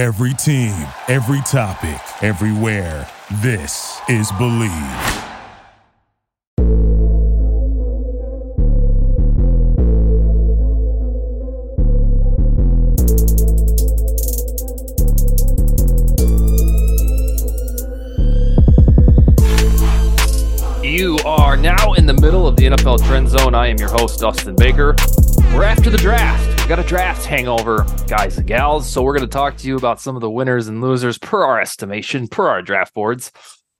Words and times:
Every 0.00 0.32
team, 0.32 0.72
every 1.08 1.42
topic, 1.42 2.00
everywhere. 2.22 3.06
This 3.42 4.00
is 4.08 4.32
Believe. 4.38 4.70
You 20.82 21.18
are 21.26 21.58
now 21.58 21.92
in 21.92 22.06
the 22.06 22.14
middle 22.22 22.46
of 22.46 22.56
the 22.56 22.68
NFL 22.70 23.06
Trend 23.06 23.28
Zone. 23.28 23.54
I 23.54 23.66
am 23.66 23.76
your 23.76 23.90
host, 23.90 24.20
Dustin 24.20 24.56
Baker. 24.56 24.96
We're 25.52 25.64
after 25.64 25.90
the 25.90 25.98
draft. 25.98 26.49
Got 26.70 26.78
a 26.78 26.84
draft 26.84 27.26
hangover, 27.26 27.84
guys 28.06 28.38
and 28.38 28.46
gals. 28.46 28.88
So 28.88 29.02
we're 29.02 29.16
going 29.16 29.28
to 29.28 29.32
talk 29.32 29.56
to 29.56 29.66
you 29.66 29.76
about 29.76 30.00
some 30.00 30.14
of 30.14 30.20
the 30.20 30.30
winners 30.30 30.68
and 30.68 30.80
losers 30.80 31.18
per 31.18 31.42
our 31.42 31.60
estimation, 31.60 32.28
per 32.28 32.46
our 32.46 32.62
draft 32.62 32.94
boards, 32.94 33.32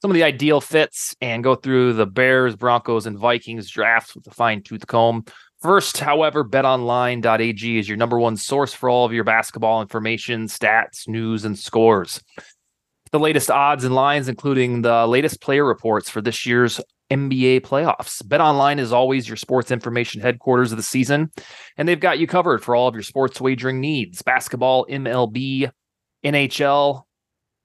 some 0.03 0.11
of 0.11 0.17
the 0.17 0.25
ideal 0.25 0.61
fits, 0.61 1.15
and 1.21 1.45
go 1.45 1.55
through 1.55 1.93
the 1.93 2.05
Bears, 2.05 2.57
Broncos, 2.57 3.07
and 3.07 3.17
Vikings 3.17 3.71
drafts 3.71 4.17
with 4.17 4.27
a 4.27 4.33
fine 4.33 4.65
tooth 4.65 4.89
comb. 4.89 5.25
First, 5.63 5.99
however, 5.99 6.45
betonline.ag 6.45 7.79
is 7.79 7.89
your 7.89 7.97
number 7.97 8.19
one 8.19 8.37
source 8.37 8.75
for 8.75 8.91
all 8.91 9.05
of 9.05 9.13
your 9.13 9.23
basketball 9.23 9.83
information, 9.83 10.47
stats, 10.47 11.07
news, 11.07 11.45
and 11.45 11.57
scores. 11.57 12.21
The 13.13 13.21
latest 13.21 13.53
odds 13.53 13.85
and 13.85 13.95
lines, 13.95 14.29
including 14.29 14.83
the 14.83 15.07
latest 15.07 15.41
player 15.41 15.65
reports 15.65 16.11
for 16.11 16.21
this 16.21 16.45
year's 16.45 16.81
NBA 17.11 17.61
playoffs. 17.63 18.23
BetOnline 18.23 18.79
is 18.79 18.93
always 18.93 19.29
your 19.29 19.37
sports 19.37 19.71
information 19.71 20.21
headquarters 20.21 20.73
of 20.73 20.77
the 20.77 20.83
season, 20.83 21.31
and 21.77 21.89
they've 21.89 21.99
got 21.99 22.19
you 22.19 22.27
covered 22.27 22.63
for 22.63 22.75
all 22.75 22.89
of 22.89 22.95
your 22.95 23.03
sports 23.03 23.41
wagering 23.41 23.81
needs 23.81 24.23
basketball, 24.23 24.87
MLB, 24.87 25.71
NHL, 26.25 27.03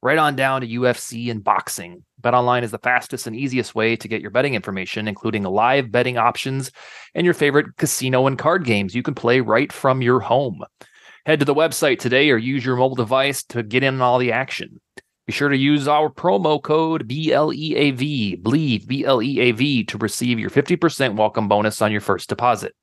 right 0.02 0.18
on 0.18 0.36
down 0.36 0.62
to 0.62 0.68
UFC 0.68 1.32
and 1.32 1.44
boxing. 1.44 2.04
BetOnline 2.22 2.64
is 2.64 2.72
the 2.72 2.80
fastest 2.80 3.28
and 3.28 3.36
easiest 3.36 3.76
way 3.76 3.96
to 3.96 4.08
get 4.08 4.22
your 4.22 4.32
betting 4.32 4.56
information, 4.56 5.08
including 5.08 5.44
live 5.44 5.92
betting 5.92 6.18
options 6.18 6.72
and 7.14 7.26
your 7.26 7.34
favorite 7.34 7.76
casino 7.78 8.28
and 8.28 8.38
card 8.38 8.66
games 8.66 8.96
you 8.96 9.04
can 9.04 9.16
play 9.16 9.42
right 9.42 9.72
from 9.72 10.02
your 10.02 10.20
home. 10.20 10.62
Head 11.26 11.40
to 11.40 11.46
the 11.46 11.56
website 11.56 12.00
today 12.00 12.30
or 12.30 12.38
use 12.38 12.64
your 12.64 12.76
mobile 12.76 12.96
device 12.96 13.44
to 13.46 13.64
get 13.64 13.84
in 13.84 13.96
on 13.96 14.02
all 14.02 14.20
the 14.20 14.32
action. 14.32 14.80
Be 15.26 15.34
sure 15.34 15.50
to 15.50 15.58
use 15.58 15.88
our 15.88 16.12
promo 16.12 16.62
code 16.62 17.08
BLEAV, 17.08 18.44
Believe, 18.44 18.88
B-L-E-A-V, 18.88 19.84
to 19.86 19.98
receive 19.98 20.38
your 20.40 20.52
50% 20.52 21.16
welcome 21.16 21.48
bonus 21.48 21.82
on 21.82 21.92
your 21.92 22.02
first 22.02 22.30
deposit. 22.30 22.76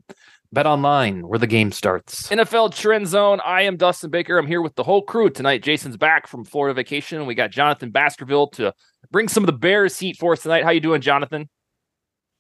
Bet 0.53 0.67
online, 0.67 1.29
where 1.29 1.39
the 1.39 1.47
game 1.47 1.71
starts. 1.71 2.29
NFL 2.31 2.75
Trend 2.75 3.07
Zone. 3.07 3.41
I 3.45 3.63
am 3.63 3.77
Dustin 3.77 4.11
Baker. 4.11 4.39
I'm 4.39 4.49
here 4.49 4.61
with 4.61 4.75
the 4.75 4.83
whole 4.83 5.03
crew 5.03 5.31
tonight. 5.31 5.63
Jason's 5.63 5.97
back 5.97 6.27
from 6.27 6.45
Florida 6.45 6.75
vacation. 6.75 7.27
We 7.27 7.37
got 7.37 7.53
Jonathan 7.53 7.93
Baskerville 7.93 8.49
to 8.49 8.75
bring 9.13 9.29
some 9.29 9.45
of 9.45 9.47
the 9.47 9.53
Bears 9.53 9.97
heat 10.01 10.17
for 10.19 10.33
us 10.33 10.43
tonight. 10.43 10.65
How 10.65 10.71
you 10.71 10.81
doing, 10.81 11.01
Jonathan? 11.01 11.49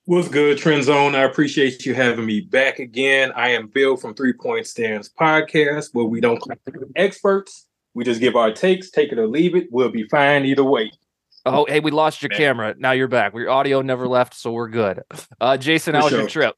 What's 0.07 0.29
good, 0.29 0.59
Trend 0.59 0.83
Zone? 0.83 1.15
I 1.15 1.23
appreciate 1.23 1.87
you 1.87 1.95
having 1.95 2.27
me 2.27 2.41
back 2.41 2.81
again. 2.81 3.31
I 3.37 3.51
am 3.51 3.69
Bill 3.69 3.97
from 3.97 4.15
Three 4.15 4.33
Point 4.33 4.67
Stands 4.67 5.09
Podcast, 5.09 5.91
where 5.93 6.07
we 6.07 6.21
don't 6.21 6.43
experts 6.97 7.69
we 7.95 8.05
just 8.05 8.21
give 8.21 8.37
our 8.37 8.53
takes, 8.53 8.91
take 8.91 9.13
it 9.13 9.19
or 9.19 9.27
leave 9.27 9.55
it. 9.55 9.69
We'll 9.71 9.91
be 9.91 10.05
fine 10.09 10.45
either 10.45 10.65
way. 10.65 10.93
Oh, 11.45 11.67
hey, 11.69 11.81
we 11.81 11.91
lost 11.91 12.23
your 12.23 12.31
Man. 12.31 12.39
camera. 12.39 12.75
Now 12.79 12.93
you're 12.93 13.09
back. 13.09 13.35
Your 13.35 13.51
audio 13.51 13.83
never 13.83 14.07
left, 14.07 14.35
so 14.35 14.53
we're 14.53 14.69
good. 14.69 15.03
Uh, 15.41 15.57
Jason, 15.57 15.93
For 15.93 15.99
how 15.99 16.05
was 16.05 16.11
sure. 16.11 16.21
your 16.21 16.29
trip? 16.29 16.57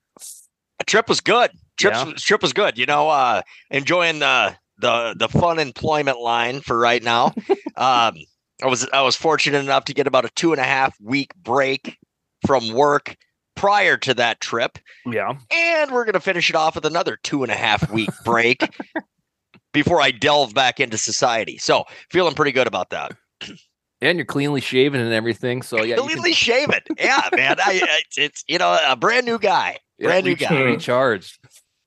A 0.80 0.84
trip 0.84 1.08
was 1.08 1.20
good. 1.20 1.50
Trip 1.78 1.94
yeah. 1.94 2.12
trip 2.16 2.42
was 2.42 2.52
good. 2.52 2.76
You 2.76 2.86
know, 2.86 3.08
uh, 3.08 3.42
enjoying 3.70 4.18
the 4.18 4.54
the 4.78 5.14
the 5.18 5.28
fun 5.28 5.58
employment 5.58 6.20
line 6.20 6.60
for 6.60 6.78
right 6.78 7.02
now. 7.02 7.26
um, 7.76 8.16
I 8.62 8.66
was 8.66 8.86
I 8.92 9.02
was 9.02 9.16
fortunate 9.16 9.58
enough 9.58 9.84
to 9.86 9.94
get 9.94 10.06
about 10.06 10.24
a 10.24 10.30
two 10.30 10.52
and 10.52 10.60
a 10.60 10.64
half 10.64 11.00
week 11.00 11.34
break 11.36 11.98
from 12.46 12.72
work 12.72 13.16
prior 13.54 13.96
to 13.96 14.14
that 14.14 14.40
trip. 14.40 14.78
Yeah. 15.06 15.34
And 15.50 15.90
we're 15.92 16.04
gonna 16.04 16.20
finish 16.20 16.50
it 16.50 16.56
off 16.56 16.74
with 16.74 16.84
another 16.84 17.18
two 17.22 17.42
and 17.42 17.50
a 17.50 17.56
half 17.56 17.90
week 17.90 18.10
break 18.24 18.62
before 19.74 20.00
I 20.00 20.10
delve 20.10 20.54
back 20.54 20.80
into 20.80 20.96
society. 20.96 21.58
So 21.58 21.84
feeling 22.10 22.34
pretty 22.34 22.52
good 22.52 22.66
about 22.66 22.88
that. 22.90 23.12
And 24.00 24.16
you're 24.16 24.24
cleanly 24.24 24.60
shaven 24.60 25.00
and 25.00 25.12
everything. 25.12 25.60
So 25.60 25.82
yeah, 25.82 25.96
cleanly 25.96 26.30
can... 26.30 26.34
shaven. 26.34 26.80
Yeah, 26.98 27.28
man. 27.34 27.56
I, 27.58 27.80
it's, 28.06 28.18
it's 28.18 28.44
you 28.48 28.56
know 28.56 28.78
a 28.86 28.96
brand 28.96 29.26
new 29.26 29.38
guy. 29.38 29.78
Brand 30.00 30.24
yeah, 30.24 30.30
new 30.30 30.36
guy. 30.36 30.62
Recharged. 30.62 31.38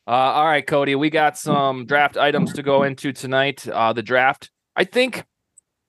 Uh, 0.07 0.11
all 0.11 0.45
right, 0.45 0.65
Cody. 0.65 0.95
We 0.95 1.09
got 1.09 1.37
some 1.37 1.85
draft 1.85 2.17
items 2.17 2.53
to 2.53 2.63
go 2.63 2.83
into 2.83 3.11
tonight. 3.11 3.67
Uh, 3.67 3.93
the 3.93 4.03
draft. 4.03 4.51
I 4.75 4.83
think. 4.83 5.23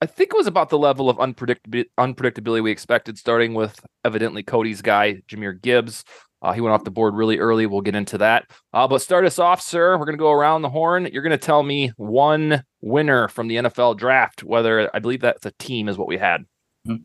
I 0.01 0.07
think 0.07 0.31
it 0.33 0.37
was 0.37 0.47
about 0.47 0.69
the 0.69 0.79
level 0.79 1.11
of 1.11 1.17
unpredictability, 1.17 2.63
we 2.63 2.71
expected, 2.71 3.19
starting 3.19 3.55
with 3.55 3.85
evidently 4.05 4.45
Cody's 4.45 4.81
guy, 4.81 5.23
Jahmyr 5.27 5.61
Gibbs. 5.61 6.05
Uh, 6.41 6.53
he 6.53 6.61
went 6.61 6.73
off 6.73 6.85
the 6.85 6.91
board 6.91 7.15
really 7.15 7.39
early. 7.39 7.67
We'll 7.67 7.81
get 7.81 7.97
into 7.97 8.19
that. 8.19 8.51
Uh, 8.73 8.87
but 8.87 9.03
start 9.03 9.25
us 9.25 9.39
off, 9.39 9.61
sir. 9.61 9.99
We're 9.99 10.05
going 10.05 10.17
to 10.17 10.23
go 10.23 10.33
around 10.33 10.63
the 10.63 10.71
horn. 10.71 11.09
You're 11.13 11.23
going 11.23 11.31
to 11.31 11.39
tell 11.39 11.63
me 11.63 11.93
one 11.97 12.63
winner 12.81 13.29
from 13.29 13.49
the 13.49 13.57
NFL 13.57 13.99
draft, 13.99 14.45
whether 14.45 14.95
I 14.95 15.01
believe 15.01 15.21
that's 15.21 15.47
a 15.47 15.53
team 15.59 15.89
is 15.89 15.99
what 15.99 16.07
we 16.07 16.17
had. 16.17 16.45
Mm-hmm. 16.87 17.03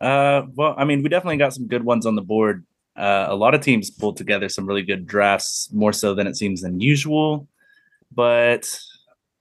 Uh, 0.00 0.46
well, 0.54 0.74
I 0.78 0.84
mean, 0.84 1.02
we 1.02 1.10
definitely 1.10 1.36
got 1.36 1.52
some 1.52 1.66
good 1.66 1.84
ones 1.84 2.06
on 2.06 2.14
the 2.14 2.22
board. 2.22 2.64
Uh, 2.96 3.26
a 3.28 3.36
lot 3.36 3.54
of 3.54 3.60
teams 3.60 3.90
pulled 3.90 4.16
together 4.16 4.48
some 4.48 4.66
really 4.66 4.82
good 4.82 5.06
drafts, 5.06 5.70
more 5.72 5.92
so 5.92 6.14
than 6.14 6.26
it 6.26 6.36
seems 6.36 6.62
than 6.62 6.80
usual. 6.80 7.46
But 8.10 8.78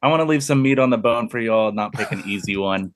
I 0.02 0.08
want 0.08 0.22
to 0.22 0.26
leave 0.26 0.44
some 0.44 0.62
meat 0.62 0.80
on 0.80 0.90
the 0.90 0.98
bone 0.98 1.30
for 1.30 1.40
y'all, 1.40 1.72
not 1.72 1.94
pick 1.94 2.12
an 2.12 2.24
easy 2.26 2.58
one. 2.58 2.94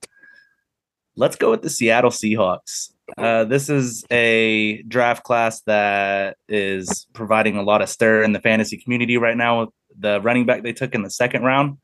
Let's 1.15 1.35
go 1.35 1.51
with 1.51 1.61
the 1.61 1.69
Seattle 1.69 2.11
Seahawks. 2.11 2.92
Uh, 3.17 3.43
this 3.43 3.69
is 3.69 4.05
a 4.11 4.81
draft 4.83 5.23
class 5.23 5.61
that 5.61 6.37
is 6.47 7.05
providing 7.13 7.57
a 7.57 7.63
lot 7.63 7.81
of 7.81 7.89
stir 7.89 8.23
in 8.23 8.31
the 8.31 8.39
fantasy 8.39 8.77
community 8.77 9.17
right 9.17 9.37
now. 9.37 9.61
With 9.61 9.69
the 9.97 10.21
running 10.21 10.45
back 10.45 10.63
they 10.63 10.73
took 10.73 10.95
in 10.95 11.03
the 11.03 11.09
second 11.09 11.43
round 11.43 11.77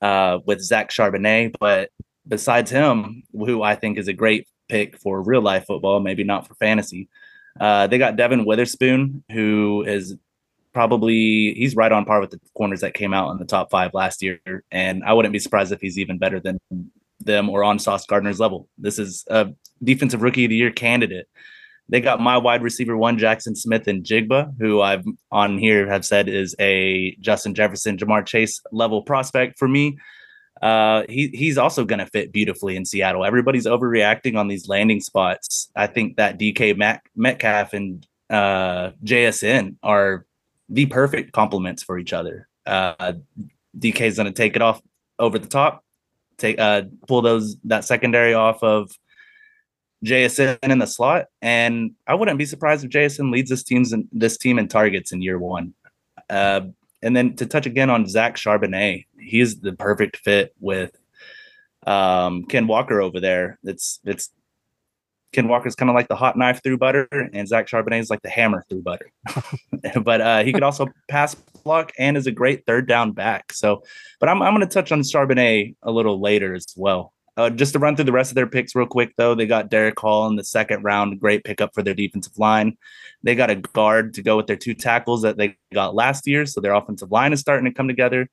uh, 0.00 0.38
with 0.44 0.60
Zach 0.60 0.90
Charbonnet, 0.90 1.54
but 1.58 1.90
besides 2.26 2.70
him, 2.70 3.22
who 3.32 3.62
I 3.62 3.74
think 3.74 3.98
is 3.98 4.08
a 4.08 4.12
great 4.12 4.48
pick 4.68 4.98
for 4.98 5.22
real 5.22 5.42
life 5.42 5.66
football, 5.66 6.00
maybe 6.00 6.24
not 6.24 6.46
for 6.46 6.54
fantasy, 6.56 7.08
uh, 7.60 7.86
they 7.86 7.98
got 7.98 8.16
Devon 8.16 8.44
Witherspoon, 8.44 9.22
who 9.30 9.84
is 9.86 10.16
probably 10.72 11.54
he's 11.54 11.76
right 11.76 11.92
on 11.92 12.04
par 12.04 12.20
with 12.20 12.30
the 12.30 12.40
corners 12.56 12.80
that 12.80 12.94
came 12.94 13.14
out 13.14 13.30
in 13.30 13.38
the 13.38 13.44
top 13.44 13.70
five 13.70 13.94
last 13.94 14.22
year, 14.22 14.40
and 14.70 15.04
I 15.04 15.12
wouldn't 15.12 15.32
be 15.32 15.38
surprised 15.38 15.72
if 15.72 15.80
he's 15.80 15.98
even 15.98 16.18
better 16.18 16.40
than 16.40 16.58
them 17.20 17.48
or 17.48 17.62
on 17.64 17.78
Sauce 17.78 18.06
Gardner's 18.06 18.40
level. 18.40 18.68
This 18.76 18.98
is 18.98 19.24
a 19.28 19.52
defensive 19.82 20.22
rookie 20.22 20.44
of 20.44 20.50
the 20.50 20.56
year 20.56 20.70
candidate. 20.70 21.28
They 21.88 22.00
got 22.00 22.20
my 22.20 22.38
wide 22.38 22.62
receiver 22.62 22.96
one, 22.96 23.18
Jaxon 23.18 23.56
Smith-Njigba, 23.56 24.54
who 24.58 24.80
I've 24.80 25.04
on 25.30 25.58
here 25.58 25.86
have 25.88 26.04
said 26.04 26.28
is 26.28 26.56
a 26.58 27.14
Justin 27.20 27.54
Jefferson, 27.54 27.98
Ja'Marr 27.98 28.24
Chase 28.24 28.62
level 28.72 29.02
prospect 29.02 29.58
for 29.58 29.68
me. 29.68 29.98
Uh, 30.62 31.02
he 31.08 31.28
he's 31.28 31.58
also 31.58 31.84
going 31.84 31.98
to 31.98 32.06
fit 32.06 32.32
beautifully 32.32 32.76
in 32.76 32.86
Seattle. 32.86 33.24
Everybody's 33.24 33.66
overreacting 33.66 34.36
on 34.36 34.48
these 34.48 34.66
landing 34.66 35.00
spots. 35.00 35.70
I 35.76 35.86
think 35.86 36.16
that 36.16 36.38
DK 36.38 36.76
Mac, 36.76 37.10
Metcalf 37.14 37.74
and 37.74 38.06
uh, 38.30 38.92
JSN 39.04 39.76
are 39.82 40.24
the 40.70 40.86
perfect 40.86 41.32
complements 41.32 41.82
for 41.82 41.98
each 41.98 42.14
other. 42.14 42.48
Uh, 42.64 43.14
DK 43.78 44.00
is 44.02 44.16
going 44.16 44.26
to 44.26 44.32
take 44.32 44.56
it 44.56 44.62
off 44.62 44.80
over 45.18 45.38
the 45.38 45.48
top 45.48 45.84
take 46.38 46.58
uh 46.58 46.82
pull 47.06 47.22
those 47.22 47.56
that 47.64 47.84
secondary 47.84 48.34
off 48.34 48.62
of 48.62 48.90
JSN 50.04 50.58
in 50.62 50.78
the 50.78 50.86
slot, 50.86 51.26
and 51.42 51.92
I 52.06 52.14
wouldn't 52.14 52.38
be 52.38 52.46
surprised 52.46 52.84
if 52.84 52.90
JSN 52.90 53.32
leads 53.32 53.50
this 53.50 53.62
team's 53.62 53.92
in, 53.92 54.08
this 54.12 54.36
team 54.36 54.58
in 54.58 54.68
targets 54.68 55.12
in 55.12 55.22
year 55.22 55.38
one. 55.38 55.74
Uh, 56.28 56.62
and 57.02 57.14
then 57.14 57.36
to 57.36 57.46
touch 57.46 57.66
again 57.66 57.90
on 57.90 58.06
Zach 58.06 58.36
Charbonnet, 58.36 59.06
he's 59.18 59.60
the 59.60 59.72
perfect 59.72 60.18
fit 60.18 60.54
with 60.58 60.98
um, 61.86 62.44
Ken 62.44 62.66
Walker 62.66 63.00
over 63.00 63.20
there. 63.20 63.58
It's 63.62 64.00
it's 64.04 64.30
Ken 65.32 65.48
Walker's 65.48 65.74
kind 65.74 65.90
of 65.90 65.94
like 65.94 66.08
the 66.08 66.16
hot 66.16 66.36
knife 66.38 66.62
through 66.62 66.78
butter, 66.78 67.08
and 67.10 67.46
Zach 67.48 67.66
Charbonnet 67.66 68.00
is 68.00 68.10
like 68.10 68.22
the 68.22 68.30
hammer 68.30 68.64
through 68.68 68.82
butter. 68.82 69.10
but 70.02 70.20
uh, 70.20 70.44
he 70.44 70.52
could 70.52 70.62
also 70.62 70.86
pass 71.08 71.34
block 71.34 71.92
and 71.98 72.16
is 72.16 72.26
a 72.26 72.32
great 72.32 72.64
third 72.66 72.86
down 72.86 73.12
back. 73.12 73.52
So, 73.52 73.82
but 74.20 74.28
I'm, 74.28 74.40
I'm 74.42 74.54
going 74.54 74.66
to 74.66 74.72
touch 74.72 74.92
on 74.92 75.00
Charbonnet 75.00 75.74
a 75.82 75.90
little 75.90 76.20
later 76.20 76.54
as 76.54 76.66
well. 76.76 77.13
Uh, 77.36 77.50
just 77.50 77.72
to 77.72 77.78
run 77.78 77.96
through 77.96 78.04
the 78.04 78.12
rest 78.12 78.30
of 78.30 78.36
their 78.36 78.46
picks 78.46 78.74
real 78.74 78.86
quick, 78.86 79.12
though, 79.16 79.34
they 79.34 79.46
got 79.46 79.68
Derick 79.68 79.98
Hall 79.98 80.28
in 80.28 80.36
the 80.36 80.44
second 80.44 80.84
round, 80.84 81.18
great 81.18 81.42
pickup 81.44 81.74
for 81.74 81.82
their 81.82 81.94
defensive 81.94 82.38
line. 82.38 82.76
They 83.24 83.34
got 83.34 83.50
a 83.50 83.56
guard 83.56 84.14
to 84.14 84.22
go 84.22 84.36
with 84.36 84.46
their 84.46 84.56
two 84.56 84.74
tackles 84.74 85.22
that 85.22 85.36
they 85.36 85.56
got 85.72 85.94
last 85.94 86.26
year, 86.26 86.46
so 86.46 86.60
their 86.60 86.74
offensive 86.74 87.10
line 87.10 87.32
is 87.32 87.40
starting 87.40 87.64
to 87.64 87.72
come 87.72 87.88
together. 87.88 88.28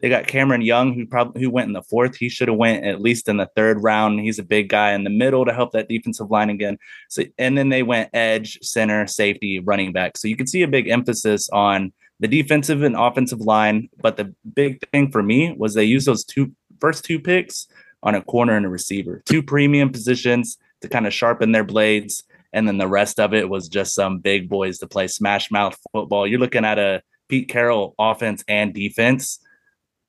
They 0.00 0.08
got 0.08 0.26
Cameron 0.26 0.62
Young, 0.62 0.94
who 0.94 1.06
probably 1.06 1.42
who 1.42 1.50
went 1.50 1.68
in 1.68 1.72
the 1.72 1.82
fourth. 1.82 2.16
He 2.16 2.28
should 2.28 2.48
have 2.48 2.56
went 2.56 2.84
at 2.84 3.00
least 3.00 3.28
in 3.28 3.38
the 3.38 3.48
third 3.56 3.82
round. 3.82 4.20
He's 4.20 4.38
a 4.38 4.44
big 4.44 4.68
guy 4.68 4.92
in 4.92 5.04
the 5.04 5.10
middle 5.10 5.44
to 5.46 5.54
help 5.54 5.72
that 5.72 5.88
defensive 5.88 6.30
line 6.30 6.50
again. 6.50 6.78
So 7.08 7.22
and 7.38 7.56
then 7.56 7.70
they 7.70 7.82
went 7.82 8.10
edge, 8.12 8.58
center, 8.62 9.06
safety, 9.06 9.58
running 9.58 9.92
back. 9.92 10.18
So 10.18 10.28
you 10.28 10.36
can 10.36 10.46
see 10.46 10.62
a 10.62 10.68
big 10.68 10.88
emphasis 10.88 11.48
on 11.50 11.92
the 12.20 12.28
defensive 12.28 12.82
and 12.82 12.94
offensive 12.94 13.40
line. 13.40 13.88
But 14.02 14.18
the 14.18 14.34
big 14.54 14.86
thing 14.90 15.10
for 15.10 15.22
me 15.22 15.54
was 15.56 15.72
they 15.72 15.84
used 15.84 16.06
those 16.06 16.24
two 16.24 16.52
first 16.78 17.04
two 17.04 17.18
picks 17.18 17.66
on 18.02 18.14
a 18.14 18.22
corner 18.22 18.56
and 18.56 18.66
a 18.66 18.68
receiver, 18.68 19.22
two 19.26 19.42
premium 19.42 19.90
positions 19.90 20.58
to 20.80 20.88
kind 20.88 21.06
of 21.06 21.14
sharpen 21.14 21.52
their 21.52 21.64
blades. 21.64 22.24
And 22.52 22.66
then 22.66 22.78
the 22.78 22.88
rest 22.88 23.18
of 23.18 23.34
it 23.34 23.48
was 23.48 23.68
just 23.68 23.94
some 23.94 24.18
big 24.18 24.48
boys 24.48 24.78
to 24.78 24.86
play 24.86 25.08
smash 25.08 25.50
mouth 25.50 25.76
football. 25.92 26.26
You're 26.26 26.40
looking 26.40 26.64
at 26.64 26.78
a 26.78 27.02
Pete 27.28 27.48
Carroll 27.48 27.94
offense 27.98 28.44
and 28.48 28.72
defense. 28.72 29.38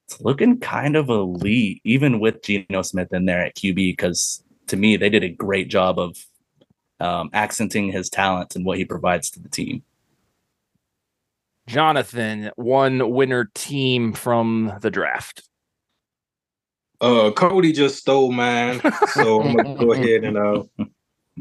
It's 0.07 0.21
looking 0.21 0.59
kind 0.59 0.95
of 0.95 1.09
elite, 1.09 1.81
even 1.83 2.19
with 2.19 2.43
Geno 2.43 2.81
Smith 2.81 3.11
in 3.11 3.25
there 3.25 3.45
at 3.45 3.55
QB, 3.55 3.75
because 3.75 4.43
to 4.67 4.77
me, 4.77 4.97
they 4.97 5.09
did 5.09 5.23
a 5.23 5.29
great 5.29 5.69
job 5.69 5.99
of 5.99 6.17
um, 6.99 7.29
accenting 7.33 7.91
his 7.91 8.09
talents 8.09 8.55
and 8.55 8.65
what 8.65 8.77
he 8.77 8.85
provides 8.85 9.29
to 9.31 9.39
the 9.39 9.49
team. 9.49 9.83
Jonathan, 11.67 12.51
one 12.55 13.11
winner 13.11 13.51
team 13.53 14.13
from 14.13 14.73
the 14.81 14.89
draft. 14.89 15.43
Uh, 16.99 17.31
Cody 17.31 17.71
just 17.71 17.97
stole 17.97 18.31
mine, 18.31 18.81
so 19.13 19.41
I'm 19.43 19.55
gonna 19.55 19.75
go 19.75 19.93
ahead 19.93 20.23
and 20.23 20.37
uh, 20.37 20.63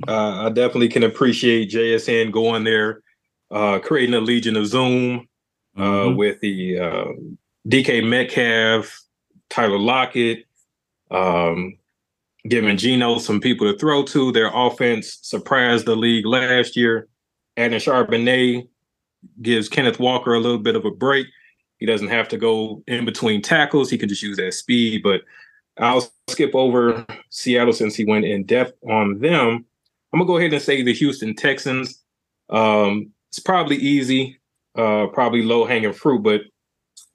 uh, 0.06 0.46
I 0.46 0.50
definitely 0.50 0.88
can 0.88 1.02
appreciate 1.02 1.70
JSN 1.70 2.30
going 2.30 2.64
there, 2.64 3.02
uh, 3.50 3.78
creating 3.78 4.14
a 4.14 4.20
Legion 4.20 4.56
of 4.56 4.66
Zoom 4.66 5.28
uh, 5.76 5.80
mm-hmm. 5.80 6.16
with 6.16 6.40
the 6.40 6.78
uh, 6.78 7.04
DK 7.68 8.06
Metcalf, 8.06 9.02
Tyler 9.48 9.78
Lockett, 9.78 10.44
um, 11.10 11.78
giving 12.48 12.76
Geno 12.76 13.18
some 13.18 13.40
people 13.40 13.70
to 13.70 13.78
throw 13.78 14.02
to. 14.04 14.32
Their 14.32 14.50
offense 14.52 15.18
surprised 15.22 15.86
the 15.86 15.96
league 15.96 16.26
last 16.26 16.76
year. 16.76 17.08
Adding 17.56 17.78
Charbonnet 17.78 18.68
gives 19.40 19.68
Kenneth 19.68 19.98
Walker 19.98 20.34
a 20.34 20.40
little 20.40 20.58
bit 20.58 20.76
of 20.76 20.84
a 20.84 20.90
break. 20.90 21.26
He 21.78 21.86
doesn't 21.86 22.08
have 22.08 22.28
to 22.28 22.38
go 22.38 22.82
in 22.86 23.04
between 23.04 23.42
tackles. 23.42 23.90
He 23.90 23.98
can 23.98 24.08
just 24.08 24.22
use 24.22 24.36
that 24.36 24.54
speed. 24.54 25.02
But 25.02 25.22
I'll 25.78 26.08
skip 26.28 26.54
over 26.54 27.06
Seattle 27.30 27.72
since 27.72 27.94
he 27.94 28.04
went 28.04 28.24
in 28.24 28.44
depth 28.44 28.74
on 28.88 29.18
them. 29.18 29.64
I'm 30.12 30.20
gonna 30.20 30.26
go 30.26 30.38
ahead 30.38 30.52
and 30.52 30.62
say 30.62 30.82
the 30.82 30.94
Houston 30.94 31.34
Texans. 31.34 32.02
Um, 32.50 33.10
it's 33.30 33.38
probably 33.38 33.76
easy, 33.76 34.38
uh, 34.76 35.08
probably 35.08 35.42
low 35.42 35.64
hanging 35.64 35.92
fruit, 35.92 36.22
but 36.22 36.42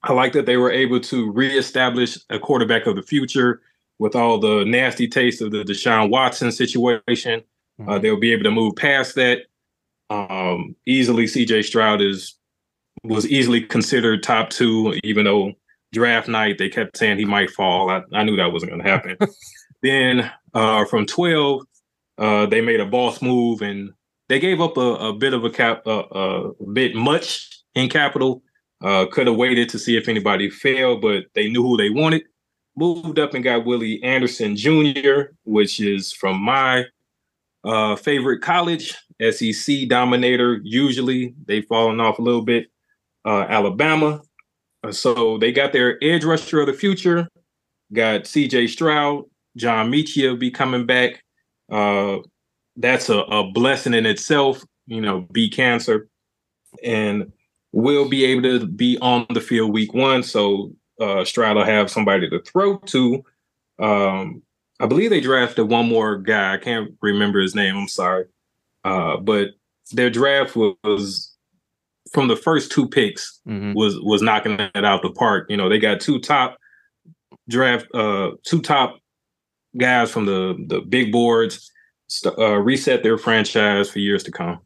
I 0.04 0.14
like 0.14 0.34
that 0.34 0.46
they 0.46 0.58
were 0.58 0.72
able 0.72 1.00
to 1.00 1.32
reestablish 1.32 2.18
a 2.30 2.40
quarterback 2.40 2.86
of 2.86 2.96
the 2.96 3.04
future 3.04 3.62
with 4.00 4.16
all 4.16 4.40
the 4.40 4.66
nasty 4.66 5.08
taste 5.08 5.42
of 5.42 5.52
the 5.52 5.64
Deshaun 5.64 6.10
Watson 6.10 6.52
situation. 6.52 7.44
Uh, 7.80 7.84
mm-hmm. 7.84 7.90
Uh, 7.90 8.00
they'll 8.00 8.20
be 8.20 8.34
able 8.34 8.44
to 8.44 8.52
move 8.52 8.76
past 8.76 9.16
that. 9.16 9.44
Um, 10.10 10.76
easily, 10.86 11.26
CJ 11.26 11.64
Stroud 11.64 12.02
is 12.02 12.36
was 13.04 13.28
easily 13.28 13.62
considered 13.62 14.22
top 14.22 14.50
two, 14.50 15.00
even 15.04 15.26
though 15.26 15.54
draft 15.92 16.28
night 16.28 16.58
they 16.58 16.70
kept 16.70 16.98
saying 16.98 17.18
he 17.18 17.26
might 17.26 17.52
fall. 17.52 17.90
I, 17.90 18.02
I 18.14 18.24
knew 18.24 18.36
that 18.38 18.52
wasn't 18.52 18.72
going 18.72 18.84
to 18.84 18.90
happen. 18.90 19.18
then 19.84 20.32
uh, 20.54 20.86
from 20.86 21.06
12, 21.06 21.62
uh, 22.18 22.46
they 22.46 22.62
made 22.62 22.80
a 22.80 22.86
boss 22.86 23.22
move 23.22 23.62
and 23.62 23.92
they 24.30 24.40
gave 24.40 24.62
up 24.62 24.78
a, 24.78 24.80
a 24.82 25.14
bit 25.14 25.34
of 25.34 25.44
a 25.44 25.50
cap, 25.50 25.86
uh, 25.86 26.04
a 26.14 26.52
bit 26.72 26.96
much 26.96 27.64
in 27.76 27.90
capital. 27.90 28.42
Uh, 28.84 29.06
could 29.12 29.28
have 29.28 29.36
waited 29.36 29.70
to 29.70 29.78
see 29.78 29.96
if 29.96 30.08
anybody 30.08 30.50
failed, 30.50 31.02
but 31.02 31.26
they 31.36 31.50
knew 31.50 31.62
who 31.62 31.78
they 31.78 31.90
wanted. 31.90 32.24
Moved 32.76 33.20
up 33.20 33.34
and 33.34 33.44
got 33.44 33.66
Willie 33.66 34.02
Anderson 34.02 34.56
Jr., 34.56 35.34
which 35.44 35.80
is 35.80 36.14
from 36.14 36.42
my 36.42 36.86
uh, 37.64 37.96
favorite 37.96 38.42
college, 38.42 38.96
SEC 39.32 39.88
dominator. 39.88 40.60
Usually 40.64 41.36
they've 41.46 41.66
fallen 41.66 42.00
off 42.00 42.18
a 42.18 42.22
little 42.22 42.42
bit. 42.42 42.68
Uh, 43.24 43.46
Alabama. 43.50 44.22
Uh, 44.84 44.92
so 44.92 45.38
they 45.38 45.52
got 45.52 45.74
their 45.74 45.98
edge 46.04 46.24
rusher 46.24 46.62
of 46.62 46.68
the 46.68 46.74
future. 46.74 47.28
Got 47.94 48.24
CJ 48.24 48.70
Stroud, 48.70 49.26
John 49.58 49.92
Metchie 49.92 50.38
be 50.40 50.52
coming 50.52 50.86
back. 50.86 51.24
Uh, 51.72 52.18
that's 52.78 53.10
a, 53.10 53.20
a 53.20 53.52
blessing 53.52 53.94
in 53.94 54.06
itself. 54.06 54.64
You 54.88 55.02
know, 55.02 55.22
beat 55.32 55.54
cancer, 55.54 56.08
and 56.84 57.32
will 57.72 58.10
be 58.10 58.26
able 58.26 58.44
to 58.44 58.66
be 58.66 58.98
on 59.02 59.26
the 59.30 59.42
field 59.42 59.72
week 59.72 59.94
one. 59.94 60.24
So 60.24 60.74
uh, 61.00 61.24
Stroud 61.26 61.58
will 61.58 61.66
have 61.66 61.90
somebody 61.90 62.30
to 62.30 62.42
throw 62.42 62.78
to. 62.78 63.24
Um, 63.80 64.42
I 64.80 64.88
believe 64.88 65.10
they 65.10 65.22
drafted 65.22 65.70
one 65.70 65.88
more 65.88 66.18
guy. 66.18 66.54
I 66.54 66.58
can't 66.58 66.94
remember 67.02 67.40
his 67.40 67.56
name. 67.56 67.78
I'm 67.78 67.88
sorry. 67.88 68.26
Uh, 68.84 69.18
but 69.18 69.50
their 69.92 70.10
draft 70.10 70.56
was 70.56 71.31
from 72.12 72.28
the 72.28 72.36
first 72.36 72.72
two 72.72 72.88
picks 72.88 73.40
mm-hmm. 73.48 73.74
was 73.74 74.00
was 74.02 74.22
knocking 74.22 74.60
it 74.60 74.86
out 74.86 75.02
the 75.02 75.12
park. 75.12 75.48
You 75.50 75.58
know, 75.58 75.70
they 75.70 75.80
got 75.80 76.02
two 76.02 76.20
top 76.20 76.58
draft, 77.50 77.88
uh, 77.94 78.32
two 78.44 78.62
top 78.62 79.00
guys 79.78 80.12
from 80.12 80.26
the 80.26 80.56
the 80.68 80.82
big 80.82 81.12
boards, 81.12 81.72
uh, 82.26 82.56
reset 82.56 83.04
their 83.04 83.18
franchise 83.18 83.90
for 83.90 84.00
years 84.00 84.24
to 84.24 84.32
come. 84.32 84.60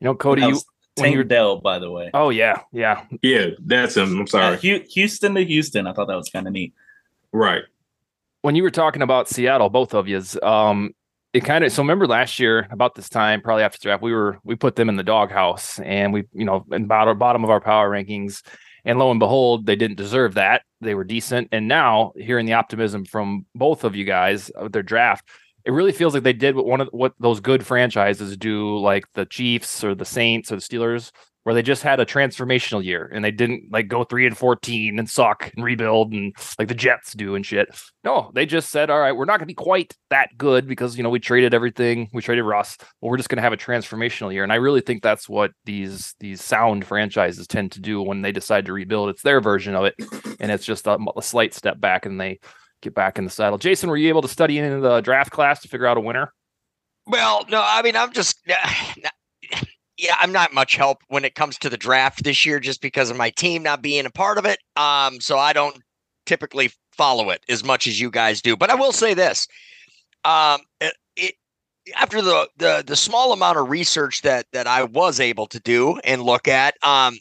You 0.00 0.06
know, 0.06 0.14
Cody, 0.14 0.42
you 0.42 0.60
Tank 0.96 1.28
Dell, 1.28 1.60
by 1.60 1.78
the 1.78 1.90
way. 1.90 2.10
Oh 2.14 2.30
yeah, 2.30 2.60
yeah, 2.72 3.04
yeah. 3.22 3.48
That's 3.64 3.96
him. 3.96 4.18
I'm 4.20 4.26
sorry. 4.26 4.56
Uh, 4.56 4.80
Houston 4.90 5.34
to 5.34 5.44
Houston. 5.44 5.86
I 5.86 5.92
thought 5.92 6.08
that 6.08 6.16
was 6.16 6.28
kind 6.28 6.46
of 6.46 6.52
neat. 6.52 6.74
Right 7.32 7.62
when 8.42 8.54
you 8.54 8.62
were 8.62 8.70
talking 8.70 9.02
about 9.02 9.28
Seattle, 9.28 9.68
both 9.68 9.94
of 9.94 10.08
you, 10.08 10.22
um, 10.42 10.94
it 11.32 11.44
kind 11.44 11.64
of 11.64 11.72
so 11.72 11.82
remember 11.82 12.06
last 12.06 12.40
year 12.40 12.66
about 12.70 12.94
this 12.94 13.08
time, 13.08 13.40
probably 13.40 13.62
after 13.62 13.78
draft, 13.78 14.02
we 14.02 14.12
were 14.12 14.38
we 14.44 14.56
put 14.56 14.76
them 14.76 14.88
in 14.88 14.96
the 14.96 15.02
doghouse 15.02 15.78
and 15.80 16.12
we, 16.12 16.24
you 16.32 16.44
know, 16.44 16.64
in 16.72 16.86
bottom 16.86 17.18
bottom 17.18 17.44
of 17.44 17.50
our 17.50 17.60
power 17.60 17.90
rankings. 17.90 18.42
And 18.84 18.98
lo 18.98 19.10
and 19.10 19.20
behold, 19.20 19.66
they 19.66 19.76
didn't 19.76 19.98
deserve 19.98 20.34
that. 20.34 20.62
They 20.80 20.94
were 20.94 21.04
decent. 21.04 21.48
And 21.52 21.68
now 21.68 22.12
hearing 22.16 22.46
the 22.46 22.54
optimism 22.54 23.04
from 23.04 23.44
both 23.54 23.84
of 23.84 23.94
you 23.94 24.04
guys 24.04 24.50
with 24.60 24.72
their 24.72 24.82
draft, 24.82 25.28
it 25.64 25.72
really 25.72 25.92
feels 25.92 26.14
like 26.14 26.22
they 26.22 26.32
did 26.32 26.56
what 26.56 26.66
one 26.66 26.80
of 26.80 26.88
what 26.90 27.12
those 27.20 27.40
good 27.40 27.64
franchises 27.64 28.36
do, 28.36 28.78
like 28.78 29.04
the 29.14 29.26
Chiefs 29.26 29.84
or 29.84 29.94
the 29.94 30.04
Saints 30.04 30.50
or 30.50 30.56
the 30.56 30.62
Steelers, 30.62 31.12
where 31.50 31.54
they 31.56 31.62
just 31.62 31.82
had 31.82 31.98
a 31.98 32.06
transformational 32.06 32.84
year 32.84 33.10
and 33.12 33.24
they 33.24 33.32
didn't 33.32 33.72
like 33.72 33.88
go 33.88 34.04
three 34.04 34.24
and 34.24 34.38
14 34.38 35.00
and 35.00 35.10
suck 35.10 35.50
and 35.56 35.64
rebuild 35.64 36.12
and 36.12 36.32
like 36.60 36.68
the 36.68 36.76
Jets 36.76 37.12
do 37.12 37.34
and 37.34 37.44
shit. 37.44 37.68
No, 38.04 38.30
they 38.36 38.46
just 38.46 38.70
said, 38.70 38.88
all 38.88 39.00
right, 39.00 39.10
we're 39.10 39.24
not 39.24 39.38
going 39.38 39.40
to 39.40 39.46
be 39.46 39.54
quite 39.54 39.96
that 40.10 40.28
good 40.38 40.68
because, 40.68 40.96
you 40.96 41.02
know, 41.02 41.10
we 41.10 41.18
traded 41.18 41.52
everything. 41.52 42.08
We 42.12 42.22
traded 42.22 42.44
Russ, 42.44 42.76
but 42.78 43.08
we're 43.08 43.16
just 43.16 43.28
going 43.28 43.38
to 43.38 43.42
have 43.42 43.52
a 43.52 43.56
transformational 43.56 44.32
year. 44.32 44.44
And 44.44 44.52
I 44.52 44.56
really 44.56 44.80
think 44.80 45.02
that's 45.02 45.28
what 45.28 45.50
these, 45.64 46.14
these 46.20 46.40
sound 46.40 46.84
franchises 46.84 47.48
tend 47.48 47.72
to 47.72 47.80
do 47.80 48.00
when 48.00 48.22
they 48.22 48.30
decide 48.30 48.66
to 48.66 48.72
rebuild. 48.72 49.08
It's 49.08 49.22
their 49.22 49.40
version 49.40 49.74
of 49.74 49.86
it. 49.86 49.96
And 50.38 50.52
it's 50.52 50.64
just 50.64 50.86
a, 50.86 50.98
a 51.16 51.22
slight 51.22 51.52
step 51.52 51.80
back 51.80 52.06
and 52.06 52.20
they 52.20 52.38
get 52.80 52.94
back 52.94 53.18
in 53.18 53.24
the 53.24 53.30
saddle. 53.30 53.58
Jason, 53.58 53.90
were 53.90 53.96
you 53.96 54.08
able 54.08 54.22
to 54.22 54.28
study 54.28 54.58
in 54.58 54.82
the 54.82 55.00
draft 55.00 55.32
class 55.32 55.62
to 55.62 55.68
figure 55.68 55.88
out 55.88 55.96
a 55.96 56.00
winner? 56.00 56.32
Well, 57.08 57.44
no, 57.48 57.60
I 57.60 57.82
mean, 57.82 57.96
I'm 57.96 58.12
just 58.12 58.38
yeah, 60.00 60.16
I'm 60.18 60.32
not 60.32 60.54
much 60.54 60.76
help 60.76 61.02
when 61.08 61.24
it 61.24 61.34
comes 61.34 61.58
to 61.58 61.68
the 61.68 61.76
draft 61.76 62.24
this 62.24 62.46
year 62.46 62.58
just 62.58 62.80
because 62.80 63.10
of 63.10 63.16
my 63.16 63.28
team 63.30 63.62
not 63.62 63.82
being 63.82 64.06
a 64.06 64.10
part 64.10 64.38
of 64.38 64.46
it. 64.46 64.58
Um, 64.76 65.20
so 65.20 65.38
I 65.38 65.52
don't 65.52 65.78
typically 66.24 66.70
follow 66.92 67.28
it 67.28 67.44
as 67.48 67.62
much 67.62 67.86
as 67.86 68.00
you 68.00 68.10
guys 68.10 68.40
do. 68.40 68.56
But 68.56 68.70
I 68.70 68.74
will 68.74 68.92
say 68.92 69.12
this. 69.12 69.46
Um, 70.24 70.60
it, 70.80 70.94
it, 71.16 71.34
after 71.96 72.22
the, 72.22 72.48
the 72.56 72.84
the 72.86 72.96
small 72.96 73.32
amount 73.32 73.58
of 73.58 73.68
research 73.68 74.22
that 74.22 74.46
that 74.52 74.66
I 74.66 74.84
was 74.84 75.20
able 75.20 75.46
to 75.48 75.60
do 75.60 75.98
and 75.98 76.22
look 76.22 76.48
at, 76.48 76.74
um, 76.82 77.18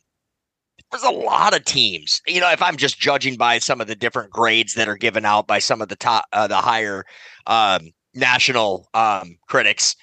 there's 0.92 1.04
a 1.04 1.12
lot 1.12 1.54
of 1.54 1.66
teams. 1.66 2.22
You 2.28 2.40
know, 2.40 2.50
if 2.50 2.62
I'm 2.62 2.78
just 2.78 2.98
judging 2.98 3.36
by 3.36 3.60
some 3.60 3.82
of 3.82 3.88
the 3.88 3.96
different 3.96 4.32
grades 4.32 4.74
that 4.76 4.88
are 4.88 4.98
given 4.98 5.26
out 5.26 5.48
by 5.48 5.60
some 5.60 5.82
of 5.82 5.90
the 5.90 5.96
top, 5.98 6.26
uh, 6.32 6.48
the 6.48 6.58
higher 6.58 7.06
um, 7.46 7.90
national 8.14 8.88
um, 8.94 9.38
critics, 9.48 9.96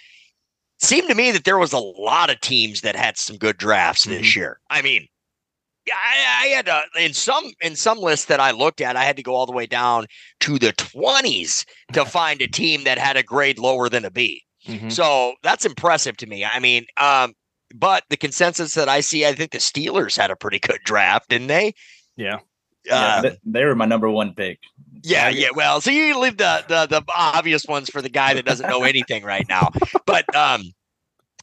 seemed 0.79 1.09
to 1.09 1.15
me 1.15 1.31
that 1.31 1.45
there 1.45 1.59
was 1.59 1.73
a 1.73 1.79
lot 1.79 2.31
of 2.31 2.41
teams 2.41 2.83
that 2.83 2.97
had 2.97 3.17
some 3.17 3.37
good 3.37 3.57
drafts 3.57 4.05
this 4.05 4.27
mm-hmm. 4.29 4.39
year. 4.39 4.61
I 4.71 4.83
mean, 4.83 5.07
I, 5.89 6.45
I 6.45 6.47
had 6.49 6.67
to, 6.67 6.83
in 6.99 7.15
some 7.15 7.45
in 7.61 7.77
some 7.77 7.99
lists 7.99 8.27
that 8.27 8.41
I 8.41 8.51
looked 8.51 8.81
at, 8.81 8.97
I 8.97 9.05
had 9.05 9.17
to 9.17 9.23
go 9.23 9.35
all 9.35 9.47
the 9.47 9.53
way 9.53 9.67
down 9.67 10.07
to 10.41 10.59
the 10.59 10.73
twenties 10.73 11.65
to 11.93 12.05
find 12.07 12.43
a 12.43 12.49
team 12.49 12.85
that 12.85 12.99
had 12.99 13.17
a 13.17 13.23
grade 13.23 13.59
lower 13.59 13.89
than 13.89 14.05
a 14.05 14.11
B. 14.11 14.43
Mm-hmm. 14.67 14.89
So 14.89 15.35
that's 15.43 15.65
impressive 15.65 16.17
to 16.19 16.27
me. 16.27 16.45
I 16.45 16.59
mean, 16.59 16.87
um, 16.97 17.35
but 17.75 18.05
the 18.11 18.17
consensus 18.17 18.75
that 18.75 18.89
I 18.89 19.01
see, 19.01 19.27
I 19.27 19.33
think 19.33 19.53
the 19.53 19.59
Steelers 19.59 20.17
had 20.17 20.31
a 20.31 20.37
pretty 20.37 20.59
good 20.59 20.81
draft, 20.85 21.29
didn't 21.29 21.49
they? 21.49 21.75
Yeah. 22.17 22.39
Uh, 22.91 23.23
yeah, 23.25 23.31
they 23.45 23.65
were 23.65 23.75
my 23.75 23.85
number 23.85 24.09
one 24.09 24.35
pick. 24.35 24.61
Yeah, 25.07 25.29
yeah. 25.29 25.49
Well, 25.55 25.81
so 25.81 25.91
you 25.93 26.19
leave 26.19 26.37
the, 26.37 26.65
the 26.67 26.87
the 26.87 27.05
obvious 27.15 27.65
ones 27.67 27.89
for 27.89 28.03
the 28.03 28.09
guy 28.09 28.35
that 28.35 28.45
doesn't 28.45 28.69
know 28.69 28.83
anything 28.83 29.23
right 29.23 29.47
now. 29.49 29.71
But 30.05 30.35
um, 30.35 30.63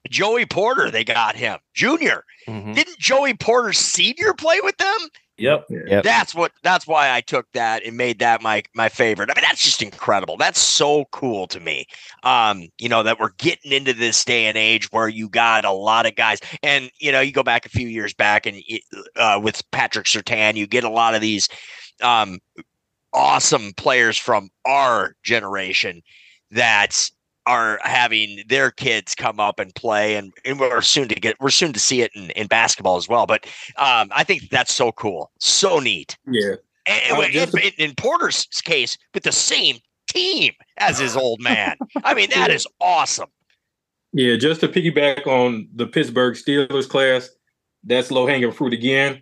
Joey 0.10 0.46
Porter, 0.46 0.92
they 0.92 1.06
got 1.06 1.36
him. 1.36 1.60
Junior. 1.74 2.26
Mm-hmm. 2.48 2.74
Didn't 2.74 2.98
Joey 3.00 3.36
Porter 3.36 3.72
Senior 3.72 4.34
play 4.34 4.60
with 4.62 4.76
them? 4.78 4.98
Yep. 5.38 5.66
yep. 5.70 6.04
That's 6.04 6.36
what 6.36 6.52
that's 6.62 6.86
why 6.86 7.12
I 7.12 7.22
took 7.22 7.52
that 7.54 7.84
and 7.84 7.98
made 7.98 8.20
that 8.20 8.42
my 8.42 8.64
my 8.76 8.90
favorite. 8.90 9.30
I 9.32 9.34
mean, 9.34 9.46
that's 9.48 9.64
just 9.64 9.82
incredible. 9.82 10.36
That's 10.36 10.60
so 10.60 11.06
cool 11.12 11.48
to 11.48 11.60
me. 11.60 11.86
Um, 12.24 12.68
you 12.78 12.90
know, 12.90 13.02
that 13.04 13.20
we're 13.20 13.32
getting 13.38 13.72
into 13.72 13.94
this 13.94 14.24
day 14.26 14.46
and 14.46 14.58
age 14.58 14.92
where 14.92 15.08
you 15.08 15.30
got 15.30 15.66
a 15.66 15.72
lot 15.72 16.06
of 16.06 16.16
guys. 16.16 16.40
And 16.62 16.92
you 17.00 17.12
know, 17.12 17.22
you 17.22 17.32
go 17.32 17.44
back 17.44 17.66
a 17.66 17.70
few 17.70 17.88
years 17.88 18.14
back 18.14 18.46
and 18.46 18.62
uh, 19.16 19.40
with 19.42 19.64
Patrick 19.72 20.06
Surtain, 20.06 20.56
you 20.56 20.68
get 20.68 20.84
a 20.84 20.90
lot 20.90 21.16
of 21.16 21.22
these 21.22 21.48
um 22.02 22.40
awesome 23.14 23.74
players 23.74 24.18
from 24.18 24.50
our 24.66 25.16
generation 25.24 26.02
that 26.52 27.10
are 27.46 27.80
having 27.84 28.44
their 28.48 28.72
kids 28.72 29.16
come 29.16 29.40
up 29.40 29.60
and 29.60 29.74
play 29.76 30.16
and, 30.16 30.32
and 30.46 30.60
we're 30.60 30.82
soon 30.82 31.08
to 31.10 31.16
get 31.16 31.40
we're 31.42 31.50
soon 31.50 31.74
to 31.74 31.80
see 31.80 32.02
it 32.02 32.12
in, 32.16 32.30
in 32.32 32.48
basketball 32.48 32.96
as 32.96 33.10
well. 33.10 33.26
But 33.26 33.46
um, 33.78 34.10
i 34.12 34.24
think 34.24 34.50
that's 34.50 34.74
so 34.74 34.92
cool 34.92 35.32
so 35.40 35.80
neat. 35.80 36.18
Yeah. 36.26 36.56
And, 36.86 37.18
uh, 37.18 37.22
in, 37.22 37.72
in, 37.78 37.96
porter's 37.96 38.46
case 38.64 38.98
with 39.14 39.24
the 39.24 39.32
same 39.32 39.78
team 40.10 40.54
as 40.78 41.00
his 41.00 41.16
old 41.16 41.40
man. 41.42 41.78
I 42.04 42.14
mean 42.14 42.30
that 42.32 42.50
is 42.52 42.68
awesome. 42.80 43.30
Yeah 44.14 44.38
just 44.38 44.62
to 44.62 44.68
piggyback 44.68 45.28
on 45.28 45.68
the 45.76 45.88
pittsburgh 45.88 46.36
steelers 46.36 46.88
class 46.88 47.30
that's 47.84 48.12
low 48.12 48.26
hanging 48.26 48.52
fruit 48.52 48.74
again. 48.74 49.22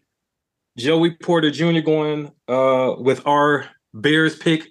Joey 0.78 1.12
porter 1.12 1.50
jr 1.50 1.80
going 1.80 2.32
uh, 2.48 2.96
with 3.00 3.26
our 3.26 3.68
bears 3.94 4.36
pick 4.36 4.68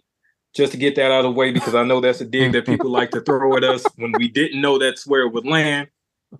just 0.55 0.73
to 0.73 0.79
get 0.79 0.97
that 0.97 1.11
out 1.11 1.25
of 1.25 1.25
the 1.25 1.31
way 1.31 1.53
because 1.53 1.75
I 1.75 1.85
know 1.85 2.01
that's 2.01 2.21
a 2.21 2.25
dig 2.25 2.53
that 2.53 2.67
people 2.67 2.91
like 2.91 3.11
to 3.13 3.21
throw 3.21 3.57
at 3.57 3.65
us 3.65 3.85
when 3.97 4.13
we 4.19 4.29
didn't 4.29 4.61
know 4.61 4.79
that's 4.79 5.07
where 5.07 5.23
it 5.23 5.33
would 5.33 5.47
land. 5.47 5.89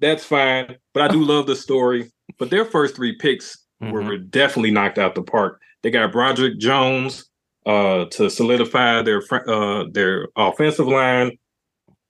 That's 0.01 0.25
fine, 0.25 0.77
but 0.95 1.03
I 1.03 1.09
do 1.09 1.25
love 1.25 1.47
the 1.47 1.57
story. 1.57 2.11
But 2.39 2.51
their 2.51 2.65
first 2.65 2.95
three 2.95 3.17
picks 3.17 3.59
mm-hmm. 3.83 3.93
were 3.93 4.19
definitely 4.19 4.71
knocked 4.71 4.99
out 4.99 5.15
the 5.15 5.23
park. 5.23 5.61
They 5.83 5.91
got 5.91 6.13
Broderick 6.13 6.59
Jones 6.59 7.29
uh, 7.67 8.07
to 8.07 8.31
solidify 8.31 9.03
their 9.03 9.23
uh, 9.49 9.85
their 9.91 10.29
offensive 10.37 10.87
line. 10.87 11.39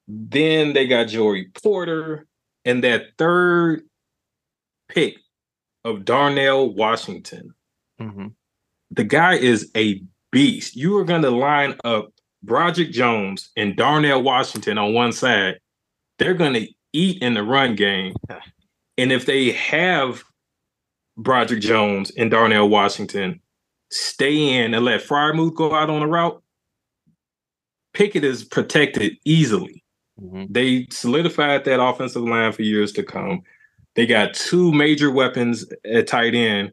Then 0.08 0.72
they 0.72 0.86
got 0.86 1.08
Joey 1.08 1.48
Porter, 1.62 2.26
and 2.64 2.84
that 2.84 3.16
third 3.16 3.82
pick 4.88 5.18
of 5.84 6.04
Darnell 6.04 6.74
Washington. 6.74 7.54
Mm-hmm. 8.00 8.28
The 8.90 9.04
guy 9.04 9.34
is 9.34 9.70
a 9.76 10.02
beast. 10.30 10.76
You 10.76 10.96
are 10.98 11.04
going 11.04 11.22
to 11.22 11.30
line 11.30 11.76
up 11.84 12.12
Broderick 12.42 12.90
Jones 12.90 13.50
and 13.56 13.76
Darnell 13.76 14.22
Washington 14.22 14.78
on 14.78 14.94
one 14.94 15.12
side. 15.12 15.60
They're 16.18 16.34
going 16.34 16.54
to 16.54 16.68
eat 16.92 17.22
in 17.22 17.34
the 17.34 17.42
run 17.42 17.74
game. 17.74 18.14
And 18.98 19.12
if 19.12 19.24
they 19.24 19.52
have 19.52 20.24
Broderick 21.16 21.62
Jones 21.62 22.12
and 22.18 22.30
Darnell 22.30 22.68
Washington 22.68 23.40
stay 23.90 24.58
in 24.58 24.74
and 24.74 24.84
let 24.84 25.02
Freiermuth 25.02 25.54
go 25.54 25.74
out 25.74 25.88
on 25.88 26.00
the 26.00 26.06
route, 26.06 26.42
Pickett 27.94 28.24
is 28.24 28.44
protected 28.44 29.16
easily. 29.24 29.82
Mm-hmm. 30.20 30.52
They 30.52 30.86
solidified 30.90 31.64
that 31.64 31.82
offensive 31.82 32.24
line 32.24 32.52
for 32.52 32.60
years 32.60 32.92
to 32.92 33.02
come. 33.02 33.40
They 33.94 34.04
got 34.04 34.34
two 34.34 34.70
major 34.70 35.10
weapons 35.10 35.64
at 35.84 36.06
tight 36.06 36.34
end 36.34 36.72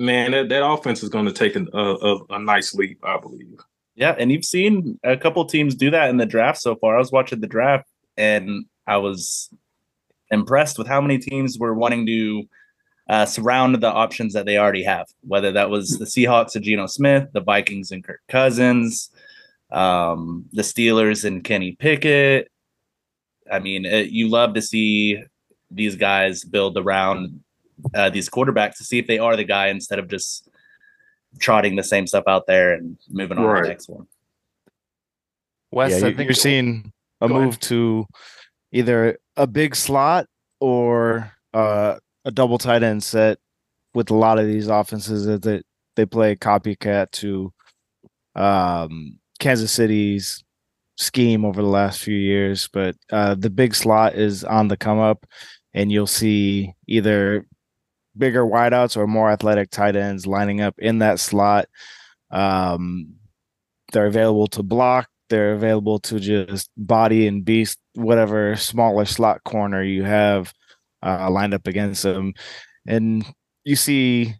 man, 0.00 0.30
that, 0.32 0.48
that 0.48 0.66
offense 0.66 1.02
is 1.02 1.10
going 1.10 1.26
to 1.26 1.32
take 1.32 1.54
a, 1.54 1.64
a, 1.72 2.24
a 2.30 2.38
nice 2.38 2.74
leap, 2.74 2.98
I 3.04 3.18
believe. 3.18 3.60
Yeah, 3.94 4.16
and 4.18 4.32
you've 4.32 4.44
seen 4.44 4.98
a 5.04 5.16
couple 5.16 5.44
teams 5.44 5.74
do 5.74 5.90
that 5.90 6.08
in 6.08 6.16
the 6.16 6.26
draft 6.26 6.60
so 6.60 6.74
far. 6.74 6.96
I 6.96 6.98
was 6.98 7.12
watching 7.12 7.40
the 7.40 7.46
draft 7.46 7.86
and 8.16 8.64
I 8.86 8.96
was 8.96 9.50
impressed 10.30 10.78
with 10.78 10.86
how 10.86 11.00
many 11.00 11.18
teams 11.18 11.58
were 11.58 11.74
wanting 11.74 12.06
to 12.06 12.48
uh, 13.10 13.26
surround 13.26 13.74
the 13.74 13.90
options 13.90 14.32
that 14.32 14.46
they 14.46 14.56
already 14.56 14.84
have, 14.84 15.06
whether 15.20 15.52
that 15.52 15.68
was 15.68 15.98
the 15.98 16.04
Seahawks 16.04 16.54
and 16.54 16.64
Geno 16.64 16.86
Smith, 16.86 17.28
the 17.32 17.40
Vikings 17.40 17.90
and 17.90 18.02
Kirk 18.02 18.20
Cousins, 18.28 19.10
um, 19.70 20.46
the 20.52 20.62
Steelers 20.62 21.24
and 21.24 21.44
Kenny 21.44 21.72
Pickett. 21.72 22.50
I 23.50 23.58
mean, 23.58 23.84
it, 23.84 24.10
you 24.10 24.28
love 24.28 24.54
to 24.54 24.62
see 24.62 25.22
these 25.70 25.96
guys 25.96 26.44
build 26.44 26.78
around 26.78 27.42
uh, 27.94 28.10
these 28.10 28.28
quarterbacks 28.28 28.76
to 28.76 28.84
see 28.84 28.98
if 28.98 29.06
they 29.06 29.18
are 29.18 29.36
the 29.36 29.44
guy 29.44 29.68
instead 29.68 29.98
of 29.98 30.08
just 30.08 30.48
trotting 31.38 31.76
the 31.76 31.82
same 31.82 32.06
stuff 32.06 32.24
out 32.26 32.46
there 32.46 32.74
and 32.74 32.96
moving 33.08 33.38
on 33.38 33.44
right. 33.44 33.56
to 33.58 33.62
the 33.62 33.68
next 33.68 33.88
one. 33.88 34.06
Wes, 35.70 36.00
yeah, 36.00 36.08
I 36.08 36.14
think 36.14 36.28
you're 36.28 36.34
seeing 36.34 36.92
a 37.20 37.28
move 37.28 37.50
ahead. 37.50 37.60
to 37.62 38.06
either 38.72 39.18
a 39.36 39.46
big 39.46 39.76
slot 39.76 40.26
or 40.60 41.32
uh, 41.54 41.96
a 42.24 42.30
double 42.30 42.58
tight 42.58 42.82
end 42.82 43.02
set 43.02 43.38
with 43.94 44.10
a 44.10 44.14
lot 44.14 44.38
of 44.38 44.46
these 44.46 44.68
offenses 44.68 45.24
that 45.26 45.42
they, 45.42 45.62
they 45.96 46.06
play 46.06 46.36
copycat 46.36 47.10
to 47.12 47.52
um, 48.34 49.18
Kansas 49.38 49.72
City's 49.72 50.44
scheme 50.96 51.44
over 51.44 51.62
the 51.62 51.68
last 51.68 52.00
few 52.00 52.16
years. 52.16 52.68
But 52.72 52.96
uh, 53.10 53.34
the 53.34 53.50
big 53.50 53.74
slot 53.74 54.14
is 54.14 54.44
on 54.44 54.68
the 54.68 54.76
come 54.76 54.98
up, 54.98 55.26
and 55.72 55.90
you'll 55.90 56.06
see 56.06 56.74
either 56.86 57.46
bigger 58.20 58.44
wideouts 58.44 58.96
or 58.96 59.08
more 59.08 59.30
athletic 59.30 59.70
tight 59.70 59.96
ends 59.96 60.26
lining 60.26 60.60
up 60.60 60.76
in 60.78 60.98
that 60.98 61.18
slot. 61.18 61.66
Um, 62.30 63.14
they're 63.92 64.06
available 64.06 64.46
to 64.48 64.62
block. 64.62 65.08
They're 65.28 65.54
available 65.54 65.98
to 66.00 66.20
just 66.20 66.70
body 66.76 67.26
and 67.26 67.44
beast 67.44 67.78
whatever 67.94 68.54
smaller 68.54 69.04
slot 69.04 69.42
corner 69.44 69.82
you 69.82 70.04
have 70.04 70.52
uh, 71.02 71.28
lined 71.30 71.54
up 71.54 71.66
against 71.66 72.04
them. 72.04 72.34
And 72.86 73.24
you 73.64 73.74
see 73.74 74.34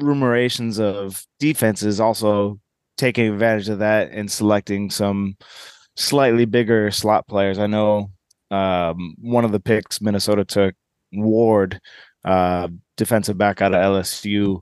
rumorations 0.00 0.80
of 0.80 1.24
defenses 1.38 2.00
also 2.00 2.58
taking 2.96 3.32
advantage 3.32 3.68
of 3.68 3.80
that 3.80 4.10
and 4.10 4.30
selecting 4.30 4.90
some 4.90 5.36
slightly 5.96 6.44
bigger 6.44 6.90
slot 6.90 7.26
players. 7.26 7.58
I 7.58 7.66
know 7.66 8.10
um, 8.50 9.14
one 9.18 9.44
of 9.44 9.52
the 9.52 9.60
picks 9.60 10.00
Minnesota 10.00 10.44
took, 10.44 10.74
Ward, 11.12 11.80
uh, 12.24 12.68
defensive 12.96 13.38
back 13.38 13.60
out 13.60 13.74
of 13.74 13.80
LSU. 13.80 14.60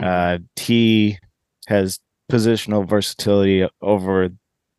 Uh, 0.00 0.38
he 0.56 1.18
has 1.66 1.98
positional 2.30 2.88
versatility 2.88 3.68
over 3.82 4.30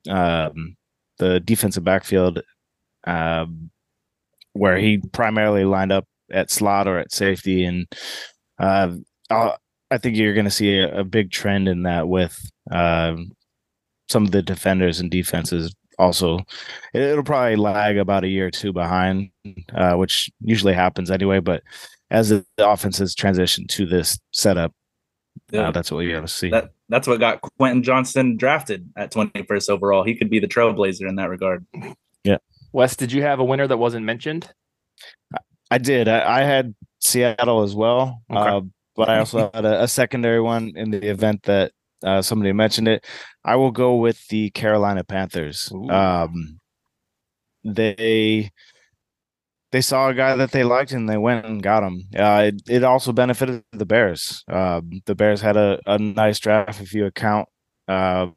um, 0.10 0.76
the 1.20 1.40
defensive 1.40 1.84
backfield, 1.84 2.42
um, 3.06 3.70
where 4.54 4.78
he 4.78 4.98
primarily 5.12 5.66
lined 5.66 5.92
up 5.92 6.06
at 6.32 6.50
slot 6.50 6.88
or 6.88 6.98
at 6.98 7.14
safety, 7.14 7.64
and 7.64 7.88
uh, 8.60 8.96
I 9.92 9.98
think 9.98 10.16
you're 10.16 10.34
going 10.34 10.46
to 10.46 10.52
see 10.52 10.78
a, 10.78 11.00
a, 11.00 11.04
big 11.04 11.32
trend 11.32 11.68
in 11.68 11.84
that 11.84 12.08
with 12.08 12.40
uh, 12.72 13.16
some 14.10 14.24
of 14.24 14.32
the 14.32 14.42
defenders 14.42 15.00
and 15.00 15.12
defenses. 15.12 15.76
Also, 16.00 16.40
it'll 16.94 17.24
probably 17.24 17.58
lag 17.58 17.98
about 17.98 18.24
a 18.24 18.30
year 18.30 18.48
or 18.48 18.52
two 18.52 18.74
behind, 18.74 19.30
uh, 19.76 19.94
which 19.96 20.30
usually 20.40 20.74
happens 20.74 21.12
anyway. 21.12 21.40
But 21.40 21.64
as 22.12 22.30
the 22.30 22.46
offenses 22.60 23.16
transition 23.16 23.66
to 23.68 23.86
this 23.86 24.20
setup. 24.32 24.74
Yeah, 25.50 25.70
uh, 25.70 25.72
that's 25.72 25.92
what 25.92 26.02
you're 26.02 26.12
going 26.12 26.26
to 26.26 26.32
see. 26.32 26.50
That, 26.50 26.72
that's 26.90 27.08
what 27.08 27.20
got 27.20 27.42
Quentin 27.58 27.84
Johnston 27.84 28.38
drafted 28.38 28.90
at 28.96 29.12
21st 29.12 29.70
overall. 29.70 30.04
He 30.04 30.16
could 30.16 30.30
be 30.30 30.40
the 30.40 30.48
trailblazer 30.48 31.08
in 31.08 31.16
that 31.16 31.30
regard. 31.30 31.66
Yeah. 32.24 32.38
Wes, 32.74 32.96
did 32.96 33.12
you 33.12 33.22
have 33.24 33.40
a 33.40 33.44
winner 33.44 33.66
that 33.66 33.78
wasn't 33.78 34.06
mentioned? 34.06 34.52
I 35.72 35.78
did. 35.78 36.08
I, 36.08 36.42
I 36.42 36.44
had 36.44 36.76
Seattle 37.00 37.64
as 37.64 37.74
well, 37.74 38.22
okay. 38.30 38.40
uh, 38.40 38.62
but 38.96 39.10
I 39.10 39.20
also 39.20 39.50
had 39.54 39.66
a, 39.66 39.84
a, 39.84 39.88
secondary 39.88 40.42
one 40.42 40.74
in 40.76 40.92
the 40.92 41.10
event 41.10 41.44
that 41.44 41.72
uh, 42.04 42.22
somebody 42.22 42.52
mentioned 42.52 42.90
it. 42.90 43.06
I 43.44 43.56
will 43.56 43.72
go 43.72 43.96
with 43.96 44.28
the 44.28 44.50
Carolina 44.52 45.04
Panthers. 45.06 45.72
Um, 45.90 46.60
they 47.64 48.52
they 49.72 49.82
saw 49.82 50.10
a 50.10 50.14
guy 50.14 50.36
that 50.36 50.52
they 50.52 50.64
liked 50.64 50.92
and 50.92 51.08
they 51.08 51.18
went 51.18 51.46
and 51.46 51.64
got 51.64 51.84
him. 51.84 52.04
Uh, 52.18 52.44
it, 52.48 52.62
it 52.70 52.84
also 52.84 53.14
benefited 53.14 53.64
the 53.72 53.86
Bears. 53.86 54.44
Uh, 54.50 54.82
the 55.06 55.16
Bears 55.16 55.42
had 55.42 55.58
a, 55.58 55.80
a 55.86 55.98
nice 55.98 56.40
draft 56.40 56.82
if 56.82 56.94
you 56.94 57.06
account, 57.06 57.48
uh, 57.88 58.28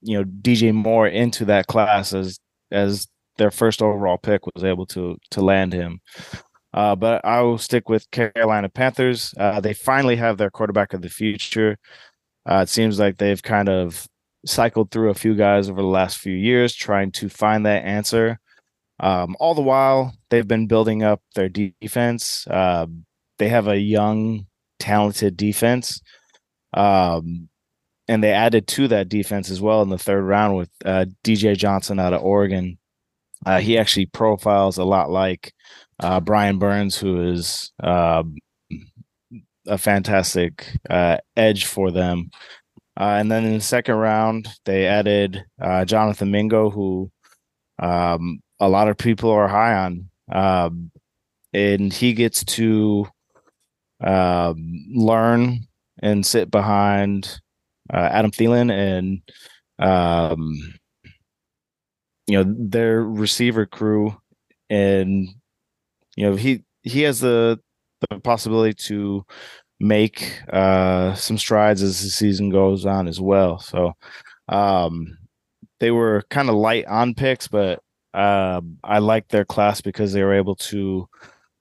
you 0.00 0.18
know, 0.18 0.24
DJ 0.24 0.72
Moore 0.72 1.08
into 1.08 1.44
that 1.46 1.66
class 1.66 2.12
as 2.12 2.38
as 2.70 3.08
their 3.38 3.50
first 3.50 3.82
overall 3.82 4.18
pick 4.18 4.42
was 4.54 4.64
able 4.64 4.86
to 4.86 5.16
to 5.30 5.40
land 5.40 5.72
him. 5.72 6.00
Uh, 6.72 6.94
but 6.94 7.24
I 7.24 7.40
will 7.40 7.58
stick 7.58 7.88
with 7.88 8.10
Carolina 8.10 8.68
Panthers. 8.68 9.34
Uh, 9.38 9.60
they 9.60 9.72
finally 9.72 10.16
have 10.16 10.36
their 10.36 10.50
quarterback 10.50 10.92
of 10.92 11.02
the 11.02 11.08
future. 11.08 11.78
Uh, 12.48 12.60
it 12.62 12.68
seems 12.68 12.98
like 12.98 13.16
they've 13.16 13.42
kind 13.42 13.68
of 13.68 14.06
cycled 14.46 14.90
through 14.90 15.10
a 15.10 15.14
few 15.14 15.34
guys 15.34 15.68
over 15.68 15.80
the 15.80 15.88
last 15.88 16.18
few 16.18 16.34
years 16.34 16.74
trying 16.74 17.10
to 17.12 17.28
find 17.28 17.66
that 17.66 17.84
answer. 17.84 18.38
Um, 19.00 19.36
all 19.38 19.54
the 19.54 19.62
while, 19.62 20.14
they've 20.30 20.46
been 20.46 20.66
building 20.66 21.02
up 21.02 21.22
their 21.34 21.48
defense. 21.48 22.46
Uh, 22.48 22.86
they 23.38 23.48
have 23.48 23.68
a 23.68 23.78
young, 23.78 24.46
talented 24.78 25.36
defense. 25.36 26.00
Um, 26.74 27.48
and 28.08 28.24
they 28.24 28.32
added 28.32 28.66
to 28.66 28.88
that 28.88 29.08
defense 29.08 29.50
as 29.50 29.60
well 29.60 29.82
in 29.82 29.90
the 29.90 29.98
third 29.98 30.22
round 30.22 30.56
with 30.56 30.70
uh, 30.84 31.06
DJ 31.22 31.56
Johnson 31.56 31.98
out 31.98 32.14
of 32.14 32.22
Oregon. 32.22 32.78
Uh, 33.44 33.60
he 33.60 33.78
actually 33.78 34.06
profiles 34.06 34.78
a 34.78 34.84
lot 34.84 35.10
like 35.10 35.52
uh, 36.00 36.18
Brian 36.20 36.58
Burns, 36.58 36.96
who 36.96 37.30
is 37.30 37.70
um, 37.82 38.36
a 39.66 39.78
fantastic 39.78 40.66
uh, 40.88 41.18
edge 41.36 41.66
for 41.66 41.90
them. 41.90 42.30
Uh, 42.98 43.16
and 43.20 43.30
then 43.30 43.44
in 43.44 43.54
the 43.54 43.60
second 43.60 43.94
round, 43.94 44.48
they 44.64 44.86
added 44.86 45.44
uh, 45.60 45.84
Jonathan 45.84 46.30
Mingo, 46.32 46.70
who 46.70 47.10
um, 47.78 48.40
a 48.60 48.68
lot 48.68 48.88
of 48.88 48.96
people 48.96 49.30
are 49.30 49.48
high 49.48 49.74
on. 49.74 50.08
Um, 50.30 50.90
and 51.52 51.92
he 51.92 52.12
gets 52.12 52.44
to 52.44 53.06
um, 54.04 54.84
learn 54.94 55.60
and 56.00 56.24
sit 56.24 56.50
behind 56.50 57.40
uh, 57.92 58.08
Adam 58.12 58.30
Thielen 58.30 58.70
and 58.70 59.22
um, 59.78 60.74
you 62.26 62.36
know 62.36 62.54
their 62.58 63.02
receiver 63.02 63.64
crew, 63.64 64.16
and 64.68 65.28
you 66.16 66.26
know 66.26 66.36
he 66.36 66.62
he 66.82 67.02
has 67.02 67.20
the 67.20 67.58
the 68.10 68.20
possibility 68.20 68.74
to 68.74 69.24
make 69.80 70.40
uh, 70.52 71.14
some 71.14 71.38
strides 71.38 71.82
as 71.82 72.02
the 72.02 72.10
season 72.10 72.50
goes 72.50 72.84
on 72.84 73.08
as 73.08 73.20
well. 73.20 73.58
So 73.58 73.94
um, 74.48 75.16
they 75.80 75.90
were 75.90 76.24
kind 76.30 76.48
of 76.48 76.56
light 76.56 76.86
on 76.86 77.14
picks, 77.14 77.48
but 77.48 77.80
uh, 78.14 78.60
I 78.84 78.98
like 78.98 79.28
their 79.28 79.44
class 79.44 79.80
because 79.80 80.12
they 80.12 80.22
were 80.22 80.34
able 80.34 80.56
to 80.56 81.08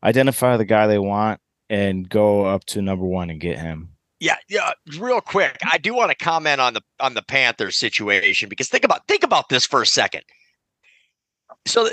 identify 0.04 0.58
the 0.58 0.66
guy 0.66 0.88
they 0.88 1.00
want 1.00 1.40
and 1.70 2.08
go 2.08 2.46
up 2.46 2.66
to 2.66 2.82
number 2.82 3.06
one 3.06 3.30
and 3.30 3.40
get 3.40 3.60
him. 3.60 3.90
Yeah, 4.20 4.38
yeah. 4.50 4.72
Real 4.98 5.22
quick, 5.22 5.58
I 5.72 5.78
do 5.78 5.94
want 5.94 6.10
to 6.10 6.16
comment 6.16 6.60
on 6.60 6.74
the 6.74 6.82
on 7.00 7.14
the 7.14 7.22
Panthers 7.22 7.78
situation 7.78 8.50
because 8.50 8.68
think 8.68 8.84
about 8.84 9.08
think 9.08 9.24
about 9.24 9.50
this 9.50 9.66
for 9.66 9.82
a 9.82 9.86
second. 9.86 10.24
So 11.68 11.90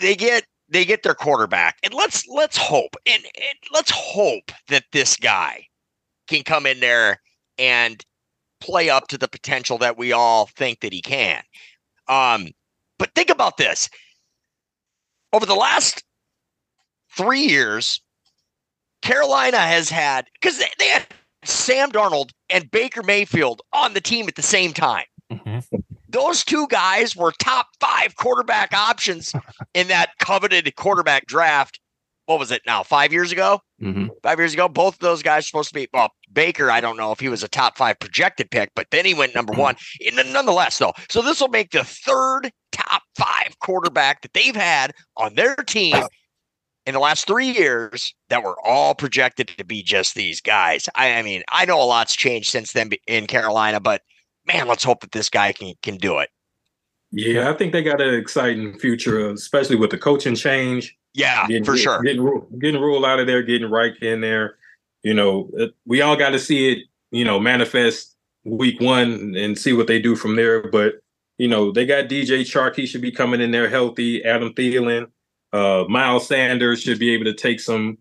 they 0.00 0.14
get 0.14 0.44
they 0.68 0.84
get 0.84 1.02
their 1.02 1.14
quarterback, 1.14 1.78
and 1.82 1.94
let's 1.94 2.26
let's 2.28 2.58
hope 2.58 2.96
and, 3.06 3.24
and 3.24 3.58
let's 3.72 3.90
hope 3.90 4.52
that 4.68 4.84
this 4.92 5.16
guy 5.16 5.66
can 6.26 6.42
come 6.42 6.66
in 6.66 6.80
there 6.80 7.22
and 7.58 8.04
play 8.60 8.90
up 8.90 9.08
to 9.08 9.16
the 9.16 9.28
potential 9.28 9.78
that 9.78 9.96
we 9.96 10.12
all 10.12 10.46
think 10.46 10.80
that 10.80 10.92
he 10.92 11.00
can. 11.00 11.42
Um, 12.08 12.48
but 12.98 13.14
think 13.14 13.30
about 13.30 13.56
this: 13.56 13.88
over 15.32 15.46
the 15.46 15.54
last 15.54 16.02
three 17.16 17.42
years, 17.42 18.00
Carolina 19.02 19.58
has 19.58 19.88
had 19.88 20.26
because 20.34 20.58
they, 20.58 20.70
they 20.78 20.88
had 20.88 21.06
Sam 21.44 21.90
Darnold 21.90 22.30
and 22.50 22.70
Baker 22.70 23.02
Mayfield 23.02 23.62
on 23.72 23.94
the 23.94 24.00
team 24.00 24.28
at 24.28 24.34
the 24.34 24.42
same 24.42 24.72
time. 24.72 25.06
Mm-hmm. 25.32 25.76
Those 26.08 26.44
two 26.44 26.66
guys 26.68 27.14
were 27.14 27.32
top 27.32 27.68
five 27.80 28.16
quarterback 28.16 28.72
options 28.72 29.32
in 29.74 29.88
that 29.88 30.10
coveted 30.18 30.74
quarterback 30.76 31.26
draft. 31.26 31.80
What 32.26 32.38
was 32.38 32.50
it 32.50 32.62
now? 32.66 32.82
Five 32.82 33.12
years 33.12 33.32
ago? 33.32 33.60
Mm-hmm. 33.80 34.08
Five 34.22 34.38
years 34.38 34.52
ago. 34.52 34.68
Both 34.68 34.94
of 34.94 35.00
those 35.00 35.22
guys 35.22 35.46
supposed 35.46 35.68
to 35.68 35.74
be, 35.74 35.88
well, 35.94 36.10
Baker, 36.30 36.70
I 36.70 36.80
don't 36.80 36.98
know 36.98 37.12
if 37.12 37.20
he 37.20 37.28
was 37.28 37.42
a 37.42 37.48
top 37.48 37.78
five 37.78 37.98
projected 37.98 38.50
pick, 38.50 38.70
but 38.74 38.86
then 38.90 39.06
he 39.06 39.14
went 39.14 39.34
number 39.34 39.52
mm-hmm. 39.52 39.62
one. 39.62 39.76
Nonetheless, 40.32 40.78
though. 40.78 40.92
So 41.08 41.22
this 41.22 41.40
will 41.40 41.48
make 41.48 41.70
the 41.70 41.84
third 41.84 42.50
top 42.78 43.02
five 43.16 43.58
quarterback 43.60 44.22
that 44.22 44.32
they've 44.32 44.56
had 44.56 44.92
on 45.16 45.34
their 45.34 45.56
team 45.56 45.96
in 46.86 46.94
the 46.94 47.00
last 47.00 47.26
three 47.26 47.50
years 47.50 48.14
that 48.30 48.42
were 48.42 48.56
all 48.64 48.94
projected 48.94 49.48
to 49.48 49.64
be 49.64 49.82
just 49.82 50.14
these 50.14 50.40
guys. 50.40 50.88
I, 50.94 51.14
I, 51.14 51.22
mean, 51.22 51.42
I 51.50 51.66
know 51.66 51.82
a 51.82 51.84
lot's 51.84 52.16
changed 52.16 52.50
since 52.50 52.72
then 52.72 52.90
in 53.06 53.26
Carolina, 53.26 53.78
but 53.78 54.02
man, 54.46 54.66
let's 54.66 54.84
hope 54.84 55.02
that 55.02 55.12
this 55.12 55.28
guy 55.28 55.52
can 55.52 55.74
can 55.82 55.98
do 55.98 56.18
it. 56.18 56.30
Yeah, 57.10 57.50
I 57.50 57.54
think 57.54 57.72
they 57.72 57.82
got 57.82 58.00
an 58.00 58.14
exciting 58.14 58.78
future, 58.78 59.30
especially 59.30 59.76
with 59.76 59.90
the 59.90 59.98
coaching 59.98 60.34
change. 60.34 60.96
Yeah, 61.14 61.46
getting, 61.46 61.64
for 61.64 61.76
sure. 61.76 62.02
Getting 62.02 62.42
getting 62.58 62.80
Rhule 62.80 63.04
out 63.04 63.20
of 63.20 63.26
there, 63.26 63.42
getting 63.42 63.70
Reich 63.70 64.02
in 64.02 64.20
there. 64.20 64.56
You 65.02 65.14
know, 65.14 65.50
we 65.86 66.00
all 66.00 66.16
got 66.16 66.30
to 66.30 66.38
see 66.38 66.72
it. 66.72 66.78
You 67.10 67.24
know, 67.24 67.40
manifest 67.40 68.16
week 68.44 68.80
one 68.80 69.34
and 69.36 69.58
see 69.58 69.72
what 69.72 69.86
they 69.86 70.00
do 70.00 70.16
from 70.16 70.36
there. 70.36 70.68
But 70.70 70.94
you 71.38 71.48
know, 71.48 71.72
they 71.72 71.86
got 71.86 72.08
DJ 72.08 72.40
Chark. 72.40 72.74
He 72.74 72.86
should 72.86 73.00
be 73.00 73.12
coming 73.12 73.40
in 73.40 73.52
there 73.52 73.68
healthy. 73.68 74.24
Adam 74.24 74.52
Thielen. 74.52 75.06
Uh, 75.52 75.84
Miles 75.88 76.26
Sanders 76.26 76.82
should 76.82 76.98
be 76.98 77.14
able 77.14 77.24
to 77.24 77.32
take 77.32 77.60
some 77.60 77.96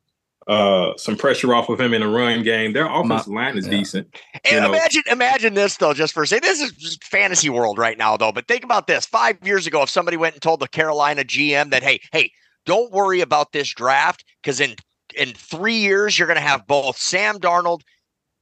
uh, 0.47 0.95
some 0.97 1.17
pressure 1.17 1.53
off 1.53 1.69
of 1.69 1.79
him 1.79 1.93
in 1.93 2.01
a 2.01 2.07
run 2.07 2.41
game. 2.41 2.73
Their 2.73 2.87
offensive 2.87 3.33
line 3.33 3.57
is 3.57 3.65
yeah. 3.65 3.71
decent. 3.71 4.15
And 4.49 4.65
imagine, 4.65 5.03
know. 5.05 5.13
imagine 5.13 5.53
this 5.53 5.77
though, 5.77 5.93
just 5.93 6.13
for 6.13 6.23
a 6.23 6.27
second. 6.27 6.47
This 6.47 6.61
is 6.61 6.71
just 6.71 7.03
fantasy 7.03 7.49
world 7.49 7.77
right 7.77 7.97
now, 7.97 8.17
though. 8.17 8.31
But 8.31 8.47
think 8.47 8.63
about 8.63 8.87
this: 8.87 9.05
five 9.05 9.37
years 9.45 9.67
ago, 9.67 9.83
if 9.83 9.89
somebody 9.89 10.17
went 10.17 10.35
and 10.35 10.41
told 10.41 10.59
the 10.59 10.67
Carolina 10.67 11.23
GM 11.23 11.69
that, 11.71 11.83
"Hey, 11.83 11.99
hey, 12.11 12.31
don't 12.65 12.91
worry 12.91 13.21
about 13.21 13.51
this 13.51 13.73
draft 13.73 14.25
because 14.41 14.59
in 14.59 14.75
in 15.17 15.33
three 15.33 15.77
years 15.77 16.17
you're 16.17 16.27
going 16.27 16.35
to 16.35 16.41
have 16.41 16.65
both 16.65 16.97
Sam 16.97 17.39
Darnold 17.39 17.81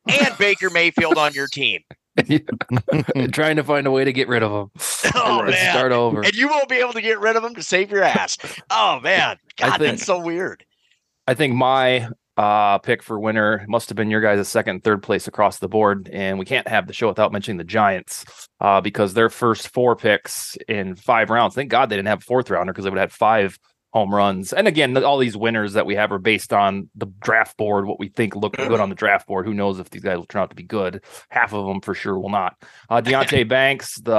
and 0.08 0.38
Baker 0.38 0.70
Mayfield 0.70 1.18
on 1.18 1.34
your 1.34 1.48
team." 1.48 1.82
trying 3.32 3.58
to 3.58 3.64
find 3.64 3.88
a 3.88 3.92
way 3.92 4.06
to 4.06 4.14
get 4.14 4.28
rid 4.28 4.44
of 4.44 4.52
them. 4.52 4.72
Oh 5.18 5.44
man, 5.44 5.72
start 5.72 5.92
over, 5.92 6.22
and 6.22 6.34
you 6.34 6.48
won't 6.48 6.68
be 6.68 6.76
able 6.76 6.94
to 6.94 7.02
get 7.02 7.20
rid 7.20 7.36
of 7.36 7.44
them 7.44 7.56
to 7.56 7.64
save 7.64 7.90
your 7.92 8.04
ass. 8.04 8.38
Oh 8.70 9.00
man, 9.02 9.38
God, 9.58 9.78
think, 9.78 9.82
that's 9.82 10.06
so 10.06 10.20
weird. 10.20 10.66
I 11.28 11.34
think 11.34 11.56
my 11.56 12.10
uh, 12.38 12.80
pick 12.80 13.02
for 13.02 13.20
winner 13.20 13.66
must 13.68 13.90
have 13.90 13.96
been 13.96 14.10
your 14.10 14.22
guys' 14.22 14.48
second, 14.48 14.84
third 14.84 15.02
place 15.04 15.28
across 15.28 15.60
the 15.60 15.68
board, 15.68 16.10
and 16.12 16.38
we 16.38 16.46
can't 16.46 16.68
have 16.68 16.88
the 16.88 16.94
show 16.94 17.08
without 17.08 17.32
mentioning 17.32 17.58
the 17.58 17.64
Giants 17.64 18.26
uh, 18.60 18.82
because 18.82 19.14
their 19.14 19.30
first 19.30 19.70
four 19.70 19.96
picks 19.96 20.58
in 20.68 20.96
five 20.96 21.30
rounds. 21.30 21.56
Thank 21.56 21.70
God 21.70 21.90
they 21.90 21.96
didn't 21.96 22.10
have 22.10 22.20
a 22.20 22.26
fourth 22.26 22.50
rounder 22.50 22.74
because 22.74 22.84
they 22.84 22.90
would 22.90 23.00
have 23.00 23.12
had 23.12 23.18
five 23.18 23.60
home 23.96 24.14
runs. 24.14 24.52
And 24.52 24.68
again, 24.68 25.02
all 25.06 25.18
these 25.18 25.38
winners 25.38 25.72
that 25.72 25.86
we 25.86 25.96
have 25.96 26.12
are 26.12 26.20
based 26.20 26.52
on 26.52 26.90
the 26.96 27.06
draft 27.22 27.56
board, 27.56 27.86
what 27.86 27.98
we 27.98 28.10
think 28.10 28.36
look 28.36 28.58
good 28.58 28.82
on 28.82 28.90
the 28.90 28.96
draft 28.96 29.26
board. 29.26 29.46
Who 29.46 29.54
knows 29.54 29.80
if 29.80 29.90
these 29.90 30.04
guys 30.04 30.18
will 30.18 30.26
turn 30.26 30.42
out 30.42 30.50
to 30.50 30.56
be 30.56 30.64
good? 30.64 31.02
Half 31.30 31.54
of 31.54 31.66
them 31.66 31.80
for 31.80 31.96
sure 31.96 32.20
will 32.20 32.30
not. 32.30 32.62
Uh, 32.90 33.02
Deonte 33.02 33.48
Banks, 33.48 33.96
the 34.02 34.12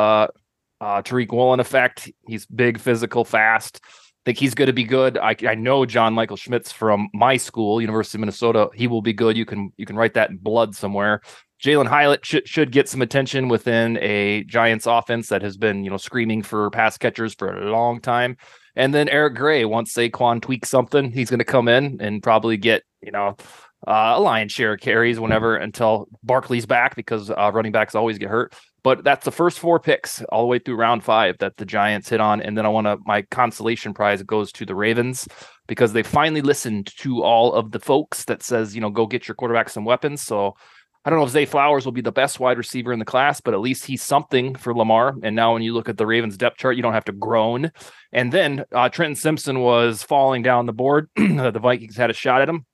uh, 0.80 1.02
Tariq 1.02 1.30
Woolen 1.30 1.60
effect. 1.60 2.10
He's 2.26 2.46
big, 2.46 2.80
physical, 2.80 3.22
fast. 3.22 3.82
Think 4.24 4.38
he's 4.38 4.54
going 4.54 4.66
to 4.66 4.72
be 4.72 4.82
good. 4.82 5.18
I, 5.18 5.36
I 5.46 5.54
know 5.54 5.84
John 5.84 6.14
Michael 6.14 6.38
Schmitz 6.38 6.72
from 6.72 7.10
my 7.12 7.36
school, 7.36 7.78
University 7.78 8.16
of 8.16 8.20
Minnesota. 8.20 8.70
He 8.74 8.86
will 8.86 9.02
be 9.02 9.12
good. 9.12 9.36
You 9.36 9.44
can 9.44 9.72
you 9.76 9.84
can 9.84 9.96
write 9.96 10.14
that 10.14 10.30
in 10.30 10.38
blood 10.38 10.74
somewhere. 10.74 11.20
Jalin 11.62 11.86
Hyatt 11.86 12.24
should, 12.24 12.48
should 12.48 12.72
get 12.72 12.88
some 12.88 13.02
attention 13.02 13.48
within 13.48 13.98
a 13.98 14.44
Giants 14.44 14.86
offense 14.86 15.28
that 15.28 15.42
has 15.42 15.56
been, 15.56 15.84
you 15.84 15.90
know, 15.90 15.96
screaming 15.96 16.42
for 16.42 16.70
pass 16.70 16.98
catchers 16.98 17.34
for 17.34 17.56
a 17.56 17.70
long 17.70 18.00
time. 18.00 18.36
And 18.76 18.94
then 18.94 19.08
Eric 19.08 19.34
Gray, 19.34 19.64
once 19.64 19.92
Saquon 19.92 20.40
tweaks 20.40 20.68
something, 20.68 21.10
he's 21.10 21.30
going 21.30 21.38
to 21.38 21.44
come 21.44 21.66
in 21.66 21.96
and 22.00 22.22
probably 22.22 22.56
get, 22.56 22.82
you 23.00 23.10
know, 23.10 23.36
uh, 23.86 24.14
a 24.16 24.20
lion's 24.20 24.52
share 24.52 24.74
of 24.74 24.80
carries 24.80 25.18
whenever 25.18 25.56
until 25.56 26.08
Barkley's 26.22 26.66
back 26.66 26.96
because 26.96 27.30
uh, 27.30 27.50
running 27.54 27.72
backs 27.72 27.94
always 27.94 28.18
get 28.18 28.28
hurt. 28.28 28.54
But 28.82 29.02
that's 29.02 29.24
the 29.24 29.32
first 29.32 29.58
four 29.58 29.80
picks 29.80 30.22
all 30.24 30.42
the 30.42 30.46
way 30.46 30.58
through 30.58 30.76
round 30.76 31.02
five 31.02 31.38
that 31.38 31.56
the 31.56 31.66
Giants 31.66 32.08
hit 32.08 32.20
on. 32.20 32.40
And 32.40 32.56
then 32.56 32.64
I 32.64 32.68
want 32.68 32.86
to, 32.86 32.98
my 33.04 33.22
consolation 33.22 33.92
prize 33.92 34.22
goes 34.22 34.52
to 34.52 34.64
the 34.64 34.76
Ravens 34.76 35.26
because 35.66 35.92
they 35.92 36.04
finally 36.04 36.42
listened 36.42 36.94
to 36.98 37.22
all 37.22 37.52
of 37.52 37.72
the 37.72 37.80
folks 37.80 38.24
that 38.26 38.42
says, 38.42 38.74
you 38.74 38.80
know, 38.80 38.90
go 38.90 39.06
get 39.06 39.26
your 39.26 39.34
quarterback 39.34 39.70
some 39.70 39.84
weapons. 39.84 40.22
So 40.22 40.54
I 41.07 41.11
don't 41.11 41.21
know 41.21 41.25
if 41.25 41.31
Zay 41.31 41.47
Flowers 41.47 41.85
will 41.85 41.92
be 41.92 42.01
the 42.01 42.11
best 42.11 42.40
wide 42.40 42.59
receiver 42.59 42.92
in 42.92 42.99
the 42.99 43.05
class, 43.05 43.40
but 43.40 43.55
at 43.55 43.61
least 43.61 43.85
he's 43.87 44.03
something 44.03 44.57
for 44.57 44.75
Lamar. 44.75 45.14
And 45.23 45.37
now 45.37 45.53
when 45.53 45.62
you 45.62 45.73
look 45.73 45.88
at 45.88 45.97
the 45.97 46.05
Ravens 46.05 46.37
depth 46.37 46.59
chart, 46.59 46.75
you 46.75 46.83
don't 46.83 46.95
have 46.95 47.05
to 47.05 47.12
groan. 47.12 47.71
And 48.11 48.33
then 48.33 48.64
uh, 48.73 48.88
Trenton 48.88 49.14
Simpson 49.14 49.61
was 49.61 50.03
falling 50.03 50.42
down 50.42 50.66
the 50.66 50.73
board. 50.73 51.09
the 51.16 51.61
Vikings 51.62 51.97
had 51.97 52.11
a 52.11 52.12
shot 52.12 52.42
at 52.42 52.49
him. 52.49 52.66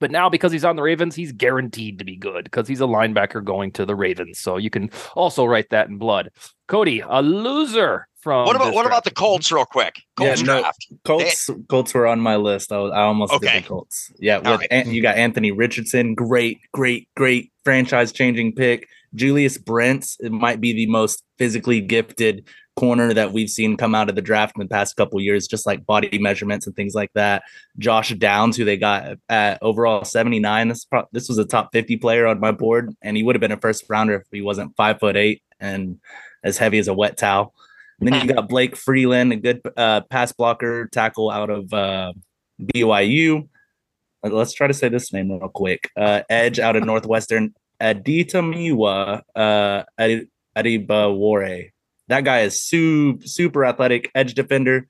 But 0.00 0.10
now 0.10 0.28
because 0.28 0.52
he's 0.52 0.64
on 0.64 0.76
the 0.76 0.82
Ravens, 0.82 1.14
he's 1.14 1.32
guaranteed 1.32 1.98
to 1.98 2.04
be 2.04 2.16
good 2.16 2.44
because 2.44 2.68
he's 2.68 2.80
a 2.80 2.84
linebacker 2.84 3.42
going 3.42 3.72
to 3.72 3.84
the 3.84 3.96
Ravens. 3.96 4.38
So 4.38 4.56
you 4.56 4.70
can 4.70 4.90
also 5.14 5.44
write 5.44 5.70
that 5.70 5.88
in 5.88 5.98
blood. 5.98 6.30
Cody, 6.68 7.02
a 7.06 7.22
loser 7.22 8.06
from 8.20 8.46
what 8.46 8.56
about 8.56 8.74
what 8.74 8.82
draft. 8.82 8.86
about 8.86 9.04
the 9.04 9.10
Colts 9.10 9.50
real 9.50 9.64
quick? 9.64 9.94
Colts 10.16 10.40
yeah, 10.40 10.60
draft. 10.60 10.86
Colts 11.04 11.46
they, 11.46 11.54
Colts 11.68 11.94
were 11.94 12.06
on 12.06 12.20
my 12.20 12.36
list. 12.36 12.72
I, 12.72 12.78
was, 12.78 12.92
I 12.92 13.02
almost 13.02 13.32
okay. 13.32 13.54
did 13.54 13.64
the 13.64 13.68
Colts. 13.68 14.12
Yeah, 14.18 14.38
with 14.38 14.60
right. 14.70 14.86
you 14.86 15.02
got 15.02 15.16
Anthony 15.16 15.50
Richardson, 15.50 16.14
great, 16.14 16.60
great, 16.72 17.08
great 17.16 17.52
franchise 17.64 18.12
changing 18.12 18.54
pick. 18.54 18.88
Julius 19.14 19.56
Brents 19.56 20.18
it 20.20 20.32
might 20.32 20.60
be 20.60 20.72
the 20.72 20.86
most 20.86 21.22
physically 21.38 21.80
gifted 21.80 22.46
corner 22.78 23.12
that 23.12 23.32
we've 23.32 23.50
seen 23.50 23.76
come 23.76 23.92
out 23.92 24.08
of 24.08 24.14
the 24.14 24.22
draft 24.22 24.56
in 24.56 24.62
the 24.62 24.68
past 24.68 24.94
couple 24.94 25.20
years, 25.20 25.48
just 25.48 25.66
like 25.66 25.84
body 25.84 26.16
measurements 26.18 26.64
and 26.64 26.76
things 26.76 26.94
like 26.94 27.12
that. 27.14 27.42
Josh 27.76 28.14
Downs, 28.14 28.56
who 28.56 28.64
they 28.64 28.76
got 28.76 29.18
at 29.28 29.58
overall 29.62 30.04
79. 30.04 30.68
This 30.68 30.84
pro- 30.84 31.08
this 31.10 31.28
was 31.28 31.38
a 31.38 31.44
top 31.44 31.70
50 31.72 31.96
player 31.96 32.28
on 32.28 32.38
my 32.38 32.52
board, 32.52 32.94
and 33.02 33.16
he 33.16 33.24
would 33.24 33.34
have 33.34 33.40
been 33.40 33.50
a 33.50 33.56
first 33.56 33.84
rounder 33.88 34.14
if 34.14 34.22
he 34.30 34.42
wasn't 34.42 34.76
five 34.76 35.00
foot 35.00 35.16
eight 35.16 35.42
and 35.58 35.98
as 36.44 36.56
heavy 36.56 36.78
as 36.78 36.86
a 36.86 36.94
wet 36.94 37.16
towel. 37.16 37.52
And 37.98 38.06
then 38.06 38.20
you 38.20 38.32
got 38.32 38.48
Blake 38.48 38.76
Freeland, 38.76 39.32
a 39.32 39.36
good 39.36 39.60
uh, 39.76 40.02
pass 40.02 40.30
blocker 40.30 40.86
tackle 40.86 41.32
out 41.32 41.50
of 41.50 41.74
uh, 41.74 42.12
BYU. 42.62 43.48
Let's 44.22 44.52
try 44.52 44.68
to 44.68 44.74
say 44.74 44.88
this 44.88 45.12
name 45.12 45.32
real 45.32 45.48
quick. 45.48 45.90
Uh, 45.96 46.22
Edge 46.30 46.60
out 46.60 46.76
of 46.76 46.84
Northwestern, 46.84 47.54
Adetomiwa 47.80 49.22
uh, 49.34 49.82
Adebawore. 50.56 51.70
That 52.08 52.24
guy 52.24 52.40
is 52.40 52.62
super, 52.62 53.26
super 53.26 53.64
athletic 53.64 54.10
edge 54.14 54.34
defender. 54.34 54.88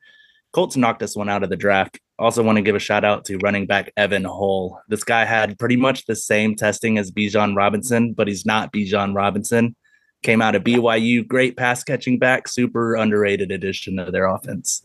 Colts 0.53 0.77
knocked 0.77 1.01
this 1.01 1.17
one 1.17 1.29
out 1.29 1.43
of 1.43 1.51
the 1.51 1.57
draft. 1.57 2.01
Also, 2.19 2.43
want 2.43 2.57
to 2.57 2.63
give 2.63 2.75
a 2.75 2.81
shout 2.81 3.05
out 3.05 3.25
to 3.27 3.39
running 3.39 3.67
back 3.67 3.93
Evan 3.97 4.25
Hull. 4.25 4.81
This 4.89 5.05
guy 5.05 5.25
had 5.25 5.59
pretty 5.59 5.77
much 5.77 6.07
the 6.07 6.17
same 6.17 6.57
testing 6.57 6.99
as 6.99 7.13
Bijan 7.13 7.55
Robinson, 7.55 8.13
but 8.13 8.27
he's 8.27 8.45
not 8.45 8.73
Bijan 8.73 9.15
Robinson. 9.15 9.77
Came 10.25 10.43
out 10.43 10.57
of 10.57 10.65
BYU, 10.65 11.27
great 11.27 11.57
pass 11.57 11.85
catching 11.85 12.19
back, 12.19 12.49
super 12.49 12.97
underrated 12.97 13.53
addition 13.53 13.99
to 13.99 14.11
their 14.11 14.27
offense. 14.27 14.85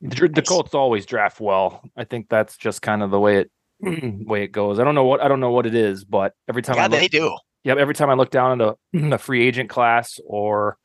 The, 0.00 0.28
the 0.28 0.42
Colts 0.42 0.74
always 0.74 1.04
draft 1.04 1.40
well. 1.40 1.82
I 1.96 2.04
think 2.04 2.28
that's 2.30 2.56
just 2.56 2.80
kind 2.80 3.02
of 3.02 3.10
the 3.10 3.20
way 3.20 3.38
it 3.40 3.50
way 4.26 4.44
it 4.44 4.52
goes. 4.52 4.78
I 4.78 4.84
don't 4.84 4.94
know 4.94 5.04
what 5.04 5.20
I 5.20 5.28
don't 5.28 5.40
know 5.40 5.50
what 5.50 5.66
it 5.66 5.74
is, 5.74 6.04
but 6.04 6.34
every 6.48 6.62
time 6.62 6.76
yeah, 6.76 6.86
look, 6.86 7.00
they 7.00 7.08
do. 7.08 7.36
Yep. 7.68 7.76
Every 7.76 7.94
time 7.94 8.08
I 8.08 8.14
look 8.14 8.30
down 8.30 8.52
into 8.92 9.14
a 9.14 9.18
free 9.18 9.46
agent 9.46 9.68
class 9.68 10.18
or 10.26 10.78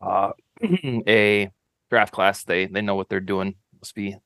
uh, 0.00 0.30
a 1.08 1.50
draft 1.90 2.12
class, 2.12 2.44
they 2.44 2.66
they 2.66 2.80
know 2.80 2.94
what 2.94 3.08
they're 3.08 3.18
doing. 3.18 3.56
Must 3.80 3.92
be 3.96 4.16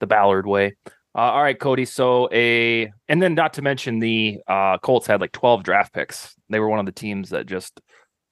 the 0.00 0.06
Ballard 0.06 0.46
way. 0.46 0.76
Uh, 1.14 1.18
all 1.18 1.42
right, 1.42 1.58
Cody. 1.58 1.86
So 1.86 2.28
a 2.32 2.92
and 3.08 3.22
then 3.22 3.34
not 3.34 3.54
to 3.54 3.62
mention 3.62 3.98
the 3.98 4.40
uh, 4.46 4.76
Colts 4.76 5.06
had 5.06 5.22
like 5.22 5.32
12 5.32 5.62
draft 5.62 5.94
picks. 5.94 6.36
They 6.50 6.60
were 6.60 6.68
one 6.68 6.80
of 6.80 6.84
the 6.84 6.92
teams 6.92 7.30
that 7.30 7.46
just 7.46 7.80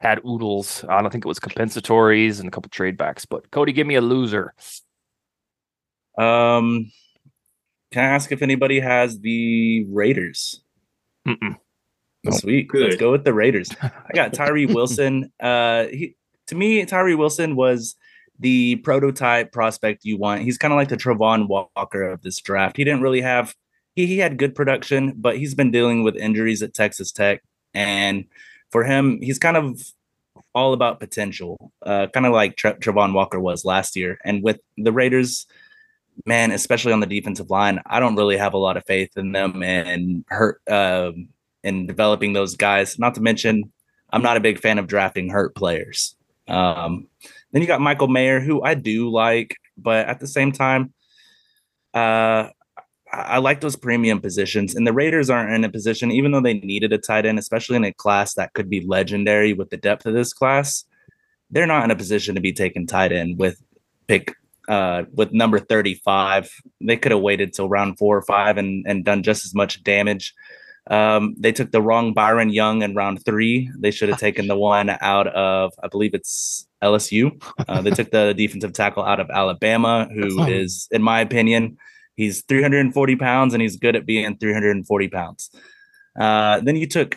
had 0.00 0.20
oodles. 0.22 0.84
I 0.86 1.00
don't 1.00 1.10
think 1.10 1.24
it 1.24 1.28
was 1.28 1.40
compensatories 1.40 2.38
and 2.38 2.48
a 2.48 2.50
couple 2.50 2.68
trade 2.68 2.98
backs. 2.98 3.24
But 3.24 3.50
Cody, 3.50 3.72
give 3.72 3.86
me 3.86 3.94
a 3.94 4.02
loser. 4.02 4.52
Um, 6.18 6.92
can 7.92 8.04
I 8.04 8.08
ask 8.08 8.30
if 8.30 8.42
anybody 8.42 8.78
has 8.80 9.18
the 9.20 9.86
Raiders? 9.88 10.62
Mm-mm. 11.26 11.56
Oh, 12.26 12.30
sweet. 12.30 12.68
Good. 12.68 12.82
Let's 12.82 12.96
go 12.96 13.12
with 13.12 13.24
the 13.24 13.32
Raiders. 13.32 13.70
I 13.82 13.90
got 14.14 14.32
Tyree 14.34 14.66
Wilson. 14.66 15.32
Uh, 15.40 15.86
he 15.86 16.16
to 16.48 16.54
me, 16.54 16.84
Tyree 16.84 17.14
Wilson 17.14 17.56
was 17.56 17.96
the 18.38 18.76
prototype 18.76 19.52
prospect 19.52 20.04
you 20.04 20.16
want. 20.16 20.42
He's 20.42 20.58
kind 20.58 20.72
of 20.72 20.76
like 20.76 20.88
the 20.88 20.96
Travon 20.96 21.48
Walker 21.48 22.02
of 22.02 22.22
this 22.22 22.40
draft. 22.40 22.76
He 22.76 22.84
didn't 22.84 23.02
really 23.02 23.20
have 23.20 23.54
he, 23.94 24.06
he 24.06 24.18
had 24.18 24.38
good 24.38 24.54
production, 24.54 25.14
but 25.16 25.36
he's 25.36 25.54
been 25.54 25.70
dealing 25.70 26.02
with 26.02 26.16
injuries 26.16 26.62
at 26.62 26.74
Texas 26.74 27.12
Tech. 27.12 27.42
And 27.74 28.24
for 28.70 28.84
him, 28.84 29.20
he's 29.20 29.38
kind 29.38 29.56
of 29.56 29.80
all 30.54 30.72
about 30.72 31.00
potential, 31.00 31.72
uh, 31.84 32.06
kind 32.12 32.26
of 32.26 32.32
like 32.32 32.56
Tra- 32.56 32.78
Travon 32.78 33.12
Walker 33.12 33.40
was 33.40 33.64
last 33.64 33.96
year. 33.96 34.18
And 34.24 34.42
with 34.42 34.60
the 34.76 34.92
Raiders, 34.92 35.46
man, 36.26 36.50
especially 36.50 36.92
on 36.92 37.00
the 37.00 37.06
defensive 37.06 37.50
line, 37.50 37.80
I 37.86 38.00
don't 38.00 38.16
really 38.16 38.36
have 38.36 38.54
a 38.54 38.58
lot 38.58 38.76
of 38.76 38.84
faith 38.86 39.16
in 39.16 39.32
them 39.32 39.62
and 39.62 40.24
hurt 40.28 40.60
uh, 40.68 41.12
in 41.62 41.86
developing 41.86 42.32
those 42.32 42.56
guys. 42.56 42.98
Not 42.98 43.14
to 43.14 43.20
mention, 43.20 43.72
I'm 44.12 44.22
not 44.22 44.36
a 44.36 44.40
big 44.40 44.58
fan 44.58 44.78
of 44.78 44.86
drafting 44.86 45.30
hurt 45.30 45.54
players. 45.54 46.16
Um, 46.48 47.08
then 47.52 47.62
you 47.62 47.68
got 47.68 47.80
Michael 47.80 48.08
Mayer, 48.08 48.40
who 48.40 48.62
I 48.62 48.74
do 48.74 49.10
like, 49.10 49.56
but 49.76 50.06
at 50.06 50.20
the 50.20 50.26
same 50.26 50.52
time, 50.52 50.92
uh, 51.94 52.48
I 53.12 53.38
like 53.38 53.60
those 53.60 53.74
premium 53.74 54.20
positions, 54.20 54.76
and 54.76 54.86
the 54.86 54.92
Raiders 54.92 55.30
aren't 55.30 55.52
in 55.52 55.64
a 55.64 55.68
position, 55.68 56.12
even 56.12 56.30
though 56.30 56.40
they 56.40 56.54
needed 56.54 56.92
a 56.92 56.98
tight 56.98 57.26
end, 57.26 57.40
especially 57.40 57.76
in 57.76 57.84
a 57.84 57.92
class 57.92 58.34
that 58.34 58.52
could 58.52 58.70
be 58.70 58.86
legendary 58.86 59.52
with 59.52 59.70
the 59.70 59.76
depth 59.76 60.06
of 60.06 60.14
this 60.14 60.32
class. 60.32 60.84
They're 61.50 61.66
not 61.66 61.84
in 61.84 61.90
a 61.90 61.96
position 61.96 62.36
to 62.36 62.40
be 62.40 62.52
taking 62.52 62.86
tight 62.86 63.10
end 63.10 63.38
with 63.38 63.60
pick 64.06 64.36
uh, 64.68 65.04
with 65.12 65.32
number 65.32 65.58
35. 65.58 66.48
They 66.80 66.96
could 66.96 67.10
have 67.10 67.20
waited 67.20 67.52
till 67.52 67.68
round 67.68 67.98
four 67.98 68.16
or 68.16 68.22
five 68.22 68.56
and, 68.56 68.84
and 68.86 69.04
done 69.04 69.24
just 69.24 69.44
as 69.44 69.54
much 69.54 69.82
damage. 69.82 70.32
Um, 70.90 71.36
they 71.38 71.52
took 71.52 71.70
the 71.70 71.80
wrong 71.80 72.12
Byron 72.12 72.50
Young 72.50 72.82
in 72.82 72.94
round 72.94 73.24
three. 73.24 73.70
They 73.78 73.92
should 73.92 74.08
have 74.08 74.18
taken 74.18 74.48
the 74.48 74.56
one 74.56 74.90
out 75.00 75.28
of, 75.28 75.72
I 75.82 75.88
believe 75.88 76.14
it's 76.14 76.66
LSU. 76.82 77.40
Uh, 77.68 77.80
they 77.80 77.92
took 77.92 78.10
the 78.10 78.34
defensive 78.36 78.72
tackle 78.72 79.04
out 79.04 79.20
of 79.20 79.30
Alabama, 79.30 80.08
who 80.12 80.42
is, 80.44 80.88
in 80.90 81.00
my 81.00 81.20
opinion, 81.20 81.78
he's 82.16 82.42
340 82.42 83.16
pounds 83.16 83.54
and 83.54 83.62
he's 83.62 83.76
good 83.76 83.94
at 83.94 84.04
being 84.04 84.36
340 84.36 85.08
pounds. 85.08 85.50
Uh, 86.18 86.60
then 86.60 86.74
you 86.74 86.88
took, 86.88 87.16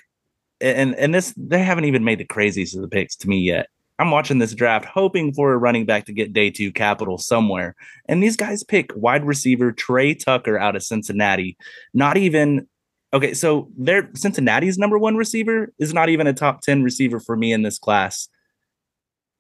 and 0.62 0.96
and 0.96 1.14
this 1.14 1.34
they 1.36 1.60
haven't 1.60 1.86
even 1.86 2.04
made 2.06 2.20
the 2.20 2.26
craziest 2.26 2.76
of 2.76 2.84
the 2.84 2.88
picks 2.88 3.16
to 3.18 3.28
me 3.28 3.40
yet. 3.40 3.68
I'm 4.00 4.12
watching 4.12 4.40
this 4.40 4.54
draft 4.54 4.86
hoping 4.86 5.34
for 5.34 5.54
a 5.54 5.58
running 5.58 5.86
back 5.86 6.06
to 6.06 6.14
get 6.14 6.34
day 6.34 6.50
two 6.50 6.72
capital 6.72 7.18
somewhere. 7.18 7.76
And 8.08 8.24
these 8.24 8.36
guys 8.36 8.64
pick 8.64 8.92
wide 8.96 9.26
receiver 9.26 9.72
Tre 9.72 10.16
Tucker 10.16 10.58
out 10.58 10.76
of 10.76 10.84
Cincinnati. 10.84 11.58
Not 11.94 12.18
even 12.18 12.68
okay, 13.14 13.34
so 13.34 13.70
their 13.78 14.10
Cincinnati's 14.16 14.78
number 14.78 14.98
one 14.98 15.16
receiver 15.16 15.72
is 15.80 15.94
not 15.94 16.10
even 16.10 16.28
a 16.28 16.34
top 16.34 16.62
10 16.62 16.84
receiver 16.84 17.20
for 17.20 17.38
me 17.38 17.54
in 17.54 17.62
this 17.62 17.78
class. 17.78 18.28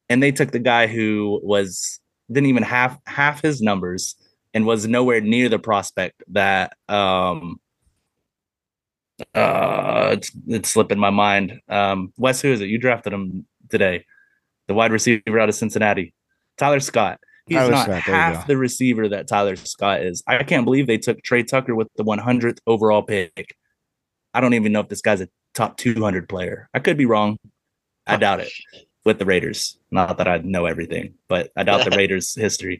And 0.10 0.22
they 0.22 0.32
took 0.32 0.52
the 0.52 0.60
guy 0.60 0.88
who 0.88 1.40
was 1.44 2.00
didn't 2.32 2.50
even 2.50 2.64
have 2.64 2.98
half 3.06 3.42
his 3.42 3.62
numbers 3.62 4.16
and 4.54 4.66
was 4.66 4.88
nowhere 4.88 5.22
near 5.22 5.50
the 5.50 5.60
prospect 5.60 6.24
that 6.30 6.74
um 6.88 7.60
uh 9.36 10.10
it's, 10.14 10.32
it's 10.48 10.70
slipping 10.70 11.00
my 11.00 11.10
mind. 11.10 11.60
Um 11.68 12.14
Wes, 12.18 12.42
who 12.42 12.52
is 12.52 12.62
it? 12.62 12.70
You 12.70 12.78
drafted 12.78 13.14
him 13.14 13.46
today. 13.70 14.06
The 14.68 14.74
wide 14.74 14.92
receiver 14.92 15.40
out 15.40 15.50
of 15.50 15.56
Cincinnati. 15.56 16.14
Tyler 16.58 16.80
Scott. 16.80 17.20
He's 17.48 17.58
Tyler 17.58 17.72
not 17.72 17.86
Scott, 17.86 18.02
half 18.02 18.48
the 18.48 18.56
receiver 18.56 19.10
that 19.10 19.28
Tyler 19.28 19.56
Scott 19.56 20.04
is. 20.04 20.24
I 20.28 20.44
can't 20.44 20.64
believe 20.64 20.88
they 20.88 20.98
took 20.98 21.22
Tre 21.24 21.44
Tucker 21.44 21.76
with 21.76 21.90
the 21.98 22.04
100th 22.04 22.60
overall 22.68 23.02
pick. 23.02 23.56
I 24.34 24.42
don't 24.42 24.54
even 24.54 24.72
know 24.72 24.80
if 24.80 24.90
this 24.90 25.02
guy's 25.02 25.22
a 25.22 25.30
top 25.54 25.78
200 25.78 26.28
player. 26.28 26.70
I 26.74 26.80
could 26.80 26.98
be 26.98 27.06
wrong. 27.06 27.38
I 28.08 28.18
doubt 28.18 28.42
it 28.42 28.52
with 29.06 29.20
the 29.20 29.26
Raiders. 29.26 29.78
Not 29.92 30.18
that 30.18 30.28
I 30.28 30.38
know 30.40 30.66
everything, 30.66 31.14
but 31.28 31.52
I 31.56 31.64
doubt 31.64 31.90
the 31.90 31.92
Raiders' 31.98 32.36
history. 32.36 32.80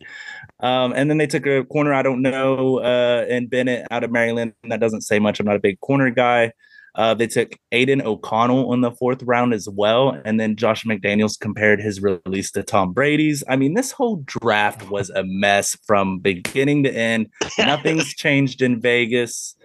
Um, 0.60 0.94
and 0.94 1.10
then 1.10 1.18
they 1.18 1.28
took 1.28 1.46
a 1.46 1.64
corner 1.66 1.94
I 1.94 2.02
don't 2.02 2.22
know, 2.22 2.80
uh, 2.80 3.26
and 3.30 3.50
Bennett 3.50 3.88
out 3.92 4.04
of 4.04 4.12
Maryland. 4.12 4.54
That 4.68 4.80
doesn't 4.80 5.02
say 5.02 5.20
much. 5.20 5.40
I'm 5.40 5.46
not 5.46 5.56
a 5.56 5.60
big 5.60 5.80
corner 5.82 6.10
guy. 6.10 6.54
Uh, 6.96 7.14
they 7.14 7.26
took 7.26 7.56
Aidan 7.72 8.04
O'Connell 8.04 8.72
in 8.74 8.82
the 8.82 8.92
fourth 8.92 9.24
round 9.24 9.54
as 9.54 9.68
well. 9.68 10.16
And 10.26 10.40
then 10.40 10.56
Josh 10.56 10.84
McDaniels 10.84 11.40
compared 11.40 11.82
his 11.82 12.02
release 12.04 12.52
to 12.52 12.62
Tom 12.62 12.94
Brady's. 12.94 13.44
I 13.50 13.56
mean, 13.56 13.74
this 13.74 13.92
whole 13.92 14.18
draft 14.26 14.92
was 14.92 15.10
a 15.10 15.24
mess 15.24 15.76
from 15.88 16.20
beginning 16.20 16.84
to 16.84 16.96
end. 16.96 17.30
Nothing's 17.58 18.14
changed 18.14 18.62
in 18.62 18.80
Vegas 18.80 19.56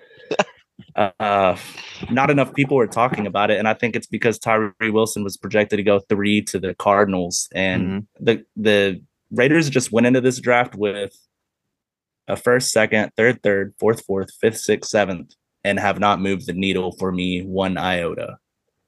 uh, 0.97 1.57
not 2.11 2.31
enough 2.31 2.55
people 2.55 2.77
were 2.77 2.87
talking 2.87 3.27
about 3.27 3.51
it, 3.51 3.59
and 3.59 3.69
I 3.69 3.75
think 3.75 3.97
it's 3.97 4.07
because 4.07 4.39
Tyree 4.39 4.91
Wilson 4.91 5.25
was 5.25 5.37
projected 5.37 5.77
to 5.79 5.83
go 5.83 6.01
three 6.01 6.43
to 6.43 6.59
the 6.59 6.75
Cardinals, 6.75 7.49
and 7.55 7.87
mm-hmm. 7.87 8.25
the 8.25 8.45
the 8.57 9.03
Raiders 9.31 9.69
just 9.71 9.93
went 9.93 10.07
into 10.07 10.21
this 10.21 10.41
draft 10.41 10.75
with 10.75 11.15
a 12.29 12.37
first, 12.37 12.71
second, 12.71 13.11
third, 13.17 13.43
third, 13.43 13.75
fourth, 13.79 14.05
fourth, 14.05 14.31
fifth, 14.41 14.59
sixth, 14.59 14.91
seventh, 14.91 15.35
and 15.65 15.79
have 15.79 15.99
not 15.99 16.21
moved 16.21 16.47
the 16.47 16.53
needle 16.53 16.93
for 16.93 17.11
me 17.13 17.43
one 17.43 17.77
iota. 17.77 18.39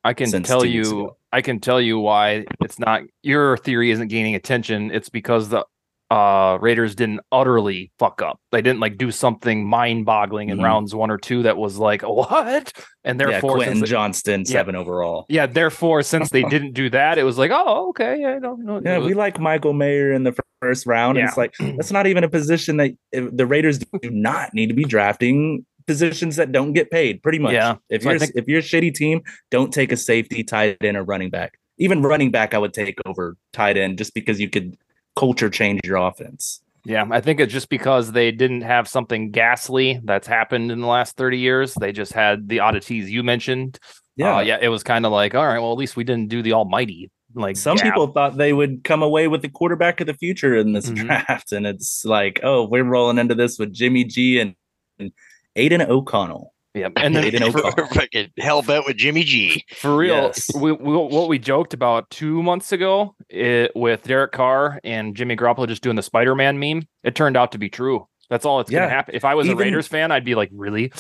I 0.05 0.15
can 0.15 0.31
tell 0.43 0.65
you, 0.65 1.15
I 1.33 1.43
can 1.43 1.61
tell 1.61 1.81
you 1.81 1.99
why 1.99 2.47
it's 2.61 2.79
not. 2.79 3.03
Your 3.23 3.57
theory 3.59 3.91
isn't 3.91 4.09
gaining 4.09 4.35
attention. 4.35 4.91
It's 4.91 5.11
because 5.11 5.51
the 5.51 5.65
uh 6.11 6.59
Raiders 6.61 6.95
didn't 6.95 7.21
utterly 7.31 7.93
fuck 7.99 8.21
up. 8.21 8.41
They 8.51 8.63
didn't 8.63 8.81
like 8.81 8.99
do 8.99 9.11
something 9.11 9.67
mind-boggling 9.67 10.49
in 10.49 10.57
mm-hmm. 10.57 10.65
rounds 10.65 10.95
one 10.95 11.11
or 11.11 11.19
two 11.19 11.45
that 11.45 11.57
was 11.57 11.79
like 11.79 12.03
what, 12.09 12.73
and 13.05 13.21
therefore 13.21 13.59
yeah, 13.59 13.65
Quentin 13.65 13.87
Johnston 13.87 14.45
seven 14.45 14.75
overall. 14.75 15.27
Yeah, 15.29 15.47
therefore 15.47 16.03
since 16.03 16.31
they 16.31 16.43
didn't 16.51 16.73
do 16.73 16.91
that, 16.91 17.19
it 17.19 17.23
was 17.23 17.39
like 17.39 17.51
oh 17.53 17.91
okay, 17.91 18.21
yeah, 18.21 18.39
no, 18.39 18.57
no, 18.57 18.81
yeah, 18.85 18.99
we 18.99 19.15
like 19.15 19.39
Michael 19.39 19.73
Mayer 19.73 20.13
in 20.13 20.25
the 20.25 20.35
first 20.61 20.87
round. 20.87 21.17
Yeah. 21.17 21.29
it's 21.29 21.37
like 21.37 21.55
that's 21.59 21.93
not 21.93 22.07
even 22.07 22.25
a 22.25 22.29
position 22.29 22.77
that 22.79 22.91
the 23.13 23.47
Raiders 23.47 23.79
do 23.79 24.11
not 24.11 24.53
need 24.53 24.67
to 24.69 24.75
be 24.75 24.85
drafting 24.85 25.65
positions 25.87 26.37
that 26.37 26.53
don't 26.53 26.73
get 26.73 26.91
paid. 26.91 27.23
Pretty 27.23 27.39
much, 27.39 27.53
yeah. 27.53 27.77
If 27.89 28.03
so 28.03 28.11
you're 28.11 28.19
think- 28.19 28.33
if 28.35 28.49
you're 28.49 28.61
a 28.61 28.63
shitty 28.63 28.95
team, 28.95 29.23
don't 29.51 29.73
take 29.73 29.93
a 29.93 29.97
safety, 29.97 30.45
tight 30.45 30.77
end, 30.83 30.97
or 30.97 31.05
running 31.05 31.31
back. 31.31 31.59
Even 31.79 32.03
running 32.03 32.31
back, 32.31 32.53
I 32.53 32.59
would 32.59 32.75
take 32.75 32.99
over 33.07 33.37
tight 33.53 33.77
end 33.77 33.99
just 33.99 34.13
because 34.15 34.39
you 34.39 34.51
could 34.51 34.77
culture 35.17 35.51
change 35.51 35.81
your 35.85 35.97
offense. 35.97 36.63
Yeah, 36.85 37.07
I 37.11 37.21
think 37.21 37.41
it's 37.41 37.53
just 37.53 37.69
because 37.69 38.13
they 38.13 38.33
didn't 38.33 38.63
have 38.63 38.89
something 38.89 39.31
ghastly 39.31 40.01
that's 40.05 40.27
happened 40.27 40.73
in 40.73 40.81
the 40.81 40.87
last 40.87 41.17
30 41.17 41.39
years. 41.39 41.75
They 41.75 41.93
just 41.93 42.13
had 42.13 42.49
the 42.49 42.61
oddities 42.61 43.11
you 43.11 43.23
mentioned. 43.23 43.79
Yeah. 44.17 44.37
Uh, 44.37 44.41
yeah, 44.41 44.59
it 44.61 44.69
was 44.69 44.83
kind 44.83 45.05
of 45.05 45.13
like, 45.13 45.35
all 45.35 45.47
right, 45.47 45.59
well, 45.59 45.73
at 45.73 45.79
least 45.79 45.97
we 45.97 46.05
didn't 46.05 46.29
do 46.29 46.43
the 46.43 46.55
almighty. 46.55 47.11
Like 47.35 47.57
some 47.57 47.77
people 47.77 48.09
thought 48.09 48.37
they 48.37 48.53
would 48.53 48.83
come 48.83 49.03
away 49.03 49.29
with 49.29 49.43
the 49.43 49.49
quarterback 49.49 50.01
of 50.01 50.07
the 50.07 50.15
future 50.15 50.57
in 50.57 50.73
this 50.73 50.91
mm-hmm. 50.91 51.07
draft. 51.07 51.53
And 51.53 51.67
it's 51.67 52.05
like, 52.05 52.41
oh, 52.43 52.67
we're 52.67 52.85
rolling 52.85 53.19
into 53.19 53.35
this 53.35 53.59
with 53.59 53.73
Jimmy 53.73 54.05
G 54.05 54.41
and, 54.41 54.55
and 54.99 55.13
Aidan 55.55 55.83
O'Connell. 55.83 56.53
Yeah, 56.75 56.89
and 56.97 57.17
then 57.17 57.53
for, 57.53 57.87
fucking 57.95 58.31
hell 58.39 58.63
bent 58.63 58.87
with 58.87 58.97
Jimmy 58.97 59.25
G. 59.25 59.65
For 59.77 59.97
real, 59.97 60.15
yes. 60.15 60.51
we, 60.55 60.73
we, 60.73 60.97
what 60.97 61.29
we 61.29 61.39
joked 61.39 61.75
about 61.75 62.09
two 62.11 62.43
months 62.43 62.73
ago 62.73 63.15
it, 63.29 63.73
with 63.75 64.05
Derek 64.05 64.33
Carr 64.33 64.81
and 64.85 65.17
Jimmy 65.17 65.37
Garoppolo 65.37 65.67
just 65.67 65.83
doing 65.83 65.97
the 65.97 66.03
Spider 66.03 66.35
Man 66.35 66.59
meme, 66.59 66.87
it 67.03 67.15
turned 67.15 67.37
out 67.37 67.53
to 67.53 67.59
be 67.59 67.69
true. 67.69 68.07
That's 68.29 68.45
all 68.45 68.61
it's 68.61 68.71
yeah. 68.71 68.81
gonna 68.81 68.91
happen. 68.91 69.15
If 69.15 69.25
I 69.25 69.35
was 69.35 69.47
even, 69.47 69.59
a 69.59 69.61
Raiders 69.61 69.89
fan, 69.89 70.13
I'd 70.13 70.25
be 70.25 70.37
like, 70.37 70.51
really? 70.53 70.93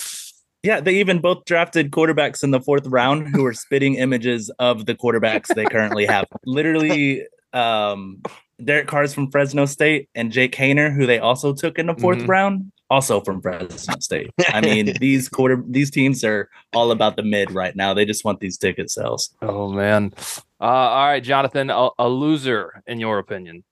Yeah, 0.62 0.80
they 0.80 0.96
even 0.96 1.20
both 1.20 1.44
drafted 1.46 1.90
quarterbacks 1.90 2.42
in 2.42 2.50
the 2.50 2.61
fourth 2.61 2.87
round 2.87 3.28
who 3.28 3.46
are 3.46 3.54
spitting 3.54 3.94
images 3.94 4.50
of 4.59 4.85
the 4.85 4.94
quarterbacks 4.94 5.46
they 5.54 5.64
currently 5.64 6.04
have. 6.04 6.26
Literally, 6.44 7.26
um, 7.52 8.20
Derek 8.62 8.87
Carr's 8.87 9.14
from 9.14 9.30
Fresno 9.30 9.64
State 9.64 10.11
and 10.14 10.30
Jake 10.33 10.54
Haener, 10.54 10.94
who 10.94 11.06
they 11.06 11.18
also 11.18 11.54
took 11.54 11.78
in 11.78 11.87
the 11.87 11.94
4th 11.94 12.18
mm-hmm. 12.18 12.30
round, 12.30 12.72
also 12.90 13.20
from 13.20 13.40
Fresno 13.40 13.94
State. 14.00 14.31
I 14.48 14.61
mean, 14.61 14.94
these 15.00 15.29
quarter 15.29 15.62
these 15.66 15.90
teams 15.90 16.22
are 16.24 16.50
all 16.74 16.90
about 16.90 17.16
the 17.16 17.22
mid 17.22 17.50
right 17.53 17.74
now. 17.74 17.94
They 17.94 18.05
just 18.05 18.24
want 18.24 18.40
these 18.40 18.59
ticket 18.59 18.90
sales. 18.90 19.35
Oh 19.40 19.70
man. 19.70 20.12
Uh, 20.61 20.64
all 20.64 21.07
right, 21.07 21.22
Jonathan, 21.22 21.70
a, 21.70 21.88
a, 21.98 22.07
loser 22.07 22.83
in 22.87 23.00
your 23.00 23.18
opinion. 23.18 23.64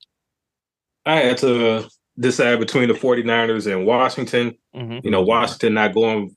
I 1.04 1.16
had 1.16 1.37
to 1.38 1.87
decide 2.18 2.61
between 2.61 2.88
the 2.88 2.94
49ers 2.94 3.70
and 3.70 3.85
Washington. 3.85 4.57
Mm-hmm. 4.74 5.00
You 5.04 5.11
know, 5.11 5.20
Washington 5.20 5.74
not 5.74 5.92
going 5.92 6.35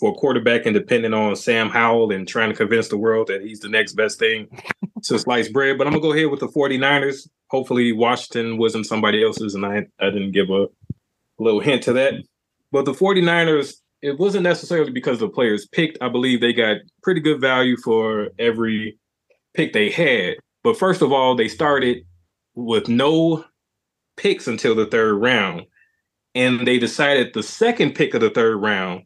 for 0.00 0.14
quarterback 0.14 0.64
and 0.64 0.74
depending 0.74 1.12
on 1.12 1.36
Sam 1.36 1.68
Howell 1.68 2.12
and 2.12 2.26
trying 2.26 2.50
to 2.50 2.56
convince 2.56 2.88
the 2.88 2.96
world 2.96 3.28
that 3.28 3.42
he's 3.42 3.60
the 3.60 3.68
next 3.68 3.92
best 3.92 4.18
thing 4.18 4.48
to 5.04 5.18
slice 5.18 5.48
bread. 5.50 5.76
But 5.76 5.86
I'm 5.86 5.92
gonna 5.92 6.02
go 6.02 6.12
ahead 6.12 6.30
with 6.30 6.40
the 6.40 6.48
49ers. 6.48 7.28
Hopefully 7.50 7.92
Washington 7.92 8.56
wasn't 8.56 8.86
somebody 8.86 9.22
else's, 9.22 9.54
and 9.54 9.66
I 9.66 9.86
I 10.00 10.10
didn't 10.10 10.32
give 10.32 10.48
a 10.50 10.66
little 11.38 11.60
hint 11.60 11.82
to 11.84 11.92
that. 11.94 12.14
But 12.72 12.84
the 12.84 12.92
49ers, 12.92 13.74
it 14.02 14.18
wasn't 14.18 14.44
necessarily 14.44 14.92
because 14.92 15.18
the 15.18 15.28
players 15.28 15.66
picked. 15.66 15.98
I 16.00 16.08
believe 16.08 16.40
they 16.40 16.52
got 16.52 16.78
pretty 17.02 17.20
good 17.20 17.40
value 17.40 17.76
for 17.76 18.28
every 18.38 18.98
pick 19.54 19.72
they 19.72 19.90
had. 19.90 20.36
But 20.62 20.78
first 20.78 21.02
of 21.02 21.12
all, 21.12 21.34
they 21.34 21.48
started 21.48 22.04
with 22.54 22.88
no 22.88 23.44
picks 24.16 24.46
until 24.46 24.74
the 24.74 24.86
third 24.86 25.14
round. 25.16 25.62
And 26.34 26.66
they 26.66 26.78
decided 26.78 27.32
the 27.32 27.42
second 27.42 27.94
pick 27.94 28.12
of 28.14 28.20
the 28.20 28.30
third 28.30 28.56
round 28.56 29.04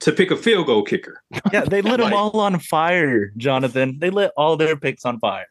to 0.00 0.12
pick 0.12 0.30
a 0.30 0.36
field 0.36 0.66
goal 0.66 0.84
kicker. 0.84 1.22
Yeah, 1.52 1.64
they 1.64 1.82
lit 1.82 2.00
like, 2.00 2.10
them 2.10 2.12
all 2.12 2.38
on 2.40 2.58
fire, 2.58 3.32
Jonathan. 3.36 3.98
They 3.98 4.10
lit 4.10 4.32
all 4.36 4.56
their 4.56 4.76
picks 4.76 5.04
on 5.04 5.18
fire. 5.18 5.46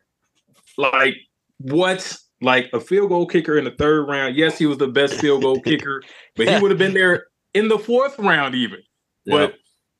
Like 0.77 1.15
what? 1.59 2.15
Like 2.43 2.69
a 2.73 2.79
field 2.79 3.09
goal 3.09 3.25
kicker 3.25 3.57
in 3.57 3.63
the 3.63 3.71
third 3.71 4.07
round. 4.07 4.35
Yes, 4.35 4.57
he 4.57 4.65
was 4.65 4.77
the 4.77 4.87
best 4.87 5.15
field 5.15 5.43
goal 5.43 5.59
kicker, 5.65 6.03
but 6.35 6.47
he 6.47 6.59
would 6.59 6.71
have 6.71 6.77
been 6.77 6.93
there 6.93 7.27
in 7.53 7.69
the 7.69 7.79
fourth 7.79 8.19
round 8.19 8.53
even. 8.53 8.81
But 9.25 9.55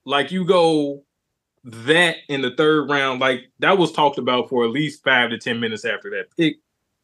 like 0.05 0.31
you 0.31 0.45
go 0.45 1.03
that 1.63 2.17
in 2.27 2.41
the 2.41 2.51
third 2.51 2.89
round, 2.89 3.21
like 3.21 3.45
that 3.59 3.77
was 3.77 3.91
talked 3.91 4.17
about 4.17 4.49
for 4.49 4.65
at 4.65 4.71
least 4.71 5.03
five 5.03 5.29
to 5.29 5.37
ten 5.37 5.59
minutes 5.59 5.85
after 5.85 6.09
that 6.11 6.25
pick, 6.37 6.57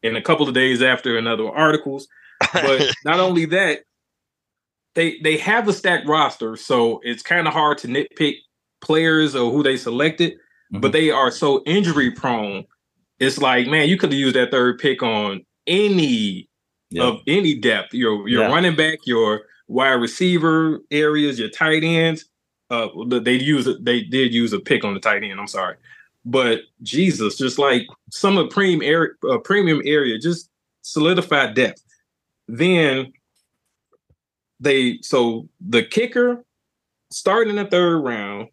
and 0.03 0.17
a 0.17 0.21
couple 0.21 0.47
of 0.47 0.53
days 0.53 0.81
after 0.81 1.17
in 1.17 1.27
other 1.27 1.49
articles. 1.49 2.07
But 2.53 2.93
not 3.05 3.19
only 3.19 3.45
that, 3.45 3.79
they 4.95 5.19
they 5.23 5.37
have 5.37 5.67
a 5.67 5.73
stacked 5.73 6.07
roster, 6.07 6.57
so 6.57 6.99
it's 7.03 7.23
kind 7.23 7.47
of 7.47 7.53
hard 7.53 7.77
to 7.79 7.87
nitpick 7.87 8.35
players 8.81 9.35
or 9.35 9.51
who 9.51 9.63
they 9.63 9.77
selected, 9.77 10.33
mm-hmm. 10.33 10.81
but 10.81 10.91
they 10.91 11.11
are 11.11 11.31
so 11.31 11.63
injury 11.65 12.11
prone. 12.11 12.65
It's 13.19 13.37
like, 13.37 13.67
man, 13.67 13.89
you 13.89 13.97
could 13.97 14.11
have 14.11 14.19
used 14.19 14.35
that 14.35 14.51
third 14.51 14.79
pick 14.79 15.03
on 15.03 15.45
any 15.67 16.49
yeah. 16.89 17.03
of 17.03 17.21
any 17.27 17.55
depth. 17.55 17.93
Your 17.93 18.27
your 18.27 18.43
yeah. 18.43 18.51
running 18.51 18.75
back, 18.75 18.99
your 19.05 19.41
wide 19.67 19.93
receiver 19.93 20.79
areas, 20.91 21.39
your 21.39 21.49
tight 21.49 21.83
ends. 21.83 22.25
Uh, 22.69 22.87
they 23.07 23.33
use 23.33 23.67
they 23.81 24.01
did 24.01 24.33
use 24.33 24.53
a 24.53 24.59
pick 24.59 24.83
on 24.83 24.93
the 24.93 24.99
tight 24.99 25.23
end. 25.23 25.39
I'm 25.39 25.47
sorry, 25.47 25.75
but 26.23 26.61
Jesus, 26.81 27.37
just 27.37 27.57
like 27.57 27.87
some 28.11 28.37
of 28.37 28.49
premium 28.49 28.81
area, 28.81 29.09
uh, 29.29 29.39
premium 29.39 29.81
area, 29.85 30.17
just 30.19 30.49
solidified 30.81 31.55
depth. 31.55 31.83
Then 32.47 33.11
they 34.59 34.99
so 35.01 35.49
the 35.59 35.83
kicker 35.83 36.43
started 37.11 37.49
in 37.49 37.55
the 37.55 37.65
third 37.65 37.99
round, 37.99 38.49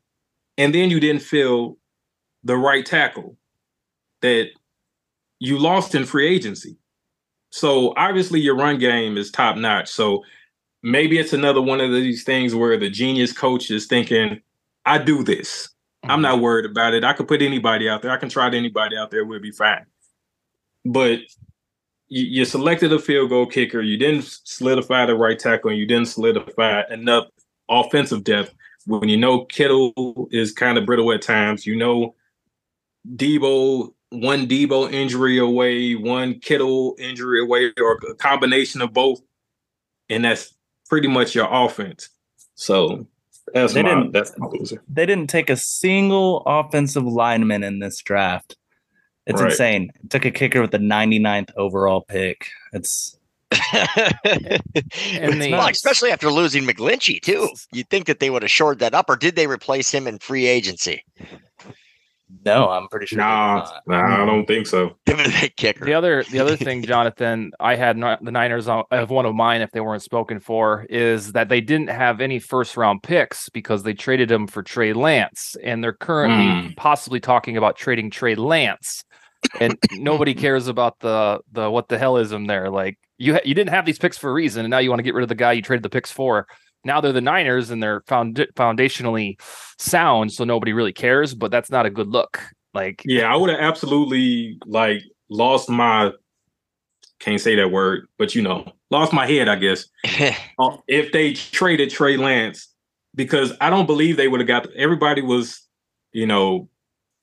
and 0.57 0.74
then 0.74 0.90
you 0.90 0.98
didn't 0.98 1.22
fill 1.22 1.76
the 2.42 2.57
right 2.57 2.87
tackle 2.87 3.37
that 4.26 4.50
you 5.38 5.58
lost 5.58 5.94
in 5.94 6.04
free 6.04 6.26
agency. 6.26 6.76
So 7.50 7.94
obviously 7.96 8.40
your 8.40 8.56
run 8.56 8.78
game 8.78 9.16
is 9.16 9.30
top 9.30 9.56
notch. 9.56 9.88
So 9.88 10.24
maybe 10.82 11.18
it's 11.18 11.32
another 11.32 11.62
one 11.62 11.80
of 11.80 11.92
these 11.92 12.24
things 12.24 12.54
where 12.54 12.76
the 12.76 12.90
genius 12.90 13.32
coach 13.32 13.70
is 13.70 13.86
thinking, 13.86 14.40
I 14.84 14.98
do 14.98 15.22
this. 15.22 15.68
Mm-hmm. 16.04 16.10
I'm 16.10 16.22
not 16.22 16.40
worried 16.40 16.66
about 16.66 16.94
it. 16.94 17.04
I 17.04 17.12
could 17.12 17.28
put 17.28 17.42
anybody 17.42 17.88
out 17.88 18.02
there. 18.02 18.10
I 18.10 18.16
can 18.16 18.28
try 18.28 18.50
to 18.50 18.56
anybody 18.56 18.96
out 18.96 19.10
there. 19.10 19.24
We'll 19.24 19.40
be 19.40 19.52
fine. 19.52 19.86
But 20.84 21.20
you, 22.08 22.24
you 22.24 22.44
selected 22.44 22.92
a 22.92 22.98
field 22.98 23.30
goal 23.30 23.46
kicker. 23.46 23.80
You 23.80 23.96
didn't 23.96 24.24
solidify 24.44 25.06
the 25.06 25.16
right 25.16 25.38
tackle, 25.38 25.70
and 25.70 25.78
you 25.78 25.86
didn't 25.86 26.08
solidify 26.08 26.82
enough 26.90 27.26
offensive 27.68 28.24
depth. 28.24 28.54
When 28.86 29.08
you 29.08 29.16
know 29.16 29.44
Kittle 29.46 30.28
is 30.30 30.52
kind 30.52 30.78
of 30.78 30.86
brittle 30.86 31.12
at 31.12 31.22
times, 31.22 31.66
you 31.66 31.74
know 31.74 32.14
Deebo 33.16 33.92
one 34.20 34.46
Deebo 34.46 34.92
injury 34.92 35.38
away, 35.38 35.94
one 35.94 36.40
Kittle 36.40 36.96
injury 36.98 37.40
away, 37.40 37.72
or 37.79 37.98
a 38.11 38.14
combination 38.14 38.83
of 38.83 38.92
both, 38.92 39.20
and 40.09 40.24
that's 40.24 40.55
pretty 40.88 41.09
much 41.09 41.35
your 41.35 41.48
offense. 41.50 42.09
So 42.55 43.07
that's 43.52 43.74
they 43.74 43.83
my 43.83 43.88
didn't, 43.88 44.12
that's 44.12 44.33
my 44.38 44.46
loser. 44.46 44.83
They 44.88 45.07
didn't 45.07 45.29
take 45.29 45.50
a 45.50 45.57
single 45.57 46.42
offensive 46.46 47.05
lineman 47.05 47.62
in 47.62 47.79
this 47.79 47.98
draft. 47.98 48.57
It's 49.26 49.40
right. 49.40 49.50
insane. 49.50 49.92
It 50.05 50.11
took 50.11 50.24
a 50.24 50.31
kicker 50.31 50.61
with 50.61 50.70
the 50.70 50.79
99th 50.79 51.50
overall 51.57 52.00
pick. 52.00 52.48
It's 52.72 53.16
and 53.72 55.40
they, 55.40 55.52
well, 55.52 55.68
especially 55.68 56.11
after 56.11 56.31
losing 56.31 56.64
McGlinchey 56.64 57.20
too. 57.20 57.48
You'd 57.72 57.88
think 57.88 58.07
that 58.07 58.18
they 58.18 58.31
would 58.31 58.42
have 58.42 58.50
shored 58.50 58.81
that 58.81 58.94
up, 58.94 59.09
or 59.09 59.16
did 59.16 59.37
they 59.37 59.46
replace 59.46 59.92
him 59.92 60.07
in 60.07 60.18
free 60.18 60.46
agency? 60.46 61.05
No, 62.44 62.68
I'm 62.68 62.88
pretty 62.88 63.06
sure. 63.06 63.18
Nah, 63.18 63.68
nah, 63.86 64.22
I 64.22 64.26
don't 64.26 64.46
think 64.46 64.66
so. 64.66 64.96
Give 65.06 65.20
it 65.20 65.30
that 65.40 65.56
kicker. 65.56 65.84
The 65.84 65.94
other, 65.94 66.24
the 66.24 66.40
other 66.40 66.56
thing, 66.56 66.82
Jonathan, 66.86 67.52
I 67.60 67.76
had 67.76 67.96
not, 67.96 68.24
the 68.24 68.32
Niners 68.32 68.68
of 68.68 69.10
one 69.10 69.26
of 69.26 69.34
mine 69.34 69.60
if 69.60 69.70
they 69.70 69.80
weren't 69.80 70.02
spoken 70.02 70.40
for 70.40 70.86
is 70.90 71.32
that 71.32 71.48
they 71.48 71.60
didn't 71.60 71.90
have 71.90 72.20
any 72.20 72.40
first 72.40 72.76
round 72.76 73.02
picks 73.02 73.48
because 73.50 73.84
they 73.84 73.94
traded 73.94 74.28
them 74.28 74.48
for 74.48 74.62
Trey 74.62 74.92
Lance, 74.92 75.56
and 75.62 75.84
they're 75.84 75.92
currently 75.92 76.70
mm. 76.70 76.76
possibly 76.76 77.20
talking 77.20 77.56
about 77.56 77.76
trading 77.76 78.10
Trey 78.10 78.34
Lance, 78.34 79.04
and 79.60 79.78
nobody 79.92 80.34
cares 80.34 80.66
about 80.66 80.98
the 81.00 81.40
the 81.52 81.70
what 81.70 81.88
the 81.88 81.98
hell 81.98 82.16
is 82.16 82.32
him 82.32 82.46
there. 82.46 82.70
Like 82.70 82.98
you, 83.18 83.34
ha- 83.34 83.40
you 83.44 83.54
didn't 83.54 83.70
have 83.70 83.86
these 83.86 83.98
picks 83.98 84.18
for 84.18 84.30
a 84.30 84.32
reason, 84.32 84.64
and 84.64 84.70
now 84.70 84.78
you 84.78 84.90
want 84.90 84.98
to 84.98 85.04
get 85.04 85.14
rid 85.14 85.22
of 85.22 85.28
the 85.28 85.36
guy 85.36 85.52
you 85.52 85.62
traded 85.62 85.84
the 85.84 85.90
picks 85.90 86.10
for 86.10 86.46
now 86.87 87.01
they're 87.01 87.12
the 87.12 87.20
Niners 87.20 87.70
and 87.70 87.83
they're 87.83 88.03
found 88.07 88.46
foundationally 88.55 89.40
sound, 89.79 90.33
so 90.33 90.44
nobody 90.44 90.72
really 90.72 90.92
cares. 90.92 91.35
But 91.35 91.51
that's 91.51 91.70
not 91.70 91.87
a 91.87 91.90
good 91.90 92.09
look. 92.09 92.40
Like, 92.72 93.03
yeah, 93.05 93.33
I 93.33 93.37
would 93.37 93.51
have 93.51 93.61
absolutely 93.61 94.59
like 94.66 95.03
lost 95.29 95.68
my 95.68 96.12
can't 97.18 97.40
say 97.40 97.57
that 97.57 97.70
word, 97.70 98.07
but 98.18 98.35
you 98.35 98.42
know, 98.42 98.70
lost 98.90 99.12
my 99.12 99.27
head, 99.27 99.49
I 99.49 99.57
guess. 99.57 99.87
uh, 100.59 100.77
if 100.87 101.12
they 101.12 101.33
traded 101.33 101.90
Trey 101.90 102.16
Lance, 102.16 102.68
because 103.14 103.53
I 103.61 103.70
don't 103.70 103.87
believe 103.87 104.16
they 104.16 104.29
would 104.29 104.40
have 104.40 104.46
got 104.46 104.70
everybody 104.75 105.22
was, 105.22 105.66
you 106.12 106.27
know, 106.27 106.68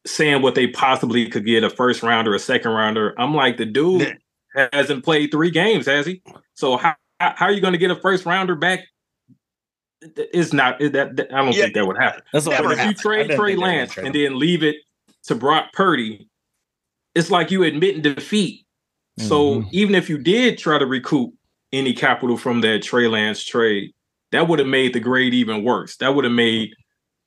saying 0.06 0.42
what 0.42 0.56
they 0.56 0.68
possibly 0.68 1.28
could 1.30 1.46
get 1.46 1.64
a 1.64 1.70
first 1.70 2.04
rounder, 2.04 2.34
a 2.34 2.40
second 2.40 2.72
rounder. 2.72 3.14
I'm 3.18 3.34
like, 3.34 3.58
the 3.58 3.66
dude 3.66 4.18
hasn't 4.74 5.06
played 5.06 5.32
three 5.32 5.52
games, 5.52 5.86
has 5.86 6.06
he? 6.06 6.22
So 6.56 6.78
how 6.78 6.96
how 7.20 7.46
are 7.46 7.52
you 7.52 7.62
going 7.62 7.74
to 7.74 7.78
get 7.78 7.92
a 7.92 7.96
first 7.96 8.26
rounder 8.26 8.56
back 8.56 8.80
it's 10.16 10.54
not 10.54 10.80
that, 10.80 11.16
that 11.16 11.34
I 11.34 11.38
don't 11.44 11.54
yeah, 11.54 11.64
think 11.64 11.76
that 11.76 11.88
would 11.88 11.98
happen. 11.98 12.22
That's 12.32 12.46
what 12.46 12.80
if 12.80 12.86
you 12.86 12.94
trade 12.94 13.32
Trey 13.32 13.56
Lance 13.56 13.98
and 13.98 14.14
then 14.14 14.38
leave 14.38 14.64
it 14.64 14.78
to 15.24 15.36
Brock 15.36 15.74
Purdy, 15.74 16.28
it's 17.16 17.32
like 17.32 17.52
you 17.52 17.64
admitting 17.64 18.02
defeat. 18.02 18.66
Mm-hmm. 19.20 19.28
So 19.28 19.66
even 19.72 19.96
if 19.96 20.10
you 20.10 20.18
did 20.18 20.58
try 20.58 20.78
to 20.80 20.86
recoup 20.86 21.34
any 21.72 21.94
capital 21.94 22.38
from 22.38 22.62
that 22.62 22.84
Trey 22.84 23.08
Lance 23.08 23.44
trade, 23.44 23.94
that 24.32 24.48
would 24.48 24.60
have 24.60 24.68
made 24.68 24.94
the 24.94 25.00
grade 25.00 25.34
even 25.34 25.64
worse. 25.64 25.98
That 25.98 26.16
would 26.16 26.26
have 26.26 26.34
made 26.34 26.74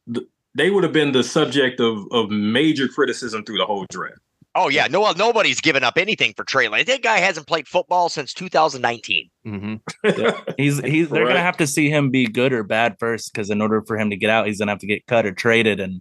the, 0.07 0.27
they 0.55 0.71
would 0.71 0.83
have 0.83 0.93
been 0.93 1.13
the 1.13 1.25
subject 1.25 1.81
of 1.81 2.07
of 2.11 2.31
major 2.31 2.89
criticism 2.89 3.45
through 3.45 3.59
the 3.59 3.67
whole 3.67 3.87
draft. 3.91 4.19
Oh 4.57 4.69
yeah, 4.69 4.87
no, 4.87 5.13
nobody's 5.13 5.61
given 5.61 5.85
up 5.85 5.99
anything 5.99 6.33
for 6.35 6.45
Trey 6.45 6.69
Lance. 6.69 6.87
That 6.87 7.03
guy 7.03 7.19
hasn't 7.19 7.47
played 7.47 7.69
football 7.69 8.09
since 8.09 8.33
2019. 8.33 9.31
Mm-hmm. 9.47 9.75
Yeah. 10.19 10.41
he's 10.57 10.81
he's 10.81 11.09
they're 11.09 11.25
right. 11.25 11.29
gonna 11.29 11.43
have 11.43 11.59
to 11.59 11.67
see 11.67 11.91
him 11.91 12.11
be 12.11 12.27
good 12.27 12.53
or 12.53 12.63
bad 12.63 12.97
first, 12.99 13.33
because 13.33 13.51
in 13.51 13.61
order 13.61 13.83
for 13.87 13.99
him 13.99 14.11
to 14.11 14.17
get 14.17 14.31
out, 14.31 14.47
he's 14.47 14.59
gonna 14.59 14.73
have 14.73 14.81
to 14.81 14.87
get 14.87 15.07
cut 15.07 15.27
or 15.27 15.33
traded, 15.33 15.79
and 15.79 16.01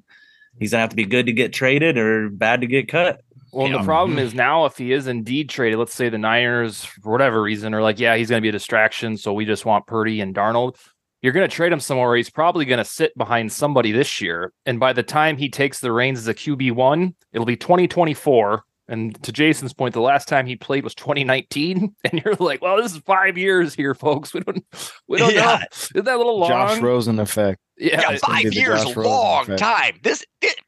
he's 0.58 0.72
gonna 0.72 0.82
have 0.82 0.91
to 0.91 0.96
be 0.96 1.06
good 1.06 1.26
to 1.26 1.34
get 1.34 1.54
traded 1.54 1.98
or 1.98 2.30
bad 2.30 2.62
to 2.62 2.68
get 2.68 2.88
cut. 2.88 3.22
Well, 3.52 3.68
yeah. 3.68 3.78
the 3.78 3.84
problem 3.84 4.18
is 4.18 4.34
now 4.34 4.65
if 4.65 4.78
he 4.78 4.91
is 4.91 5.08
indeed 5.08 5.50
traded, 5.50 5.80
let's 5.80 5.94
say 5.94 6.10
the 6.10 6.18
Niners, 6.18 6.84
for 6.84 7.12
whatever 7.12 7.41
reason, 7.41 7.74
are 7.74 7.82
like, 7.82 8.00
yeah, 8.00 8.18
he's 8.18 8.30
going 8.30 8.39
to 8.39 8.41
be 8.41 8.50
a 8.50 8.52
distraction, 8.52 9.15
so 9.15 9.32
we 9.32 9.46
just 9.46 9.65
want 9.65 9.88
Purdy 9.88 10.20
and 10.20 10.36
Darnold 10.36 10.76
you're 11.25 11.33
going 11.33 11.49
to 11.49 11.53
trade 11.55 11.71
him 11.71 11.79
somewhere 11.79 12.09
where 12.09 12.17
he's 12.17 12.29
probably 12.29 12.65
going 12.65 12.77
to 12.77 12.85
sit 12.85 13.17
behind 13.17 13.51
somebody 13.51 13.91
this 13.91 14.21
year. 14.21 14.53
And 14.67 14.79
by 14.79 14.93
the 14.93 15.01
time 15.01 15.38
he 15.38 15.49
takes 15.49 15.79
the 15.79 15.91
reins 15.91 16.19
as 16.19 16.27
a 16.27 16.35
QB1, 16.35 17.15
it'll 17.33 17.47
be 17.47 17.57
2024. 17.57 18.63
And 18.88 19.21
to 19.23 19.31
Jason's 19.31 19.73
point, 19.73 19.95
the 19.95 20.01
last 20.01 20.27
time 20.27 20.45
he 20.45 20.55
played 20.55 20.83
was 20.83 20.93
2019. 20.93 21.95
And 22.05 22.21
you're 22.23 22.35
like, 22.35 22.61
well, 22.61 22.77
this 22.77 22.93
is 22.93 22.99
five 22.99 23.39
years 23.39 23.73
here, 23.73 23.95
folks. 23.95 24.35
We 24.35 24.41
don't 24.41 24.63
we 25.07 25.17
don't 25.17 25.33
yeah. 25.33 25.41
know. 25.41 25.57
Is 25.71 25.89
that 25.93 26.07
a 26.07 26.17
little 26.17 26.38
long? 26.38 26.49
Josh 26.49 26.79
Rosen 26.79 27.17
effect. 27.17 27.59
Yeah, 27.79 28.11
yeah 28.11 28.17
five 28.17 28.53
years, 28.53 28.95
long 28.95 29.47
time. 29.57 29.97
This 30.03 30.23
it, 30.41 30.59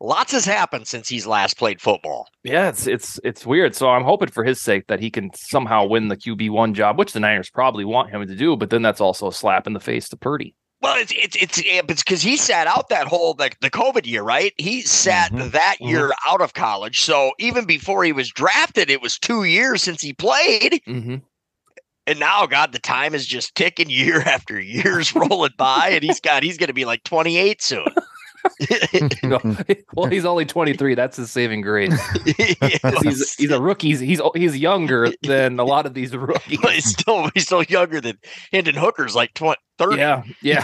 lots 0.00 0.32
has 0.32 0.44
happened 0.44 0.86
since 0.86 1.08
he's 1.08 1.26
last 1.26 1.58
played 1.58 1.80
football. 1.80 2.28
Yeah, 2.44 2.68
it's 2.68 2.86
it's 2.86 3.20
it's 3.24 3.46
weird. 3.46 3.74
So 3.74 3.90
I'm 3.90 4.04
hoping 4.04 4.28
for 4.28 4.44
his 4.44 4.60
sake 4.60 4.86
that 4.88 5.00
he 5.00 5.10
can 5.10 5.30
somehow 5.34 5.86
win 5.86 6.08
the 6.08 6.16
QB 6.16 6.50
one 6.50 6.74
job, 6.74 6.98
which 6.98 7.12
the 7.12 7.20
Niners 7.20 7.50
probably 7.50 7.84
want 7.84 8.10
him 8.10 8.26
to 8.26 8.34
do. 8.34 8.56
But 8.56 8.70
then 8.70 8.82
that's 8.82 9.00
also 9.00 9.28
a 9.28 9.32
slap 9.32 9.66
in 9.66 9.72
the 9.72 9.80
face 9.80 10.08
to 10.10 10.16
Purdy. 10.16 10.54
Well, 10.80 10.96
it's 10.96 11.12
it's 11.12 11.36
it's 11.36 11.62
it's 11.64 12.02
because 12.04 12.22
he 12.22 12.36
sat 12.36 12.68
out 12.68 12.88
that 12.88 13.08
whole 13.08 13.34
like 13.38 13.58
the 13.60 13.70
COVID 13.70 14.06
year, 14.06 14.22
right? 14.22 14.52
He 14.58 14.82
sat 14.82 15.32
mm-hmm. 15.32 15.50
that 15.50 15.76
mm-hmm. 15.80 15.88
year 15.88 16.12
out 16.28 16.40
of 16.40 16.54
college. 16.54 17.00
So 17.00 17.32
even 17.40 17.64
before 17.64 18.04
he 18.04 18.12
was 18.12 18.30
drafted, 18.30 18.88
it 18.88 19.02
was 19.02 19.18
two 19.18 19.44
years 19.44 19.82
since 19.82 20.00
he 20.00 20.12
played. 20.12 20.80
Mm-hmm. 20.86 21.16
and 22.06 22.20
now, 22.20 22.46
God, 22.46 22.72
the 22.72 22.78
time 22.78 23.12
is 23.12 23.26
just 23.26 23.56
ticking 23.56 23.90
year 23.90 24.20
after 24.26 24.60
year's 24.60 25.12
rolling 25.16 25.54
by, 25.58 25.88
and 25.88 26.04
he's 26.04 26.20
got 26.20 26.44
he's 26.44 26.58
going 26.58 26.68
to 26.68 26.74
be 26.74 26.84
like 26.84 27.02
28 27.02 27.60
soon. 27.60 27.86
well, 29.94 30.06
he's 30.06 30.24
only 30.24 30.44
23. 30.44 30.94
That's 30.94 31.16
his 31.16 31.30
saving 31.30 31.60
grace. 31.62 31.98
he's 33.02 33.34
he's 33.34 33.50
a 33.50 33.60
rookie. 33.60 33.88
He's, 33.88 34.00
he's 34.00 34.20
he's 34.34 34.56
younger 34.56 35.12
than 35.22 35.58
a 35.58 35.64
lot 35.64 35.86
of 35.86 35.94
these 35.94 36.14
rookies. 36.14 36.58
But 36.60 36.74
he's 36.74 36.90
still 36.90 37.30
he's 37.34 37.46
still 37.46 37.62
younger 37.62 38.00
than 38.00 38.18
Hendon 38.52 38.74
Hooker's 38.74 39.14
like 39.14 39.34
20, 39.34 39.60
30. 39.78 39.96
Yeah, 39.96 40.22
yeah. 40.42 40.62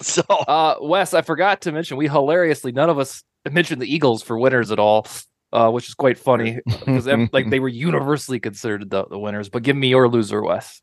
so, 0.00 0.22
uh, 0.22 0.76
Wes, 0.80 1.14
I 1.14 1.22
forgot 1.22 1.62
to 1.62 1.72
mention 1.72 1.96
we 1.96 2.08
hilariously 2.08 2.72
none 2.72 2.90
of 2.90 2.98
us 2.98 3.22
mentioned 3.50 3.80
the 3.80 3.92
Eagles 3.92 4.22
for 4.22 4.38
winners 4.38 4.70
at 4.70 4.78
all. 4.78 5.06
Uh, 5.52 5.68
which 5.68 5.88
is 5.88 5.94
quite 5.94 6.16
funny 6.16 6.60
because 6.64 7.08
like 7.32 7.50
they 7.50 7.58
were 7.58 7.66
universally 7.66 8.38
considered 8.38 8.88
the, 8.88 9.04
the 9.06 9.18
winners. 9.18 9.48
But 9.48 9.64
give 9.64 9.74
me 9.74 9.88
your 9.88 10.08
loser, 10.08 10.40
Wes. 10.40 10.80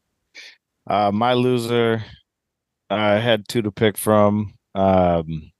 Uh, 0.85 1.09
my 1.13 1.31
loser, 1.33 2.03
I 2.89 3.13
had 3.19 3.47
two 3.47 3.61
to 3.61 3.71
pick 3.71 3.97
from. 3.97 4.55
Um, 4.75 5.51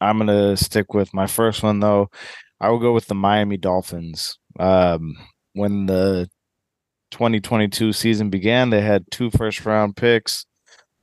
I'm 0.00 0.18
gonna 0.18 0.56
stick 0.56 0.94
with 0.94 1.12
my 1.14 1.26
first 1.26 1.62
one 1.62 1.80
though. 1.80 2.10
I 2.60 2.68
will 2.70 2.78
go 2.78 2.92
with 2.92 3.06
the 3.06 3.14
Miami 3.14 3.56
Dolphins. 3.56 4.38
Um, 4.58 5.16
when 5.54 5.86
the 5.86 6.28
2022 7.10 7.92
season 7.92 8.30
began, 8.30 8.70
they 8.70 8.80
had 8.82 9.04
two 9.10 9.30
first 9.30 9.64
round 9.64 9.96
picks, 9.96 10.46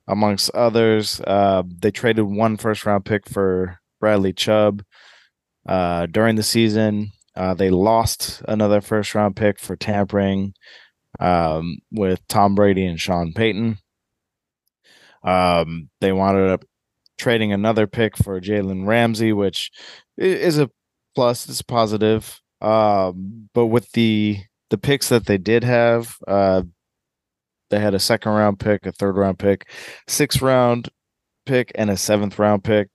amongst 0.08 0.50
others. 0.52 1.22
Uh, 1.22 1.64
they 1.80 1.92
traded 1.92 2.26
one 2.26 2.58
first 2.58 2.86
round 2.86 3.06
pick 3.06 3.28
for 3.28 3.80
Bradley 4.00 4.34
Chubb. 4.34 4.84
Uh, 5.68 6.06
during 6.06 6.36
the 6.36 6.44
season, 6.44 7.12
uh, 7.36 7.54
they 7.54 7.70
lost 7.70 8.42
another 8.48 8.82
first 8.82 9.14
round 9.14 9.36
pick 9.36 9.60
for 9.60 9.76
tampering 9.76 10.54
um, 11.20 11.78
with 11.92 12.26
Tom 12.28 12.56
Brady 12.56 12.86
and 12.86 13.00
Sean 13.00 13.34
Payton. 13.34 13.78
Um, 15.24 15.90
they 16.00 16.14
wanted 16.14 16.52
up 16.52 16.66
trading 17.18 17.52
another 17.54 17.88
pick 17.88 18.18
for 18.18 18.40
Jalen 18.40 18.88
Ramsey, 18.88 19.34
which 19.34 19.72
is 20.18 20.58
a 20.58 20.70
plus. 21.16 21.48
It's 21.50 21.62
positive. 21.62 22.40
Um, 22.62 23.50
but 23.54 23.68
with 23.68 23.92
the 23.92 24.40
the 24.70 24.78
picks 24.78 25.10
that 25.10 25.26
they 25.26 25.38
did 25.38 25.64
have, 25.64 26.16
uh, 26.28 26.64
they 27.70 27.80
had 27.80 27.94
a 27.94 28.00
second 28.00 28.32
round 28.34 28.60
pick, 28.60 28.86
a 28.86 28.92
third 28.92 29.18
round 29.18 29.40
pick, 29.40 29.70
sixth 30.08 30.42
round 30.42 30.90
pick, 31.46 31.72
and 31.76 31.90
a 31.90 31.98
seventh 31.98 32.40
round 32.40 32.64
pick. 32.64 32.90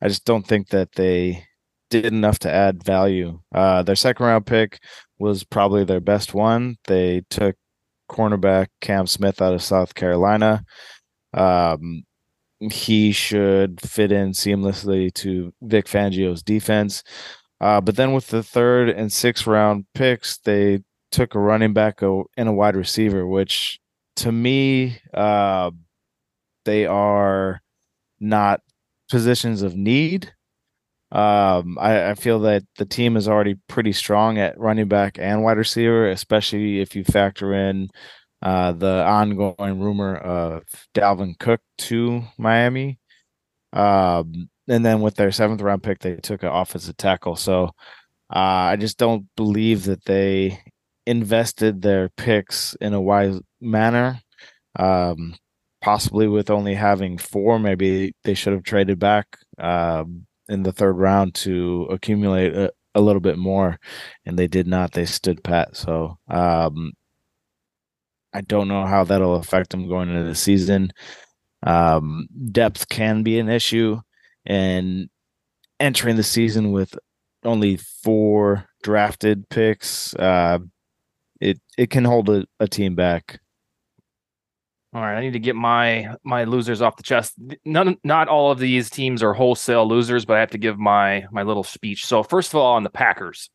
I 0.00 0.08
just 0.08 0.24
don't 0.24 0.46
think 0.46 0.68
that 0.68 0.92
they 0.92 1.44
did 1.90 2.06
enough 2.06 2.38
to 2.40 2.50
add 2.50 2.82
value. 2.82 3.40
Uh, 3.54 3.82
their 3.82 3.96
second 3.96 4.26
round 4.26 4.46
pick 4.46 4.80
was 5.18 5.44
probably 5.44 5.84
their 5.84 6.00
best 6.00 6.34
one. 6.34 6.76
They 6.86 7.22
took 7.30 7.56
cornerback 8.10 8.68
Cam 8.80 9.06
Smith 9.06 9.40
out 9.40 9.54
of 9.54 9.62
South 9.62 9.94
Carolina. 9.94 10.64
Um, 11.34 12.04
he 12.70 13.12
should 13.12 13.80
fit 13.80 14.12
in 14.12 14.32
seamlessly 14.32 15.12
to 15.14 15.52
Vic 15.62 15.86
Fangio's 15.86 16.42
defense. 16.42 17.02
Uh, 17.60 17.80
but 17.80 17.96
then 17.96 18.12
with 18.12 18.28
the 18.28 18.42
third 18.42 18.88
and 18.88 19.12
sixth 19.12 19.46
round 19.46 19.86
picks, 19.94 20.38
they 20.38 20.82
took 21.10 21.34
a 21.34 21.38
running 21.38 21.72
back 21.72 22.02
and 22.02 22.48
a 22.48 22.52
wide 22.52 22.76
receiver, 22.76 23.26
which 23.26 23.80
to 24.16 24.32
me, 24.32 24.98
uh, 25.14 25.70
they 26.64 26.86
are 26.86 27.62
not 28.20 28.60
positions 29.10 29.62
of 29.62 29.76
need. 29.76 30.32
Um, 31.10 31.76
I, 31.78 32.10
I, 32.10 32.14
feel 32.14 32.40
that 32.40 32.62
the 32.78 32.86
team 32.86 33.18
is 33.18 33.28
already 33.28 33.56
pretty 33.68 33.92
strong 33.92 34.38
at 34.38 34.58
running 34.58 34.88
back 34.88 35.18
and 35.18 35.42
wide 35.42 35.58
receiver, 35.58 36.08
especially 36.08 36.80
if 36.80 36.96
you 36.96 37.04
factor 37.04 37.52
in 37.52 37.90
uh, 38.42 38.72
the 38.72 39.04
ongoing 39.04 39.80
rumor 39.80 40.16
of 40.16 40.64
Dalvin 40.94 41.38
Cook 41.38 41.60
to 41.78 42.22
Miami. 42.38 42.98
Um, 43.72 44.48
and 44.68 44.84
then 44.84 45.00
with 45.00 45.14
their 45.14 45.30
seventh 45.30 45.60
round 45.60 45.82
pick, 45.82 46.00
they 46.00 46.16
took 46.16 46.42
an 46.42 46.50
offensive 46.50 46.96
tackle. 46.96 47.36
So 47.36 47.70
uh, 48.34 48.72
I 48.72 48.76
just 48.76 48.98
don't 48.98 49.26
believe 49.36 49.84
that 49.84 50.04
they 50.04 50.58
invested 51.06 51.82
their 51.82 52.08
picks 52.10 52.74
in 52.80 52.94
a 52.94 53.00
wise 53.00 53.40
manner. 53.60 54.20
Um, 54.76 55.34
possibly 55.80 56.28
with 56.28 56.50
only 56.50 56.74
having 56.74 57.18
four, 57.18 57.58
maybe 57.58 58.14
they 58.24 58.34
should 58.34 58.52
have 58.52 58.62
traded 58.62 58.98
back 58.98 59.38
um, 59.58 60.26
in 60.48 60.62
the 60.62 60.72
third 60.72 60.94
round 60.94 61.34
to 61.34 61.86
accumulate 61.90 62.54
a, 62.54 62.72
a, 62.94 63.00
little 63.00 63.20
bit 63.20 63.36
more, 63.36 63.78
and 64.24 64.38
they 64.38 64.46
did 64.46 64.66
not. 64.66 64.92
They 64.92 65.04
stood 65.04 65.44
pat. 65.44 65.76
So 65.76 66.18
um, 66.28 66.92
I 68.34 68.40
don't 68.40 68.68
know 68.68 68.86
how 68.86 69.04
that'll 69.04 69.36
affect 69.36 69.70
them 69.70 69.88
going 69.88 70.08
into 70.08 70.24
the 70.24 70.34
season. 70.34 70.92
Um, 71.64 72.26
depth 72.50 72.88
can 72.88 73.22
be 73.22 73.38
an 73.38 73.48
issue, 73.48 74.00
and 74.46 75.08
entering 75.78 76.16
the 76.16 76.22
season 76.22 76.72
with 76.72 76.98
only 77.44 77.76
four 77.76 78.66
drafted 78.82 79.48
picks, 79.48 80.14
uh, 80.16 80.58
it 81.40 81.60
it 81.76 81.90
can 81.90 82.04
hold 82.04 82.28
a, 82.30 82.44
a 82.60 82.66
team 82.66 82.94
back. 82.94 83.40
All 84.94 85.00
right, 85.00 85.16
I 85.16 85.20
need 85.20 85.32
to 85.32 85.38
get 85.38 85.56
my 85.56 86.14
my 86.22 86.44
losers 86.44 86.82
off 86.82 86.96
the 86.96 87.02
chest. 87.02 87.34
None, 87.64 87.96
not 88.04 88.28
all 88.28 88.50
of 88.50 88.58
these 88.58 88.90
teams 88.90 89.22
are 89.22 89.32
wholesale 89.32 89.88
losers, 89.88 90.24
but 90.24 90.36
I 90.36 90.40
have 90.40 90.50
to 90.50 90.58
give 90.58 90.78
my 90.78 91.24
my 91.32 91.42
little 91.42 91.64
speech. 91.64 92.04
So 92.04 92.22
first 92.22 92.52
of 92.52 92.56
all, 92.56 92.74
on 92.74 92.82
the 92.82 92.90
Packers, 92.90 93.48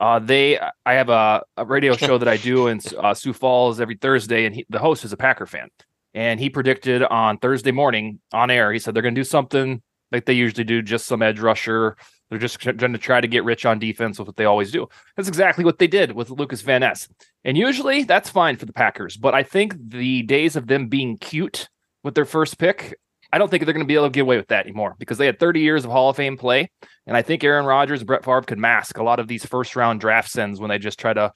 uh, 0.00 0.18
they, 0.18 0.58
I 0.58 0.94
have 0.94 1.08
a, 1.08 1.42
a 1.56 1.64
radio 1.64 1.96
show 1.96 2.18
that 2.18 2.28
I 2.28 2.36
do 2.36 2.68
in 2.68 2.80
uh, 2.98 3.14
Sioux 3.14 3.32
Falls 3.32 3.80
every 3.80 3.96
Thursday, 3.96 4.44
and 4.44 4.54
he, 4.54 4.66
the 4.68 4.78
host 4.78 5.04
is 5.04 5.12
a 5.12 5.16
Packer 5.16 5.46
fan. 5.46 5.68
And 6.14 6.40
he 6.40 6.48
predicted 6.48 7.02
on 7.02 7.38
Thursday 7.38 7.72
morning 7.72 8.20
on 8.32 8.50
air, 8.50 8.72
he 8.72 8.78
said 8.78 8.94
they're 8.94 9.02
going 9.02 9.14
to 9.14 9.20
do 9.20 9.24
something 9.24 9.82
like 10.12 10.24
they 10.24 10.32
usually 10.32 10.64
do, 10.64 10.80
just 10.80 11.06
some 11.06 11.22
edge 11.22 11.40
rusher. 11.40 11.96
They're 12.30 12.38
just 12.38 12.58
going 12.58 12.92
to 12.92 12.98
try 12.98 13.20
to 13.20 13.28
get 13.28 13.44
rich 13.44 13.66
on 13.66 13.78
defense 13.78 14.18
with 14.18 14.26
what 14.26 14.36
they 14.36 14.46
always 14.46 14.72
do. 14.72 14.88
That's 15.16 15.28
exactly 15.28 15.64
what 15.64 15.78
they 15.78 15.86
did 15.86 16.12
with 16.12 16.30
Lukas 16.30 16.62
Van 16.62 16.80
Ness. 16.80 17.08
And 17.44 17.56
usually 17.56 18.02
that's 18.02 18.30
fine 18.30 18.56
for 18.56 18.66
the 18.66 18.72
Packers. 18.72 19.16
But 19.16 19.34
I 19.34 19.42
think 19.42 19.74
the 19.78 20.22
days 20.22 20.56
of 20.56 20.66
them 20.66 20.88
being 20.88 21.18
cute 21.18 21.68
with 22.02 22.14
their 22.14 22.24
first 22.24 22.58
pick 22.58 22.98
I 23.32 23.38
don't 23.38 23.50
think 23.50 23.64
they're 23.64 23.74
going 23.74 23.84
to 23.84 23.88
be 23.88 23.94
able 23.94 24.06
to 24.06 24.10
get 24.10 24.20
away 24.20 24.36
with 24.36 24.48
that 24.48 24.66
anymore 24.66 24.94
because 24.98 25.18
they 25.18 25.26
had 25.26 25.38
30 25.38 25.60
years 25.60 25.84
of 25.84 25.90
Hall 25.90 26.10
of 26.10 26.16
Fame 26.16 26.36
play. 26.36 26.70
And 27.06 27.16
I 27.16 27.22
think 27.22 27.42
Aaron 27.44 27.66
Rodgers, 27.66 28.04
Brett 28.04 28.24
Favre 28.24 28.42
could 28.42 28.58
mask 28.58 28.98
a 28.98 29.02
lot 29.02 29.20
of 29.20 29.28
these 29.28 29.44
first 29.44 29.76
round 29.76 30.00
draft 30.00 30.30
sends 30.30 30.60
when 30.60 30.70
they 30.70 30.78
just 30.78 30.98
try 30.98 31.12
to 31.12 31.32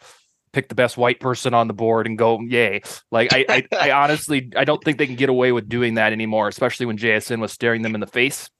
pick 0.53 0.69
the 0.69 0.75
best 0.75 0.97
white 0.97 1.21
person 1.21 1.55
on 1.55 1.69
the 1.69 1.75
board 1.75 2.07
and 2.07 2.19
go, 2.19 2.41
yay. 2.41 2.83
Like, 3.11 3.33
I, 3.33 3.45
I, 3.49 3.67
I 3.81 3.91
honestly, 3.93 4.53
I 4.57 4.65
don't 4.65 4.83
think 4.83 4.99
they 4.99 5.07
can 5.07 5.17
get 5.17 5.29
away 5.29 5.53
with 5.53 5.69
doing 5.69 5.95
that 5.95 6.13
anymore, 6.13 6.49
especially 6.49 6.87
when 6.87 6.99
JSN 6.99 7.41
was 7.41 7.53
staring 7.53 7.83
them 7.83 7.95
in 7.95 8.01
the 8.01 8.07
face. 8.07 8.51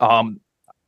Um, 0.00 0.40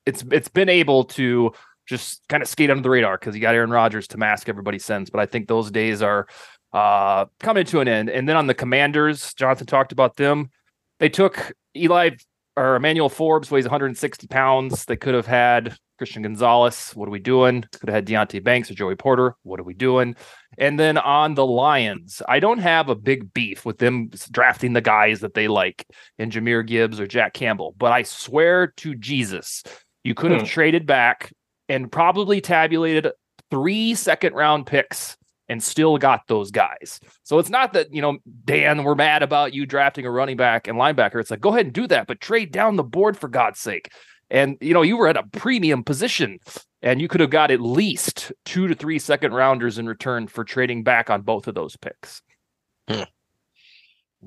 it's 0.06 0.24
it's 0.30 0.48
been 0.48 0.68
able 0.68 1.04
to 1.04 1.52
just 1.86 2.22
kind 2.28 2.42
of 2.42 2.48
skate 2.48 2.70
under 2.70 2.82
the 2.82 2.90
radar 2.90 3.18
because 3.18 3.34
you 3.34 3.40
got 3.40 3.54
Aaron 3.54 3.70
Rodgers 3.70 4.08
to 4.08 4.18
mask 4.18 4.48
everybody's 4.48 4.84
sends. 4.84 5.10
But 5.10 5.20
I 5.20 5.26
think 5.26 5.48
those 5.48 5.70
days 5.70 6.02
are 6.02 6.26
uh, 6.72 7.26
coming 7.40 7.64
to 7.66 7.80
an 7.80 7.88
end. 7.88 8.08
And 8.10 8.28
then 8.28 8.36
on 8.36 8.46
the 8.46 8.54
Commanders, 8.54 9.34
Jonathan 9.34 9.66
talked 9.66 9.92
about 9.92 10.16
them. 10.16 10.50
They 11.00 11.08
took 11.08 11.52
Eli 11.76 12.10
or 12.56 12.76
Emmanuel 12.76 13.08
Forbes 13.08 13.50
weighs 13.50 13.64
160 13.64 14.26
pounds. 14.28 14.84
They 14.84 14.96
could 14.96 15.14
have 15.14 15.26
had 15.26 15.76
Christian 15.98 16.22
Gonzalez. 16.22 16.92
What 16.94 17.08
are 17.08 17.12
we 17.12 17.18
doing? 17.18 17.64
Could 17.72 17.88
have 17.88 17.94
had 17.94 18.06
Deonte 18.06 18.44
Banks 18.44 18.70
or 18.70 18.74
Joey 18.74 18.96
Porter. 18.96 19.34
What 19.42 19.58
are 19.58 19.64
we 19.64 19.74
doing? 19.74 20.14
And 20.58 20.78
then 20.78 20.98
on 20.98 21.34
the 21.34 21.46
Lions, 21.46 22.20
I 22.28 22.38
don't 22.38 22.58
have 22.58 22.88
a 22.88 22.94
big 22.94 23.32
beef 23.32 23.64
with 23.64 23.78
them 23.78 24.10
drafting 24.30 24.74
the 24.74 24.80
guys 24.82 25.20
that 25.20 25.34
they 25.34 25.48
like 25.48 25.86
in 26.18 26.30
Jahmyr 26.30 26.66
Gibbs 26.66 27.00
or 27.00 27.06
Jack 27.06 27.32
Campbell. 27.32 27.74
But 27.78 27.92
I 27.92 28.02
swear 28.02 28.68
to 28.78 28.94
Jesus, 28.94 29.62
you 30.04 30.14
could 30.14 30.30
have 30.30 30.42
hmm. 30.42 30.46
traded 30.46 30.86
back 30.86 31.32
and 31.68 31.90
probably 31.90 32.40
tabulated 32.40 33.10
three 33.50 33.94
second 33.94 34.34
round 34.34 34.66
picks 34.66 35.16
and 35.50 35.60
still 35.60 35.98
got 35.98 36.28
those 36.28 36.52
guys. 36.52 37.00
So 37.24 37.40
it's 37.40 37.50
not 37.50 37.72
that, 37.72 37.92
you 37.92 38.00
know, 38.00 38.18
Dan, 38.44 38.84
we're 38.84 38.94
mad 38.94 39.24
about 39.24 39.52
you 39.52 39.66
drafting 39.66 40.06
a 40.06 40.10
running 40.10 40.36
back 40.36 40.68
and 40.68 40.78
linebacker. 40.78 41.18
It's 41.20 41.30
like, 41.30 41.40
go 41.40 41.48
ahead 41.48 41.66
and 41.66 41.74
do 41.74 41.88
that, 41.88 42.06
but 42.06 42.20
trade 42.20 42.52
down 42.52 42.76
the 42.76 42.84
board 42.84 43.18
for 43.18 43.26
God's 43.28 43.58
sake. 43.58 43.90
And, 44.30 44.56
you 44.60 44.72
know, 44.72 44.82
you 44.82 44.96
were 44.96 45.08
at 45.08 45.16
a 45.16 45.24
premium 45.24 45.82
position 45.82 46.38
and 46.82 47.00
you 47.00 47.08
could 47.08 47.20
have 47.20 47.30
got 47.30 47.50
at 47.50 47.60
least 47.60 48.30
two 48.44 48.68
to 48.68 48.76
three 48.76 49.00
second 49.00 49.32
rounders 49.32 49.76
in 49.76 49.88
return 49.88 50.28
for 50.28 50.44
trading 50.44 50.84
back 50.84 51.10
on 51.10 51.22
both 51.22 51.48
of 51.48 51.56
those 51.56 51.76
picks. 51.76 52.22
Hmm. 52.88 53.02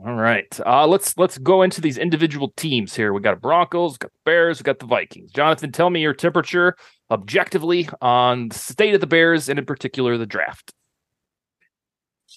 All 0.05 0.15
right. 0.15 0.59
Uh, 0.65 0.87
let's 0.87 1.17
let's 1.17 1.37
go 1.37 1.61
into 1.61 1.79
these 1.79 1.97
individual 1.97 2.51
teams 2.57 2.95
here. 2.95 3.13
We 3.13 3.21
got 3.21 3.39
Broncos, 3.39 3.97
got 3.97 4.11
the 4.11 4.19
Bears, 4.25 4.59
we 4.59 4.63
got 4.63 4.79
the 4.79 4.87
Vikings. 4.87 5.31
Jonathan, 5.31 5.71
tell 5.71 5.89
me 5.89 6.01
your 6.01 6.15
temperature 6.15 6.75
objectively 7.09 7.87
on 8.01 8.49
the 8.49 8.57
state 8.57 8.93
of 8.93 9.01
the 9.01 9.07
Bears 9.07 9.47
and 9.47 9.57
in 9.57 9.65
particular 9.65 10.17
the 10.17 10.25
draft. 10.25 10.73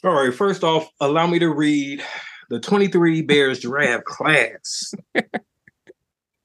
All 0.04 0.12
right. 0.12 0.34
First 0.34 0.62
off, 0.62 0.88
allow 1.00 1.26
me 1.26 1.38
to 1.38 1.48
read 1.48 2.02
the 2.50 2.60
23 2.60 3.22
Bears 3.22 3.60
draft 3.60 4.04
class. 4.04 4.94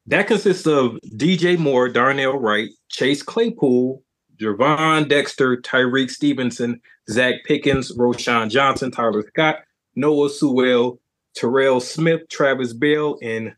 that 0.08 0.28
consists 0.28 0.66
of 0.66 0.97
DJ 1.16 1.58
Moore, 1.58 1.89
Darnell 1.89 2.39
Wright, 2.39 2.70
Chase 2.89 3.22
Claypool, 3.22 4.04
Gervon 4.38 5.08
Dexter, 5.08 5.58
Tyrique 5.58 6.10
Stevenson, 6.10 6.82
Zacch 7.10 7.43
Pickens, 7.45 7.95
Roschon 7.95 8.49
Johnson, 8.49 8.91
Tyler 8.91 9.24
Scott, 9.28 9.58
Noah 9.95 10.30
Sewell, 10.30 10.99
Terrell 11.36 11.80
Smith, 11.80 12.22
Travis 12.30 12.74
Bell, 12.74 13.18
and 13.22 13.54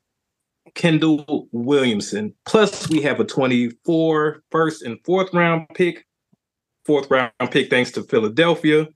Kendall 0.76 1.48
Williamson. 1.52 2.34
Plus, 2.46 2.89
we 2.89 3.02
have 3.02 3.20
a 3.20 3.26
24 3.26 4.44
first 4.52 4.82
and 4.82 4.98
fourth 5.06 5.34
round 5.34 5.68
pick, 5.76 6.06
fourth 6.86 7.10
round 7.10 7.32
pick 7.52 7.70
thanks 7.70 7.91
to 7.91 8.04
Philadelphia, 8.04 8.88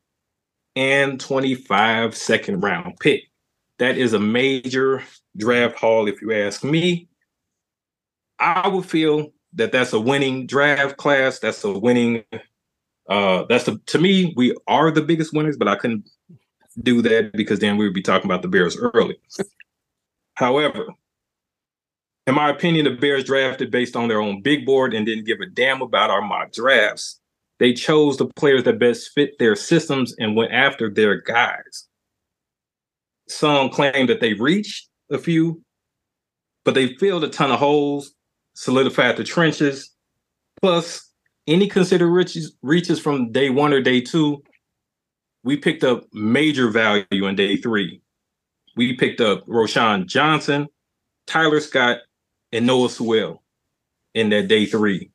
and 0.78 1.20
25 1.20 2.16
second 2.16 2.62
round 2.62 2.98
pick. 3.00 3.24
That 3.80 3.98
is 3.98 4.14
a 4.14 4.20
major 4.20 5.04
draft 5.36 5.78
haul, 5.78 6.08
if 6.08 6.22
you 6.22 6.34
ask 6.34 6.64
me. 6.64 7.08
I 8.40 8.68
would 8.68 8.86
feel 8.86 9.32
that 9.54 9.72
that's 9.72 9.94
a 9.94 10.00
winning 10.00 10.46
draft 10.46 10.98
class. 10.98 11.40
That's 11.40 11.64
a 11.64 11.72
winning. 11.72 12.24
Uh, 13.10 13.46
that's 13.50 13.68
a, 13.68 13.78
to 13.78 14.00
me, 14.00 14.34
we 14.36 14.56
are 14.68 14.92
the 14.92 15.02
biggest 15.02 15.34
winners, 15.34 15.58
but 15.58 15.68
I 15.68 15.76
couldn't 15.76 16.08
do 16.84 17.02
that 17.02 17.32
because 17.34 17.60
then 17.60 17.78
we 17.78 17.86
would 17.86 17.94
be 17.94 18.02
talking 18.02 18.30
about 18.30 18.44
the 18.44 18.48
Bears 18.48 18.78
early. 18.78 19.18
However, 20.36 20.88
in 22.28 22.36
my 22.36 22.50
opinion, 22.50 22.86
the 22.86 22.92
Bears 22.92 23.24
drafted 23.24 23.72
based 23.72 23.96
on 23.96 24.08
their 24.08 24.22
own 24.22 24.42
big 24.42 24.66
board 24.66 24.94
and 24.94 25.06
didn't 25.06 25.26
give 25.26 25.40
a 25.40 25.48
damn 25.48 25.82
about 25.82 26.12
our 26.12 26.22
mock 26.22 26.52
drafts. 26.52 27.20
They 27.60 27.74
chose 27.74 28.18
the 28.18 28.28
players 28.28 28.64
that 28.66 28.80
best 28.80 29.12
fit 29.14 29.40
their 29.40 29.56
systems 29.56 30.14
and 30.20 30.36
went 30.36 30.52
after 30.52 30.90
their 30.90 31.22
guys. 31.22 31.88
Some 33.28 33.70
claim 33.70 34.08
that 34.08 34.22
they 34.22 34.34
reached 34.34 34.90
a 35.12 35.18
few, 35.18 35.62
but 36.64 36.76
they 36.76 36.96
filled 36.96 37.24
a 37.24 37.30
ton 37.30 37.52
of 37.52 37.60
holes, 37.60 38.14
solidified 38.54 39.18
the 39.18 39.24
trenches. 39.24 39.92
Plus, 40.62 41.12
any 41.48 41.68
considered 41.68 42.10
reaches, 42.10 42.56
reaches 42.62 43.00
from 43.00 43.32
day 43.32 43.50
one 43.50 43.74
or 43.74 43.82
day 43.82 44.02
two, 44.02 44.44
we 45.44 45.58
picked 45.58 45.84
up 45.84 46.04
major 46.14 46.70
value 46.70 47.06
in 47.12 47.36
day 47.36 47.58
three. 47.58 48.02
We 48.76 48.94
picked 48.94 49.22
up 49.22 49.46
Roschon 49.48 50.06
Johnson, 50.06 50.68
Tyler 51.26 51.60
Scott, 51.60 52.00
and 52.52 52.68
Noah 52.68 52.90
Sewell 52.90 53.44
in 54.14 54.30
that 54.30 54.48
day 54.48 54.66
three 54.66 55.12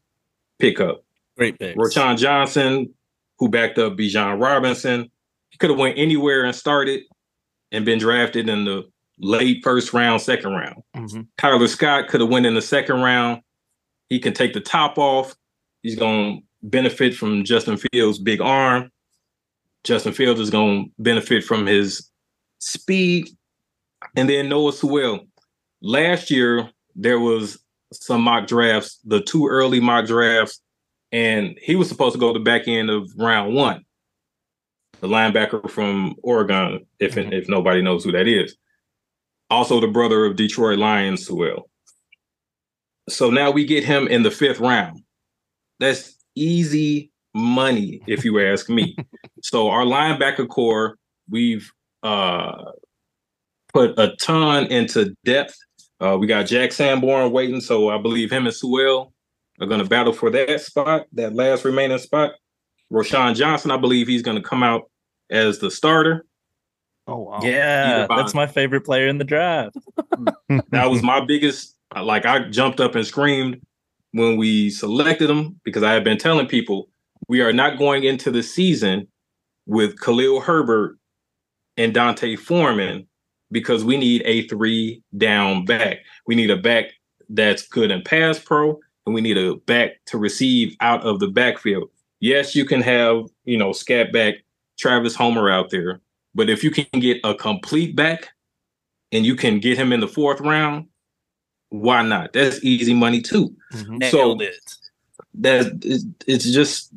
pickup. 0.59 1.05
Great 1.37 1.59
pick. 1.59 1.77
Roschon 1.77 2.19
Johnson, 2.19 2.93
who 3.39 3.49
backed 3.49 3.79
up 3.79 3.95
Bijan 3.95 4.41
Robinson, 4.41 5.11
he 5.51 5.59
could 5.59 5.71
have 5.71 5.79
went 5.79 5.99
anywhere 5.99 6.45
and 6.45 6.55
started 6.55 7.03
and 7.71 7.85
been 7.85 7.99
drafted 7.99 8.49
in 8.49 8.65
the 8.65 8.85
late 9.19 9.63
first 9.63 9.93
round, 9.93 10.21
second 10.21 10.53
round. 10.53 10.83
Mm-hmm. 10.97 11.23
Tyler 11.39 11.67
Scott 11.67 12.09
could 12.09 12.21
have 12.21 12.31
went 12.31 12.47
in 12.47 12.55
the 12.55 12.63
second 12.63 13.01
round. 13.01 13.43
He 14.09 14.19
can 14.19 14.35
take 14.35 14.53
the 14.53 14.61
top 14.61 14.99
off. 14.99 15.35
He's 15.83 15.97
going 15.97 16.39
to 16.39 16.43
benefit 16.63 17.15
from 17.15 17.45
Justin 17.45 17.77
Fields' 17.77 18.19
big 18.19 18.41
arm. 18.41 18.91
Justin 19.85 20.13
Fields 20.13 20.41
is 20.41 20.51
going 20.51 20.85
to 20.85 20.91
benefit 20.99 21.45
from 21.45 21.67
his 21.67 22.09
speed. 22.59 23.29
And 24.17 24.29
then 24.29 24.49
Noah 24.49 24.73
Sewell. 24.73 25.27
Last 25.81 26.31
year, 26.31 26.71
there 26.95 27.19
was 27.19 27.59
some 27.93 28.23
mock 28.23 28.47
drafts, 28.47 28.99
the 29.05 29.21
two 29.21 29.49
early 29.49 29.81
mock 29.81 30.07
drafts, 30.07 30.62
and 31.13 31.59
he 31.61 31.77
was 31.77 31.89
supposed 31.89 32.15
to 32.15 32.19
go 32.19 32.33
to 32.33 32.39
the 32.39 32.45
back 32.45 32.67
end 32.67 32.91
of 32.91 33.11
round 33.17 33.55
one. 33.55 33.85
The 35.01 35.09
linebacker 35.09 35.71
from 35.71 36.15
Oregon, 36.23 36.87
if 36.99 37.15
mm-hmm. 37.15 37.33
if 37.33 37.49
nobody 37.49 37.83
knows 37.83 38.05
who 38.05 38.13
that 38.13 38.27
is. 38.27 38.57
Also 39.51 39.81
the 39.81 39.89
brother 39.89 40.25
of 40.25 40.37
Detroit 40.37 40.79
Lions 40.79 41.27
Sewell. 41.27 41.69
So 43.09 43.31
now 43.31 43.51
we 43.51 43.65
get 43.65 43.85
him 43.85 44.09
in 44.09 44.23
the 44.23 44.31
fifth 44.31 44.61
round. 44.61 45.03
That's 45.81 46.17
easy 46.35 47.11
money, 47.35 48.01
if 48.07 48.25
you 48.25 48.41
ask 48.41 48.71
me. 48.71 48.97
so 49.43 49.69
our 49.69 49.85
linebacker 49.85 50.49
corps, 50.49 50.97
we've 51.29 51.71
uh, 52.03 52.71
put 53.73 53.99
a 53.99 54.15
ton 54.17 54.67
into 54.67 55.15
depth 55.25 55.57
uh, 56.03 56.17
we 56.19 56.27
got 56.27 56.47
Jack 56.47 56.73
Sanborn 56.73 57.31
waiting, 57.31 57.61
so 57.61 57.89
I 57.89 57.97
believe 57.97 58.33
him 58.33 58.47
and 58.47 58.55
Sewell 58.55 59.13
are 59.61 59.67
going 59.67 59.83
to 59.83 59.89
battle 59.89 60.13
for 60.13 60.31
that 60.31 60.61
spot, 60.61 61.07
that 61.13 61.35
last 61.35 61.65
remaining 61.65 61.99
spot. 61.99 62.33
Roschon 62.93 63.35
Johnson, 63.35 63.71
I 63.71 63.77
believe 63.77 64.07
he's 64.07 64.23
going 64.23 64.37
to 64.37 64.43
come 64.43 64.63
out 64.63 64.91
as 65.31 65.59
the 65.59 65.71
starter. 65.71 66.27
Oh 67.07 67.19
wow! 67.19 67.41
Yeah, 67.43 68.07
that's 68.09 68.35
my 68.35 68.47
favorite 68.47 68.83
player 68.83 69.09
in 69.09 69.19
the 69.19 69.25
draft. 69.25 69.77
that 70.71 70.91
was 70.91 71.03
my 71.03 71.25
biggest. 71.25 71.77
Like 71.95 72.25
I 72.25 72.49
jumped 72.49 72.81
up 72.81 72.95
and 72.95 73.07
screamed 73.07 73.61
when 74.13 74.37
we 74.37 74.71
selected 74.71 75.29
him 75.29 75.61
because 75.65 75.83
I 75.83 75.93
had 75.93 76.05
been 76.05 76.19
telling 76.19 76.47
people 76.47 76.89
we 77.29 77.41
are 77.41 77.53
not 77.53 77.79
going 77.79 78.05
into 78.05 78.31
the 78.31 78.43
season 78.43 79.09
with 79.67 80.01
Khalil 80.01 80.41
Herbert 80.41 80.97
and 81.77 81.93
D'Onta 81.93 82.39
Foreman 82.39 83.07
because 83.51 83.85
we 83.85 83.97
need 83.97 84.23
a 84.25 84.47
three 84.49 85.03
down 85.17 85.65
back. 85.65 85.99
We 86.27 86.35
need 86.35 86.51
a 86.51 86.57
back 86.57 86.87
that's 87.29 87.67
good 87.67 87.91
in 87.91 88.03
pass 88.03 88.39
pro, 88.39 88.79
and 89.07 89.15
we 89.15 89.21
need 89.21 89.39
a 89.39 89.57
back 89.57 90.05
to 90.07 90.19
receive 90.19 90.77
out 90.81 91.03
of 91.05 91.21
the 91.21 91.29
backfield. 91.29 91.91
Yes, 92.21 92.55
you 92.55 92.65
can 92.65 92.81
have, 92.83 93.25
you 93.45 93.59
know, 93.59 93.73
scat 93.73 94.13
back 94.13 94.37
Travis 94.79 95.15
Homer 95.15 95.51
out 95.51 95.71
there, 95.71 96.01
but 96.35 96.49
if 96.49 96.63
you 96.63 96.71
can 96.71 97.01
get 97.01 97.19
a 97.25 97.35
complete 97.35 97.97
back 97.97 98.31
and 99.11 99.27
you 99.27 99.35
can 99.35 99.59
get 99.59 99.77
him 99.77 99.93
in 99.93 100.01
the 100.01 100.09
fourth 100.09 100.41
round, 100.41 100.87
why 101.71 102.03
not? 102.03 102.33
That's 102.33 102.63
easy 102.63 102.95
money 102.95 103.21
too. 103.21 103.55
Mm-hmm. 103.73 104.05
So 104.11 104.41
it. 104.41 104.55
that 105.35 106.15
it's 106.27 106.45
just 106.53 106.91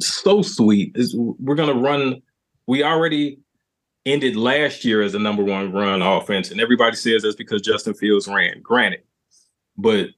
so 0.00 0.42
sweet. 0.42 0.92
It's, 0.94 1.14
we're 1.14 1.54
gonna 1.54 1.74
run. 1.74 2.22
We 2.66 2.82
already 2.82 3.38
ended 4.06 4.34
last 4.34 4.84
year 4.84 5.02
as 5.02 5.12
the 5.12 5.18
number 5.18 5.44
one 5.44 5.72
run 5.72 6.02
offense, 6.02 6.50
and 6.50 6.60
everybody 6.60 6.96
says 6.96 7.22
that's 7.22 7.36
because 7.36 7.60
Justin 7.60 7.94
Fields 7.94 8.26
ran. 8.26 8.60
Granted, 8.62 9.02
but 9.76 10.08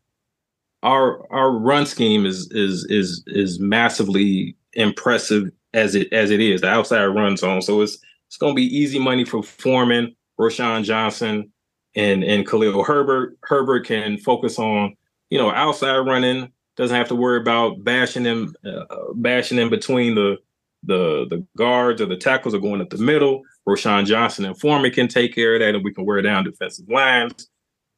our 0.83 1.30
our 1.33 1.51
run 1.51 1.87
scheme 1.87 2.26
is 2.26 2.49
is 2.51 2.85
is 2.89 3.22
is 3.26 3.61
massively 3.61 4.57
impressive 4.74 5.51
as 5.74 5.95
it 5.95 6.12
as 6.12 6.30
it 6.30 6.41
is 6.41 6.61
the 6.61 6.68
outside 6.68 7.07
run 7.07 7.37
zone. 7.37 7.62
So 7.62 7.80
it's 7.80 7.99
it's 8.28 8.37
going 8.37 8.53
to 8.53 8.57
be 8.57 8.76
easy 8.76 8.99
money 8.99 9.24
for 9.24 9.43
Foreman, 9.43 10.16
Roschon 10.41 10.85
Johnson, 10.85 11.53
and 11.95 12.24
and 12.24 12.47
Khalil 12.47 12.85
Herbert. 12.85 13.37
Herbert 13.43 13.87
can 13.87 14.18
focus 14.18 14.59
on 14.59 14.97
you 15.30 15.39
know 15.39 15.51
outside 15.53 15.99
running. 15.99 16.53
Doesn't 16.76 16.97
have 16.97 17.09
to 17.09 17.14
worry 17.14 17.39
about 17.39 17.85
bashing 17.85 18.22
them, 18.22 18.55
uh, 18.64 18.85
bashing 19.14 19.59
in 19.59 19.68
between 19.68 20.14
the 20.14 20.39
the 20.85 21.26
the 21.28 21.47
guards 21.57 22.01
or 22.01 22.07
the 22.07 22.16
tackles 22.16 22.55
are 22.55 22.59
going 22.59 22.80
up 22.80 22.91
the 22.91 22.99
middle. 22.99 23.43
Roschon 23.68 24.07
Johnson 24.07 24.45
and 24.45 24.59
Foreman 24.59 24.91
can 24.91 25.07
take 25.07 25.35
care 25.35 25.55
of 25.55 25.61
that, 25.61 25.74
and 25.74 25.85
we 25.85 25.95
can 25.95 26.07
wear 26.07 26.20
down 26.22 26.45
defensive 26.45 26.89
lines. 26.89 27.49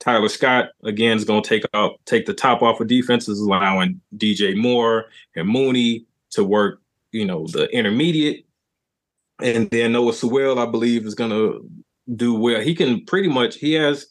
Tyler 0.00 0.28
Scott 0.28 0.70
again 0.82 1.16
is 1.16 1.24
going 1.24 1.42
to 1.42 1.48
take 1.48 1.64
out 1.72 1.98
take 2.04 2.26
the 2.26 2.34
top 2.34 2.62
off 2.62 2.80
of 2.80 2.88
defenses, 2.88 3.40
allowing 3.40 4.00
DJ 4.16 4.56
Moore 4.56 5.06
and 5.34 5.48
Mooney 5.48 6.06
to 6.30 6.44
work, 6.44 6.80
you 7.12 7.24
know, 7.24 7.46
the 7.48 7.68
intermediate. 7.70 8.44
And 9.42 9.68
then 9.70 9.92
Noah 9.92 10.12
Sewell, 10.12 10.58
I 10.58 10.66
believe, 10.66 11.06
is 11.06 11.14
going 11.14 11.30
to 11.30 11.68
do 12.14 12.34
well. 12.34 12.60
He 12.60 12.74
can 12.74 13.04
pretty 13.04 13.28
much 13.28 13.56
he 13.56 13.72
has 13.74 14.06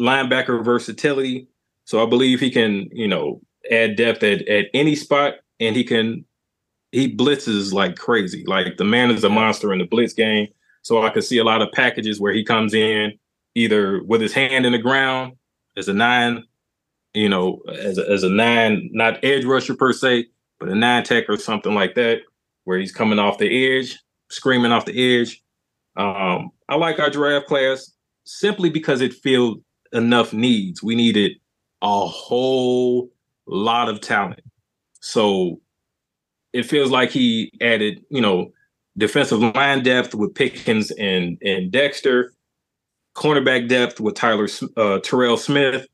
linebacker 0.00 0.64
versatility, 0.64 1.48
so 1.84 2.02
I 2.02 2.08
believe 2.08 2.40
he 2.40 2.50
can, 2.50 2.88
you 2.92 3.08
know, 3.08 3.40
add 3.70 3.96
depth 3.96 4.22
at 4.22 4.46
at 4.48 4.66
any 4.74 4.94
spot, 4.94 5.34
and 5.58 5.74
he 5.74 5.84
can 5.84 6.24
he 6.92 7.14
blitzes 7.14 7.72
like 7.72 7.96
crazy. 7.96 8.44
Like 8.46 8.76
the 8.76 8.84
man 8.84 9.10
is 9.10 9.24
a 9.24 9.30
monster 9.30 9.72
in 9.72 9.78
the 9.78 9.86
blitz 9.86 10.12
game. 10.12 10.48
So 10.82 11.02
I 11.02 11.10
could 11.10 11.24
see 11.24 11.38
a 11.38 11.44
lot 11.44 11.62
of 11.62 11.72
packages 11.72 12.20
where 12.20 12.32
he 12.32 12.44
comes 12.44 12.74
in 12.74 13.12
either 13.54 14.02
with 14.02 14.20
his 14.20 14.32
hand 14.32 14.66
in 14.66 14.72
the 14.72 14.78
ground 14.78 15.34
as 15.76 15.88
a 15.88 15.92
nine, 15.92 16.44
you 17.14 17.28
know, 17.28 17.60
as 17.68 17.98
a, 17.98 18.10
as 18.10 18.22
a 18.22 18.30
nine, 18.30 18.90
not 18.92 19.22
edge 19.24 19.44
rusher 19.44 19.74
per 19.74 19.92
se, 19.92 20.26
but 20.58 20.68
a 20.68 20.74
nine 20.74 21.04
tech 21.04 21.24
or 21.28 21.36
something 21.36 21.74
like 21.74 21.94
that, 21.94 22.20
where 22.64 22.78
he's 22.78 22.92
coming 22.92 23.18
off 23.18 23.38
the 23.38 23.78
edge, 23.78 23.98
screaming 24.30 24.72
off 24.72 24.86
the 24.86 25.20
edge. 25.20 25.42
Um, 25.96 26.50
I 26.68 26.76
like 26.76 26.98
our 26.98 27.10
draft 27.10 27.46
class 27.46 27.92
simply 28.24 28.70
because 28.70 29.00
it 29.00 29.12
filled 29.12 29.62
enough 29.92 30.32
needs. 30.32 30.82
We 30.82 30.94
needed 30.94 31.32
a 31.82 32.06
whole 32.06 33.10
lot 33.46 33.88
of 33.88 34.00
talent. 34.00 34.40
So 35.00 35.60
it 36.52 36.64
feels 36.64 36.90
like 36.90 37.10
he 37.10 37.52
added, 37.60 38.02
you 38.08 38.20
know, 38.20 38.52
defensive 38.96 39.40
line 39.40 39.82
depth 39.82 40.14
with 40.14 40.34
Pickens 40.34 40.90
and 40.92 41.38
and 41.42 41.70
Dexter, 41.70 42.32
cornerback 43.14 43.68
depth 43.68 44.00
with 44.00 44.14
Tyler 44.14 44.48
uh, 44.76 44.98
Terrell 45.00 45.36
Smith, 45.36 45.86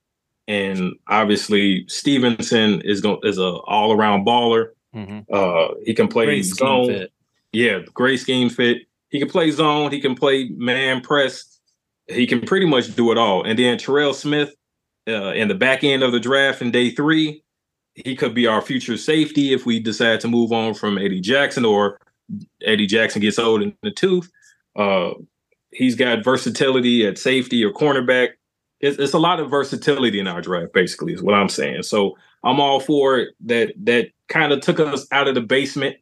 and 0.46 0.94
obviously 1.08 1.86
Stevenson 1.88 2.80
is 2.82 3.00
going 3.00 3.20
is 3.22 3.38
a 3.38 3.48
all 3.66 3.92
around 3.92 4.26
baller. 4.26 4.70
Mm-hmm. 4.94 5.20
Uh, 5.32 5.74
he 5.84 5.94
can 5.94 6.08
play 6.08 6.26
great 6.26 6.44
zone. 6.44 6.88
Fit. 6.88 7.12
Yeah, 7.52 7.80
great 7.94 8.20
scheme 8.20 8.48
fit. 8.50 8.82
He 9.10 9.18
can 9.18 9.28
play 9.28 9.50
zone. 9.50 9.90
He 9.90 10.00
can 10.00 10.14
play 10.14 10.48
man 10.50 11.00
press. 11.00 11.58
He 12.08 12.26
can 12.26 12.40
pretty 12.40 12.66
much 12.66 12.94
do 12.94 13.12
it 13.12 13.18
all. 13.18 13.44
And 13.44 13.58
then 13.58 13.78
Terrell 13.78 14.14
Smith 14.14 14.54
uh, 15.08 15.32
in 15.32 15.48
the 15.48 15.54
back 15.54 15.84
end 15.84 16.02
of 16.02 16.12
the 16.12 16.20
draft 16.20 16.62
in 16.62 16.70
day 16.70 16.90
three, 16.90 17.42
he 17.94 18.14
could 18.14 18.34
be 18.34 18.46
our 18.46 18.60
future 18.60 18.96
safety 18.96 19.52
if 19.52 19.66
we 19.66 19.80
decide 19.80 20.20
to 20.20 20.28
move 20.28 20.52
on 20.52 20.74
from 20.74 20.98
Eddie 20.98 21.20
Jackson 21.20 21.64
or 21.64 22.00
Eddie 22.62 22.86
Jackson 22.86 23.20
gets 23.20 23.38
old 23.38 23.62
in 23.62 23.74
the 23.82 23.90
tooth. 23.90 24.30
Uh, 24.76 25.10
he's 25.70 25.94
got 25.94 26.24
versatility 26.24 27.06
at 27.06 27.18
safety 27.18 27.64
or 27.64 27.72
cornerback. 27.72 28.30
It's, 28.80 28.98
it's 28.98 29.12
a 29.12 29.18
lot 29.18 29.40
of 29.40 29.50
versatility 29.50 30.20
in 30.20 30.28
our 30.28 30.40
draft, 30.40 30.72
basically, 30.72 31.12
is 31.12 31.22
what 31.22 31.34
I'm 31.34 31.48
saying. 31.48 31.82
So 31.82 32.16
I'm 32.44 32.60
all 32.60 32.80
for 32.80 33.18
it. 33.18 33.34
That 33.46 33.72
that 33.84 34.10
kind 34.28 34.52
of 34.52 34.60
took 34.60 34.80
us 34.80 35.06
out 35.10 35.28
of 35.28 35.34
the 35.34 35.40
basement. 35.40 35.96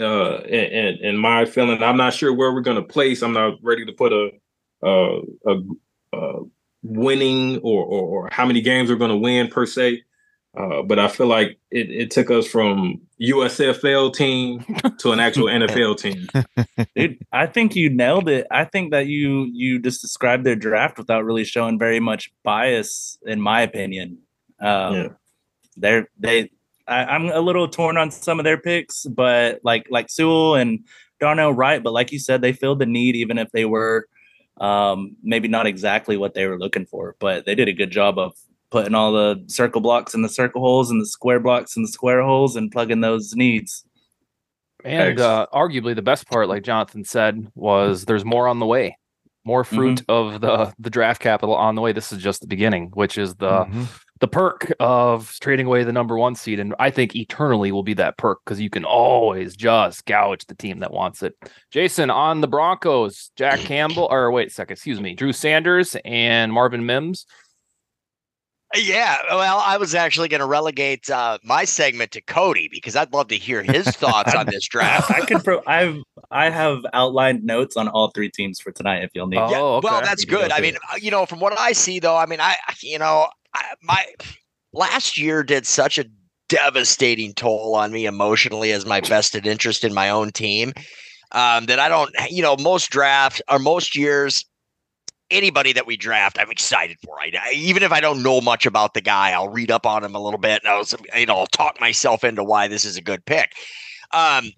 Uh, 0.00 0.38
and, 0.38 0.98
and, 1.00 1.18
my 1.18 1.44
feeling, 1.44 1.80
I'm 1.80 1.98
not 1.98 2.14
sure 2.14 2.32
where 2.32 2.52
we're 2.52 2.62
going 2.62 2.78
to 2.78 2.82
place. 2.82 3.22
I'm 3.22 3.34
not 3.34 3.58
ready 3.62 3.84
to 3.84 3.92
put 3.92 4.12
a 4.12 4.30
a, 4.82 5.20
a, 5.46 5.60
a 6.14 6.38
winning 6.82 7.58
or, 7.58 7.84
or, 7.84 8.24
or 8.24 8.28
how 8.32 8.44
many 8.44 8.60
games 8.60 8.90
we're 8.90 8.96
going 8.96 9.10
to 9.10 9.16
win 9.16 9.48
per 9.48 9.66
se. 9.66 10.02
Uh, 10.54 10.82
but 10.82 10.98
I 10.98 11.08
feel 11.08 11.28
like 11.28 11.58
it, 11.70 11.90
it 11.90 12.10
took 12.10 12.30
us 12.30 12.46
from 12.46 13.00
USFL 13.20 14.12
team 14.12 14.64
to 14.98 15.12
an 15.12 15.18
actual 15.18 15.46
NFL 15.48 15.98
team. 15.98 16.28
Dude, 16.94 17.24
I 17.32 17.46
think 17.46 17.74
you 17.74 17.88
nailed 17.88 18.28
it. 18.28 18.46
I 18.50 18.66
think 18.66 18.90
that 18.90 19.06
you 19.06 19.48
you 19.52 19.78
just 19.78 20.02
described 20.02 20.44
their 20.44 20.56
draft 20.56 20.98
without 20.98 21.24
really 21.24 21.44
showing 21.44 21.78
very 21.78 22.00
much 22.00 22.32
bias, 22.42 23.16
in 23.24 23.40
my 23.40 23.62
opinion. 23.62 24.18
Um, 24.60 24.94
yeah. 24.94 25.08
They're 25.76 26.08
they. 26.18 26.50
I, 26.86 27.14
am 27.14 27.26
a 27.26 27.40
little 27.40 27.68
torn 27.68 27.96
on 27.96 28.10
some 28.10 28.38
of 28.40 28.44
their 28.44 28.58
picks, 28.58 29.06
but 29.06 29.60
like 29.64 29.86
like 29.88 30.10
Sewell 30.10 30.56
and 30.56 30.80
Darnell 31.18 31.54
Wright, 31.54 31.82
but 31.82 31.94
like 31.94 32.12
you 32.12 32.18
said, 32.18 32.42
they 32.42 32.52
filled 32.52 32.80
the 32.80 32.86
need 32.86 33.16
even 33.16 33.38
if 33.38 33.50
they 33.52 33.64
were 33.64 34.06
um, 34.60 35.16
maybe 35.22 35.48
not 35.48 35.66
exactly 35.66 36.16
what 36.16 36.34
they 36.34 36.46
were 36.46 36.58
looking 36.58 36.84
for, 36.84 37.16
but 37.20 37.46
they 37.46 37.54
did 37.54 37.68
a 37.68 37.72
good 37.72 37.90
job 37.90 38.18
of 38.18 38.34
putting 38.72 38.94
all 38.94 39.12
the 39.12 39.44
circle 39.46 39.82
blocks 39.82 40.14
in 40.14 40.22
the 40.22 40.28
circle 40.28 40.62
holes 40.62 40.90
and 40.90 41.00
the 41.00 41.06
square 41.06 41.38
blocks 41.38 41.76
in 41.76 41.82
the 41.82 41.88
square 41.88 42.22
holes 42.22 42.56
and 42.56 42.72
plugging 42.72 43.02
those 43.02 43.34
needs. 43.36 43.84
And 44.82 45.20
uh, 45.20 45.46
arguably 45.52 45.94
the 45.94 46.02
best 46.02 46.26
part, 46.26 46.48
like 46.48 46.64
Jonathan 46.64 47.04
said, 47.04 47.46
was 47.54 48.06
there's 48.06 48.24
more 48.24 48.48
on 48.48 48.58
the 48.58 48.66
way, 48.66 48.96
more 49.44 49.62
fruit 49.62 50.04
mm-hmm. 50.08 50.10
of 50.10 50.40
the 50.40 50.72
the 50.80 50.90
draft 50.90 51.20
capital 51.20 51.54
on 51.54 51.76
the 51.76 51.82
way. 51.82 51.92
This 51.92 52.10
is 52.10 52.20
just 52.20 52.40
the 52.40 52.48
beginning, 52.48 52.90
which 52.94 53.16
is 53.16 53.36
the 53.36 53.66
mm-hmm 53.66 53.84
the 54.22 54.28
perk 54.28 54.72
of 54.78 55.36
trading 55.40 55.66
away 55.66 55.82
the 55.82 55.92
number 55.92 56.16
one 56.16 56.36
seed, 56.36 56.60
and 56.60 56.76
I 56.78 56.90
think 56.90 57.16
eternally 57.16 57.72
will 57.72 57.82
be 57.82 57.94
that 57.94 58.18
perk 58.18 58.38
because 58.44 58.60
you 58.60 58.70
can 58.70 58.84
always 58.84 59.56
just 59.56 60.06
gouge 60.06 60.46
the 60.46 60.54
team 60.54 60.78
that 60.78 60.92
wants 60.92 61.24
it. 61.24 61.34
Jason 61.72 62.08
on 62.08 62.40
the 62.40 62.46
Broncos, 62.46 63.32
Jack 63.34 63.58
Campbell, 63.66 64.06
or 64.12 64.30
wait 64.30 64.46
a 64.46 64.50
second, 64.50 64.74
excuse 64.74 65.00
me, 65.00 65.14
Drew 65.14 65.32
Sanders 65.32 65.96
and 66.04 66.52
Marvin 66.52 66.86
Mims. 66.86 67.26
Yeah, 68.74 69.18
well, 69.30 69.62
I 69.64 69.76
was 69.76 69.94
actually 69.94 70.28
going 70.28 70.40
to 70.40 70.46
relegate 70.46 71.10
uh, 71.10 71.38
my 71.44 71.64
segment 71.64 72.10
to 72.12 72.20
Cody 72.20 72.68
because 72.70 72.96
I'd 72.96 73.12
love 73.12 73.28
to 73.28 73.36
hear 73.36 73.62
his 73.62 73.86
thoughts 73.96 74.34
on 74.34 74.46
this 74.46 74.66
draft. 74.66 75.10
I 75.10 75.20
could, 75.26 75.44
pro- 75.44 75.62
I've, 75.66 75.96
I 76.30 76.48
have 76.48 76.78
outlined 76.94 77.44
notes 77.44 77.76
on 77.76 77.88
all 77.88 78.10
three 78.10 78.30
teams 78.30 78.60
for 78.60 78.72
tonight 78.72 79.04
if 79.04 79.10
you'll 79.14 79.26
need. 79.26 79.38
Oh, 79.38 79.50
yeah, 79.50 79.58
okay. 79.60 79.88
well, 79.88 80.00
that's 80.00 80.24
good. 80.24 80.52
I 80.52 80.60
mean, 80.60 80.76
uh, 80.90 80.96
you 80.96 81.10
know, 81.10 81.26
from 81.26 81.40
what 81.40 81.58
I 81.58 81.72
see, 81.72 81.98
though, 81.98 82.16
I 82.16 82.26
mean, 82.26 82.40
I, 82.40 82.56
you 82.82 82.98
know, 82.98 83.28
I, 83.54 83.74
my 83.82 84.04
last 84.72 85.18
year 85.18 85.42
did 85.42 85.66
such 85.66 85.98
a 85.98 86.06
devastating 86.48 87.34
toll 87.34 87.74
on 87.74 87.92
me 87.92 88.06
emotionally 88.06 88.72
as 88.72 88.86
my 88.86 89.00
vested 89.00 89.46
interest 89.46 89.84
in 89.84 89.94
my 89.94 90.10
own 90.10 90.30
team 90.30 90.72
um, 91.32 91.66
that 91.66 91.78
I 91.78 91.88
don't, 91.88 92.10
you 92.30 92.42
know, 92.42 92.56
most 92.60 92.90
drafts 92.90 93.40
or 93.50 93.58
most 93.58 93.96
years, 93.96 94.44
anybody 95.32 95.72
that 95.72 95.86
we 95.86 95.96
draft, 95.96 96.38
I'm 96.38 96.50
excited 96.50 96.98
for. 97.04 97.18
I, 97.18 97.32
even 97.54 97.82
if 97.82 97.90
I 97.90 98.00
don't 98.00 98.22
know 98.22 98.40
much 98.40 98.66
about 98.66 98.94
the 98.94 99.00
guy, 99.00 99.32
I'll 99.32 99.48
read 99.48 99.70
up 99.70 99.86
on 99.86 100.04
him 100.04 100.14
a 100.14 100.20
little 100.20 100.38
bit 100.38 100.62
and 100.62 100.68
I'll, 100.68 100.84
you 101.18 101.26
know, 101.26 101.38
I'll 101.38 101.46
talk 101.46 101.80
myself 101.80 102.22
into 102.22 102.44
why 102.44 102.68
this 102.68 102.84
is 102.84 102.96
a 102.96 103.02
good 103.02 103.24
pick. 103.24 103.52
Um, 104.12 104.52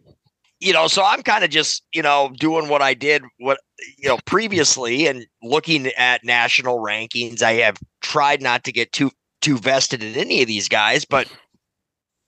you 0.61 0.73
know, 0.73 0.87
so 0.87 1.05
I'm 1.05 1.23
kind 1.23 1.45
of 1.45 1.51
just, 1.51 1.85
you 1.93 2.03
know, 2.03 2.33
doing 2.39 2.69
what 2.69 2.83
I 2.83 2.95
did, 2.95 3.23
what, 3.39 3.61
you 3.99 4.09
know, 4.09 4.19
previously 4.25 5.07
and 5.07 5.27
looking 5.43 5.87
at 5.89 6.25
national 6.25 6.79
rankings. 6.79 7.43
I 7.43 7.55
have 7.55 7.77
tried 8.01 8.43
not 8.43 8.65
to 8.65 8.73
get 8.73 8.93
too, 8.93 9.11
too 9.41 9.59
vested 9.59 10.03
in 10.03 10.15
any 10.15 10.43
of 10.43 10.49
these 10.49 10.69
guys, 10.69 11.05
but 11.05 11.29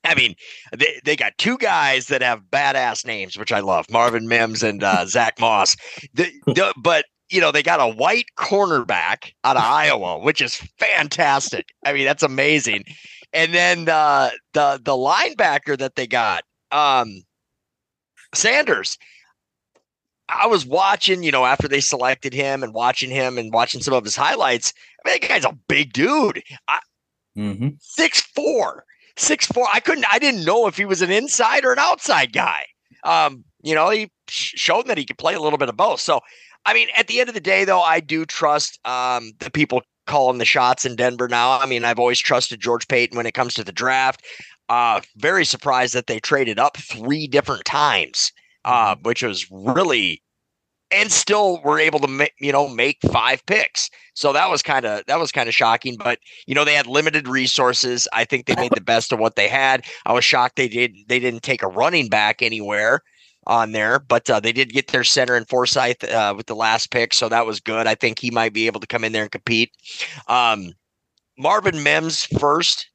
I 0.05 0.15
mean, 0.15 0.37
they, 0.77 1.01
they 1.05 1.17
got 1.17 1.37
two 1.39 1.59
guys 1.59 2.07
that 2.09 2.23
have 2.23 2.43
badass 2.43 3.05
names, 3.05 3.37
which 3.37 3.53
I 3.53 3.61
love 3.61 3.91
Marvin 3.91 4.29
Mims 4.29 4.63
and 4.63 4.85
uh, 4.85 5.07
Zach 5.07 5.41
Moss. 5.41 5.77
The, 6.15 6.31
the, 6.47 6.73
but, 6.77 7.07
you 7.31 7.41
know, 7.41 7.51
they 7.53 7.63
got 7.63 7.81
a 7.81 7.95
white 7.95 8.27
cornerback 8.37 9.33
out 9.45 9.57
of 9.57 9.63
Iowa, 9.65 10.19
which 10.19 10.41
is 10.41 10.57
fantastic. 10.79 11.69
I 11.85 11.93
mean, 11.93 12.05
that's 12.05 12.23
amazing. 12.23 12.85
And 13.33 13.53
then 13.53 13.85
the 13.87 14.33
the 14.53 14.81
the 14.83 14.93
linebacker 14.93 15.79
that 15.79 15.97
they 15.97 16.07
got, 16.07 16.45
um, 16.71 17.23
Sanders. 18.35 18.99
I 20.29 20.47
was 20.49 20.67
watching, 20.67 21.23
you 21.23 21.31
know, 21.31 21.45
after 21.45 21.69
they 21.69 21.81
selected 21.81 22.35
him 22.35 22.65
and 22.65 22.75
watching 22.75 23.11
him 23.11 23.39
and 23.39 23.53
watching 23.53 23.81
some 23.81 23.95
of 23.95 24.03
his 24.03 24.17
highlights. 24.17 24.73
I 25.05 25.09
mean, 25.09 25.19
that 25.21 25.29
guy's 25.29 25.45
a 25.45 25.57
big 25.69 25.93
dude. 25.93 26.43
I, 26.67 26.81
mm-hmm. 27.37 27.69
Six 27.79 28.23
four, 28.23 28.85
six 29.17 29.47
four. 29.47 29.67
I 29.73 29.81
couldn't. 29.81 30.07
I 30.11 30.19
didn't 30.19 30.45
know 30.45 30.67
if 30.67 30.77
he 30.77 30.85
was 30.85 31.03
an 31.03 31.11
inside 31.11 31.65
or 31.65 31.73
an 31.73 31.79
outside 31.79 32.33
guy. 32.33 32.65
Um, 33.05 33.45
you 33.63 33.75
know, 33.75 33.91
he 33.91 34.11
showed 34.29 34.89
that 34.89 34.99
he 34.99 35.05
could 35.05 35.19
play 35.19 35.35
a 35.35 35.41
little 35.41 35.59
bit 35.59 35.69
of 35.69 35.77
both. 35.77 36.01
So, 36.01 36.21
I 36.67 36.75
mean, 36.75 36.89
at 36.97 37.07
the 37.07 37.21
end 37.21 37.29
of 37.29 37.35
the 37.35 37.41
day, 37.41 37.65
though, 37.65 37.81
I 37.81 38.01
do 38.01 38.27
trust 38.27 38.81
um, 38.87 39.33
the 39.39 39.51
people 39.53 39.83
calling 40.07 40.39
the 40.39 40.45
shots 40.45 40.85
in 40.85 40.97
Denver 40.97 41.29
now. 41.29 41.59
I 41.61 41.67
mean, 41.67 41.85
I've 41.85 42.01
always 42.01 42.19
trusted 42.19 42.61
George 42.61 42.89
Paton 42.89 43.17
when 43.17 43.27
it 43.27 43.35
comes 43.35 43.55
to 43.55 43.65
the 43.65 43.73
draft. 43.73 44.25
Uh, 44.69 45.01
very 45.17 45.45
surprised 45.45 45.95
that 45.95 46.09
they 46.09 46.19
traded 46.19 46.59
up 46.59 46.77
three 46.77 47.29
different 47.29 47.65
times, 47.65 48.33
uh, 48.65 48.95
mm-hmm. 48.95 49.03
which 49.03 49.23
was 49.23 49.49
really, 49.51 50.25
and 50.91 51.13
still 51.13 51.61
were 51.63 51.79
able 51.79 52.01
to 52.01 52.09
make 52.09 52.35
you 52.41 52.51
know 52.51 52.69
make 52.69 52.99
five 53.13 53.47
picks. 53.47 53.89
So 54.15 54.33
that 54.33 54.51
was 54.51 54.63
kind 54.63 54.85
of 54.85 55.07
that 55.07 55.21
was 55.21 55.31
kind 55.31 55.49
of 55.49 55.55
shocking. 55.55 55.97
But 55.97 56.19
you 56.49 56.55
know 56.57 56.65
they 56.65 56.75
had 56.75 56.89
limited 56.89 57.29
resources. 57.29 58.09
I 58.13 58.25
think 58.25 58.47
they 58.47 58.57
made 58.57 58.73
the 58.75 58.81
best 58.81 59.13
of 59.13 59.21
what 59.21 59.37
they 59.37 59.47
had. 59.47 59.85
I 60.05 60.13
was 60.13 60.25
shocked 60.25 60.57
they 60.57 60.69
did 60.69 60.97
they 61.07 61.21
didn't 61.21 61.45
take 61.45 61.63
a 61.63 61.69
running 61.69 62.09
back 62.09 62.43
anywhere 62.43 63.03
on 63.47 63.73
there, 63.73 63.99
but 63.99 64.29
uh, 64.29 64.41
they 64.41 64.53
did 64.53 64.71
get 64.71 64.89
their 64.89 65.05
center 65.05 65.37
in 65.37 65.45
Forsyth 65.45 66.03
uh, 66.05 66.35
with 66.37 66.47
the 66.47 66.57
last 66.57 66.91
pick, 66.91 67.15
so 67.15 67.29
that 67.29 67.47
was 67.47 67.61
good. 67.61 67.87
I 67.87 67.95
think 67.95 68.19
he 68.19 68.31
might 68.31 68.53
be 68.53 68.67
able 68.67 68.81
to 68.81 68.87
come 68.87 69.05
in 69.05 69.13
there 69.13 69.23
and 69.23 69.31
compete. 69.31 69.71
Um, 70.29 70.73
Marvin 71.39 71.83
Mims 71.83 72.25
first 72.25 72.89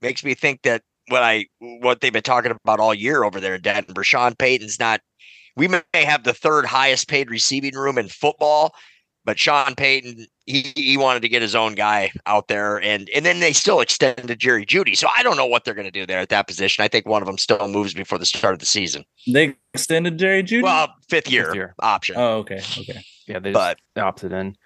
makes 0.00 0.24
me 0.24 0.34
think 0.34 0.62
that 0.62 0.82
what 1.08 1.22
I 1.22 1.46
what 1.58 2.00
they've 2.00 2.12
been 2.12 2.22
talking 2.22 2.52
about 2.52 2.80
all 2.80 2.94
year 2.94 3.24
over 3.24 3.40
there 3.40 3.54
in 3.54 3.62
Denver. 3.62 4.04
Sean 4.04 4.34
Payton's 4.34 4.78
not. 4.78 5.00
We 5.56 5.68
may 5.68 5.82
have 5.94 6.24
the 6.24 6.32
third 6.32 6.64
highest 6.64 7.08
paid 7.08 7.30
receiving 7.30 7.74
room 7.74 7.98
in 7.98 8.08
football, 8.08 8.74
but 9.24 9.38
Sean 9.38 9.74
Payton 9.74 10.26
he, 10.46 10.72
he 10.74 10.96
wanted 10.96 11.22
to 11.22 11.28
get 11.28 11.42
his 11.42 11.54
own 11.54 11.74
guy 11.74 12.12
out 12.26 12.48
there, 12.48 12.80
and 12.80 13.08
and 13.14 13.24
then 13.24 13.40
they 13.40 13.52
still 13.52 13.80
extended 13.80 14.38
Jerry 14.38 14.66
Jeudy. 14.66 14.96
So 14.96 15.08
I 15.16 15.22
don't 15.22 15.36
know 15.36 15.46
what 15.46 15.64
they're 15.64 15.74
going 15.74 15.86
to 15.86 15.90
do 15.90 16.06
there 16.06 16.18
at 16.18 16.30
that 16.30 16.46
position. 16.46 16.84
I 16.84 16.88
think 16.88 17.06
one 17.06 17.22
of 17.22 17.26
them 17.26 17.38
still 17.38 17.68
moves 17.68 17.94
before 17.94 18.18
the 18.18 18.26
start 18.26 18.54
of 18.54 18.60
the 18.60 18.66
season. 18.66 19.04
They 19.26 19.54
extended 19.72 20.18
Jerry 20.18 20.42
Jeudy? 20.42 20.62
Well, 20.62 20.94
fifth 21.08 21.30
year, 21.30 21.46
fifth 21.46 21.54
year. 21.54 21.74
option. 21.78 22.16
Oh, 22.18 22.38
okay, 22.38 22.60
okay, 22.78 23.00
yeah, 23.26 23.38
they 23.38 23.52
but, 23.52 23.78
opted 23.96 24.32
in. 24.32 24.56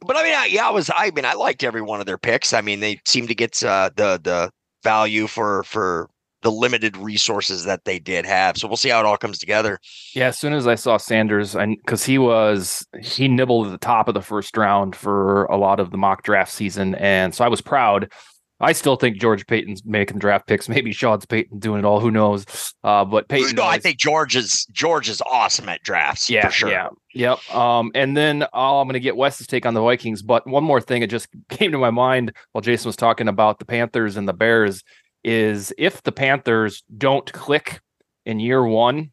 But 0.00 0.16
I 0.16 0.24
mean, 0.24 0.34
I, 0.34 0.46
yeah, 0.46 0.68
I 0.68 0.70
was. 0.70 0.90
I 0.94 1.10
mean, 1.10 1.24
I 1.24 1.34
liked 1.34 1.64
every 1.64 1.82
one 1.82 2.00
of 2.00 2.06
their 2.06 2.18
picks. 2.18 2.52
I 2.52 2.60
mean, 2.60 2.80
they 2.80 3.00
seem 3.06 3.26
to 3.26 3.34
get 3.34 3.62
uh, 3.62 3.90
the 3.96 4.20
the 4.22 4.50
value 4.82 5.26
for 5.26 5.62
for 5.64 6.08
the 6.46 6.52
limited 6.52 6.96
resources 6.96 7.64
that 7.64 7.84
they 7.86 7.98
did 7.98 8.24
have. 8.24 8.56
So 8.56 8.68
we'll 8.68 8.76
see 8.76 8.90
how 8.90 9.00
it 9.00 9.04
all 9.04 9.16
comes 9.16 9.36
together. 9.36 9.80
Yeah, 10.14 10.28
as 10.28 10.38
soon 10.38 10.52
as 10.52 10.68
I 10.68 10.76
saw 10.76 10.96
Sanders, 10.96 11.56
and 11.56 11.76
because 11.78 12.04
he 12.04 12.18
was 12.18 12.86
he 13.02 13.26
nibbled 13.26 13.66
at 13.66 13.72
the 13.72 13.84
top 13.84 14.06
of 14.06 14.14
the 14.14 14.22
first 14.22 14.56
round 14.56 14.94
for 14.94 15.46
a 15.46 15.56
lot 15.56 15.80
of 15.80 15.90
the 15.90 15.96
mock 15.96 16.22
draft 16.22 16.52
season, 16.52 16.94
and 16.94 17.34
so 17.34 17.44
I 17.44 17.48
was 17.48 17.60
proud. 17.60 18.12
I 18.60 18.72
still 18.74 18.94
think 18.94 19.20
George 19.20 19.44
Paton's 19.48 19.84
making 19.84 20.20
draft 20.20 20.46
picks. 20.46 20.68
Maybe 20.68 20.92
Sean's 20.92 21.26
Payton 21.26 21.58
doing 21.58 21.80
it 21.80 21.84
all. 21.84 21.98
Who 21.98 22.12
knows? 22.12 22.46
Uh, 22.84 23.04
but 23.04 23.28
Payton. 23.28 23.56
No, 23.56 23.64
I 23.64 23.80
think 23.80 23.98
George 23.98 24.36
is 24.36 24.66
George 24.66 25.08
is 25.08 25.20
awesome 25.22 25.68
at 25.68 25.82
drafts. 25.82 26.30
Yeah, 26.30 26.48
sure. 26.50 26.70
Yeah, 26.70 26.90
yep. 27.12 27.54
Um, 27.54 27.90
and 27.96 28.16
then 28.16 28.44
oh, 28.52 28.80
I'm 28.80 28.86
going 28.86 28.94
to 28.94 29.00
get 29.00 29.16
Wes's 29.16 29.48
take 29.48 29.66
on 29.66 29.74
the 29.74 29.82
Vikings. 29.82 30.22
But 30.22 30.46
one 30.46 30.62
more 30.62 30.80
thing, 30.80 31.02
it 31.02 31.10
just 31.10 31.26
came 31.48 31.72
to 31.72 31.78
my 31.78 31.90
mind 31.90 32.32
while 32.52 32.62
Jason 32.62 32.88
was 32.88 32.94
talking 32.94 33.26
about 33.26 33.58
the 33.58 33.64
Panthers 33.64 34.16
and 34.16 34.28
the 34.28 34.32
Bears 34.32 34.84
is 35.26 35.74
if 35.76 36.02
the 36.04 36.12
Panthers 36.12 36.84
don't 36.96 37.30
click 37.32 37.80
in 38.24 38.40
year 38.40 38.64
one, 38.64 39.10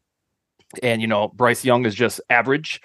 and 0.82 1.02
you 1.02 1.08
know 1.08 1.28
Bryce 1.28 1.64
Young 1.64 1.84
is 1.84 1.94
just 1.94 2.20
average, 2.30 2.80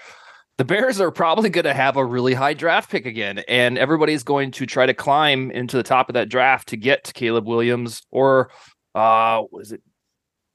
the 0.58 0.66
Bears 0.66 1.00
are 1.00 1.12
probably 1.12 1.50
going 1.50 1.64
to 1.64 1.74
have 1.74 1.96
a 1.96 2.04
really 2.04 2.34
high 2.34 2.54
draft 2.54 2.92
pick 2.92 3.06
again, 3.06 3.40
and 3.48 3.78
everybody's 3.78 4.24
going 4.24 4.52
to 4.52 4.66
try 4.66 4.86
to 4.86 4.94
climb 4.94 5.52
into 5.52 5.78
the 5.78 5.84
top 5.84 6.10
of 6.10 6.16
that 6.16 6.28
draft 6.28 6.68
to 6.70 6.78
get 6.78 7.14
Caleb 7.14 7.46
Williams 7.46 8.02
or 8.12 8.50
uh, 8.96 9.44
was 9.52 9.72
it 9.72 9.82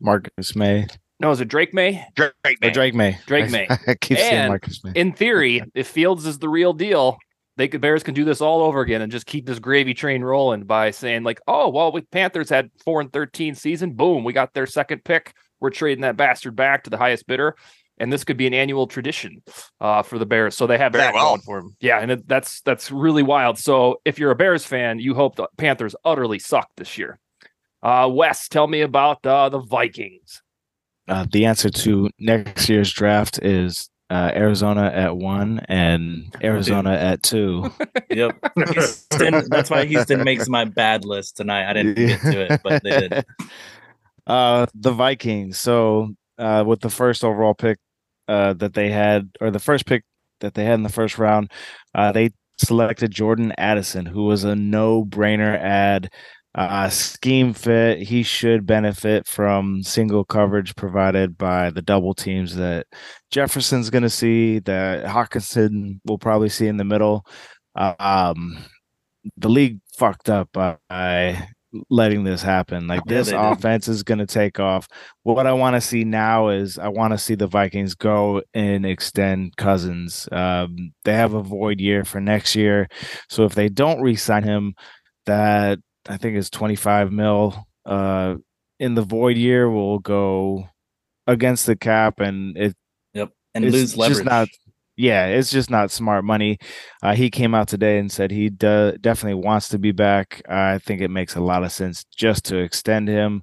Marcus 0.01 0.55
Maye? 0.55 0.87
No, 1.21 1.31
is 1.31 1.41
it 1.41 1.49
Drake 1.49 1.73
Maye? 1.73 2.05
Drake 2.17 2.35
Maye. 2.45 2.71
Drake 2.71 2.95
Maye. 2.95 3.19
Drake 3.27 3.51
Maye. 3.51 3.69
I 3.87 3.95
keep 3.95 4.19
and 4.19 4.27
saying 4.27 4.49
Marcus 4.49 4.83
Maye. 4.83 4.93
In 4.97 5.13
theory, 5.13 5.63
if 5.75 5.87
Fields 5.87 6.27
is 6.27 6.39
the 6.39 6.49
real 6.49 6.73
deal, 6.73 7.19
they 7.57 7.69
could 7.69 7.81
Bears 7.81 8.03
can 8.03 8.15
do 8.15 8.25
this 8.25 8.41
all 8.41 8.63
over 8.63 8.81
again 8.81 9.01
and 9.03 9.13
just 9.13 9.27
keep 9.27 9.47
this 9.47 9.59
gravy 9.59 9.95
train 9.95 10.23
rolling 10.23 10.65
by 10.65 10.91
saying 10.91 11.23
like, 11.23 11.41
oh 11.47 11.69
well, 11.69 11.93
we 11.93 12.01
Panthers 12.01 12.51
had 12.51 12.71
four 12.85 13.01
and 13.01 13.13
thirteen 13.13 13.55
season, 13.55 13.93
boom, 13.93 14.25
we 14.25 14.33
got 14.33 14.55
their 14.55 14.67
second 14.67 15.05
pick. 15.05 15.35
We're 15.61 15.71
trading 15.71 16.03
that 16.03 16.17
bastard 16.17 16.57
back 16.57 16.85
to 16.85 16.91
the 16.91 16.99
highest 16.99 17.27
bidder. 17.27 17.57
and 17.99 18.13
this 18.13 18.25
could 18.25 18.37
be 18.37 18.47
an 18.47 18.55
annual 18.55 18.87
tradition 18.87 19.43
uh, 19.81 20.03
for 20.03 20.19
the 20.19 20.27
Bears. 20.27 20.57
So 20.57 20.67
they 20.67 20.79
have 20.79 20.93
Very 20.93 21.05
that 21.05 21.15
well. 21.15 21.31
going 21.31 21.41
for 21.43 21.61
them. 21.61 21.77
Yeah, 21.81 22.01
and 22.01 22.11
it, 22.11 22.29
that's 22.29 22.61
that's 22.63 22.91
really 22.91 23.23
wild. 23.23 23.59
So 23.59 24.01
if 24.05 24.19
you're 24.19 24.31
a 24.31 24.37
Bears 24.37 24.65
fan, 24.65 24.99
you 24.99 25.15
hope 25.15 25.37
the 25.37 25.49
Panthers 25.57 25.95
utterly 26.05 26.39
suck 26.39 26.69
this 26.77 26.99
year. 26.99 27.19
Uh, 27.83 28.09
Wes, 28.11 28.49
tell 28.49 28.67
me 28.67 28.81
about 28.81 29.25
uh, 29.27 29.49
the 29.49 29.61
Vikings. 29.61 30.43
Uh, 31.07 31.27
the 31.31 31.45
answer 31.45 31.69
to 31.69 32.09
next 32.19 32.69
year's 32.69 32.91
draft 32.91 33.39
is 33.43 33.91
uh, 34.15 34.31
Arizona 34.33 34.93
at 34.95 35.17
one 35.17 35.59
and 35.69 36.33
Arizona 36.43 36.93
at 36.93 37.23
two. 37.23 37.71
Yep. 38.11 38.37
Houston, 38.73 39.49
that's 39.49 39.71
why 39.71 39.85
Houston 39.87 40.23
makes 40.23 40.49
my 40.49 40.65
bad 40.65 41.05
list 41.05 41.37
tonight. 41.37 41.69
I 41.69 41.73
didn't 41.73 41.95
get 41.95 42.21
to 42.21 42.53
it, 42.53 42.61
but 42.63 42.83
they 42.85 43.09
did. 43.09 43.25
Uh, 44.27 44.65
the 44.75 44.91
Vikings. 44.91 45.59
So 45.59 46.15
uh, 46.39 46.65
with 46.67 46.81
the 46.81 46.89
first 46.89 47.25
overall 47.25 47.53
pick 47.53 47.79
uh, 48.27 48.55
that 48.55 48.73
they 48.73 48.91
had, 48.91 49.29
or 49.39 49.51
the 49.51 49.59
first 49.59 49.85
pick 49.85 50.03
that 50.41 50.55
they 50.55 50.65
had 50.65 50.75
in 50.75 50.83
the 50.83 50.89
first 50.89 51.19
round, 51.19 51.53
uh, 51.95 52.11
they 52.11 52.31
selected 52.57 53.11
Jordan 53.11 53.53
Addison, 53.59 54.07
who 54.07 54.25
was 54.25 54.45
a 54.45 54.57
no-brainer 54.57 55.59
ad. 55.61 56.11
Uh, 56.55 56.89
scheme 56.89 57.53
fit. 57.53 57.99
He 57.99 58.23
should 58.23 58.65
benefit 58.65 59.27
from 59.27 59.83
single 59.83 60.25
coverage 60.25 60.77
provided 60.77 61.37
by 61.37 61.71
the 61.71 61.83
double 61.83 62.15
teams 62.15 62.55
that 62.57 62.87
Jefferson's 63.31 63.91
going 63.91 64.03
to 64.03 64.11
see, 64.11 64.61
that 64.61 65.05
Hockenson 65.05 66.01
will 66.05 66.19
probably 66.19 66.49
see 66.49 66.69
in 66.69 66.77
the 66.77 66.85
middle. 66.85 67.27
Uh, 67.75 67.95
um, 67.99 68.65
the 69.37 69.49
league 69.49 69.81
fucked 69.97 70.31
up 70.31 70.49
by 70.53 71.49
letting 71.91 72.25
this 72.25 72.43
happen. 72.43 72.87
Like 72.87 73.05
this 73.05 73.29
did. 73.29 73.37
offense 73.37 73.89
is 73.89 74.03
going 74.03 74.19
to 74.19 74.27
take 74.27 74.61
off. 74.61 74.87
What 75.23 75.47
I 75.47 75.53
want 75.53 75.75
to 75.75 75.81
see 75.81 76.05
now 76.05 76.49
is 76.49 76.79
I 76.79 76.89
want 76.89 77.13
to 77.13 77.19
see 77.19 77.35
the 77.35 77.47
Vikings 77.47 77.95
go 77.95 78.43
and 78.53 78.87
extend 78.87 79.57
Cousins. 79.57 80.29
Um, 80.31 80.93
they 81.05 81.15
have 81.15 81.35
a 81.35 81.43
void 81.43 81.81
year 81.81 82.05
for 82.05 82.21
next 82.21 82.55
year, 82.55 82.89
so 83.29 83.45
if 83.45 83.55
they 83.55 83.69
don't 83.69 84.01
re-sign 84.01 84.45
him, 84.45 84.75
that 85.27 85.79
I 86.09 86.17
think 86.17 86.37
is 86.37 86.51
25 86.51 87.13
mil 87.13 87.67
uh, 87.87 88.35
in 88.79 88.95
the 88.95 89.03
void 89.03 89.37
year 89.37 89.71
we'll 89.71 89.99
go 90.01 90.69
against 91.27 91.67
the 91.67 91.77
cap, 91.77 92.21
and 92.21 92.57
it 92.57 92.75
Yep. 93.15 93.31
And 93.55 93.71
lose 93.71 93.97
leverage. 93.97 94.17
just 94.19 94.25
not 94.25 94.49
yeah 94.97 95.27
it's 95.27 95.51
just 95.51 95.71
not 95.71 95.91
smart 95.91 96.25
money 96.25 96.57
uh, 97.03 97.15
he 97.15 97.29
came 97.31 97.53
out 97.55 97.67
today 97.67 97.99
and 97.99 98.13
said 98.13 98.31
he 98.31 98.49
do- 98.49 98.97
definitely 99.01 99.43
wants 99.43 99.69
to 99.71 99.79
be 99.79 99.91
back 99.91 100.41
i 100.49 100.79
think 100.79 101.01
it 101.01 101.11
makes 101.11 101.35
a 101.35 101.41
lot 101.41 101.65
of 101.65 101.73
sense 101.73 102.05
just 102.17 102.45
to 102.45 102.59
extend 102.59 103.09
him 103.09 103.43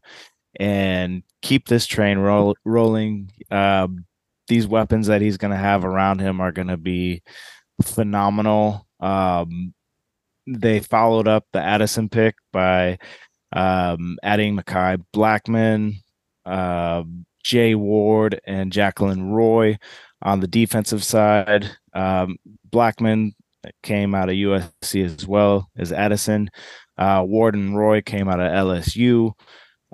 and 0.62 1.24
keep 1.42 1.68
this 1.68 1.86
train 1.86 2.18
roll- 2.20 2.56
rolling 2.64 3.30
Uh, 3.52 3.88
these 4.48 4.66
weapons 4.68 5.08
that 5.08 5.22
he's 5.22 5.36
going 5.38 5.52
to 5.52 5.58
have 5.58 5.84
around 5.84 6.20
him 6.20 6.40
are 6.40 6.54
going 6.54 6.68
to 6.70 6.78
be 6.78 7.22
phenomenal 7.82 8.88
um, 9.00 9.74
they 10.60 10.80
followed 10.80 11.28
up 11.28 11.46
the 11.54 11.62
addison 11.62 12.10
pick 12.10 12.36
by 12.52 12.98
um, 13.54 14.18
adding 14.24 14.58
Mekhi 14.58 15.04
Blackmon, 15.14 15.96
uh, 16.46 17.04
Jay 17.44 17.76
Ward, 17.76 18.40
and 18.46 18.72
Jaquelin 18.72 19.32
Roy 19.32 19.78
on 20.22 20.40
the 20.40 20.48
defensive 20.48 21.04
side. 21.04 21.70
Um, 21.94 22.38
Blackman 22.70 23.34
came 23.84 24.16
out 24.16 24.30
of 24.30 24.36
USC 24.36 25.06
as 25.06 25.28
well 25.28 25.70
as 25.78 25.92
Addison. 25.92 26.50
Uh, 26.98 27.24
Ward 27.26 27.56
and 27.56 27.78
Roy 27.78 28.02
came 28.02 28.28
out 28.28 28.40
of 28.40 28.52
LSU. 28.52 29.34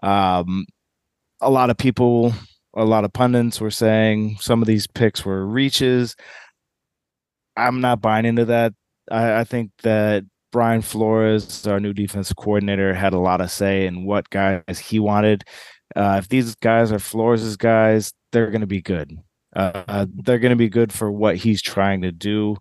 Um, 0.03 0.65
a 1.41 1.49
lot 1.49 1.69
of 1.69 1.77
people, 1.77 2.33
a 2.75 2.85
lot 2.85 3.03
of 3.03 3.13
pundits 3.13 3.61
were 3.61 3.71
saying 3.71 4.37
some 4.39 4.61
of 4.61 4.67
these 4.67 4.87
picks 4.87 5.25
were 5.25 5.45
reaches. 5.45 6.15
I'm 7.55 7.81
not 7.81 8.01
buying 8.01 8.25
into 8.25 8.45
that. 8.45 8.73
I, 9.09 9.39
I 9.39 9.43
think 9.43 9.71
that 9.83 10.25
Brian 10.51 10.81
Flores, 10.81 11.67
our 11.67 11.79
new 11.79 11.93
defense 11.93 12.31
coordinator, 12.33 12.93
had 12.93 13.13
a 13.13 13.19
lot 13.19 13.41
of 13.41 13.51
say 13.51 13.85
in 13.85 14.05
what 14.05 14.29
guys 14.29 14.79
he 14.79 14.99
wanted. 14.99 15.43
Uh, 15.95 16.15
if 16.19 16.27
these 16.29 16.55
guys 16.55 16.91
are 16.91 16.99
Flores' 16.99 17.57
guys, 17.57 18.13
they're 18.31 18.51
going 18.51 18.61
to 18.61 18.67
be 18.67 18.81
good. 18.81 19.17
Uh, 19.55 20.05
they're 20.13 20.39
going 20.39 20.51
to 20.51 20.55
be 20.55 20.69
good 20.69 20.93
for 20.93 21.11
what 21.11 21.35
he's 21.35 21.61
trying 21.61 22.01
to 22.01 22.11
do. 22.11 22.55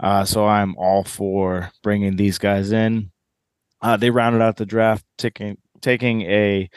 Uh, 0.00 0.24
so 0.24 0.46
I'm 0.46 0.76
all 0.76 1.04
for 1.04 1.70
bringing 1.82 2.16
these 2.16 2.38
guys 2.38 2.70
in. 2.72 3.10
Uh, 3.80 3.96
they 3.96 4.10
rounded 4.10 4.42
out 4.42 4.56
the 4.56 4.66
draft, 4.66 5.04
taking 5.16 5.58
taking 5.80 6.22
a 6.22 6.68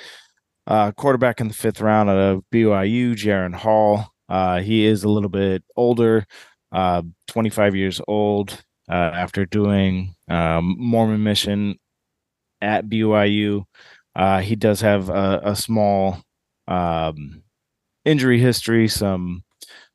uh, 0.68 0.92
quarterback 0.92 1.42
in 1.42 1.48
the 1.48 1.54
fifth 1.54 1.82
round 1.82 2.10
out 2.10 2.18
of 2.18 2.44
BYU, 2.52 3.14
Jaren 3.14 3.54
Hall. 3.54 4.08
Uh, 4.30 4.60
he 4.60 4.86
is 4.86 5.04
a 5.04 5.10
little 5.10 5.30
bit 5.30 5.64
older, 5.76 6.26
uh, 6.72 7.02
25 7.28 7.76
years 7.76 8.02
old. 8.08 8.64
Uh, 8.90 9.12
after 9.14 9.46
doing 9.46 10.14
um, 10.32 10.76
Mormon 10.80 11.24
mission 11.24 11.78
at 12.62 12.88
BYU, 12.88 13.64
uh, 14.16 14.40
he 14.40 14.56
does 14.56 14.82
have 14.82 15.10
a, 15.10 15.42
a 15.44 15.56
small 15.56 16.22
um, 16.68 17.44
injury 18.06 18.40
history, 18.40 18.88
some 18.88 19.44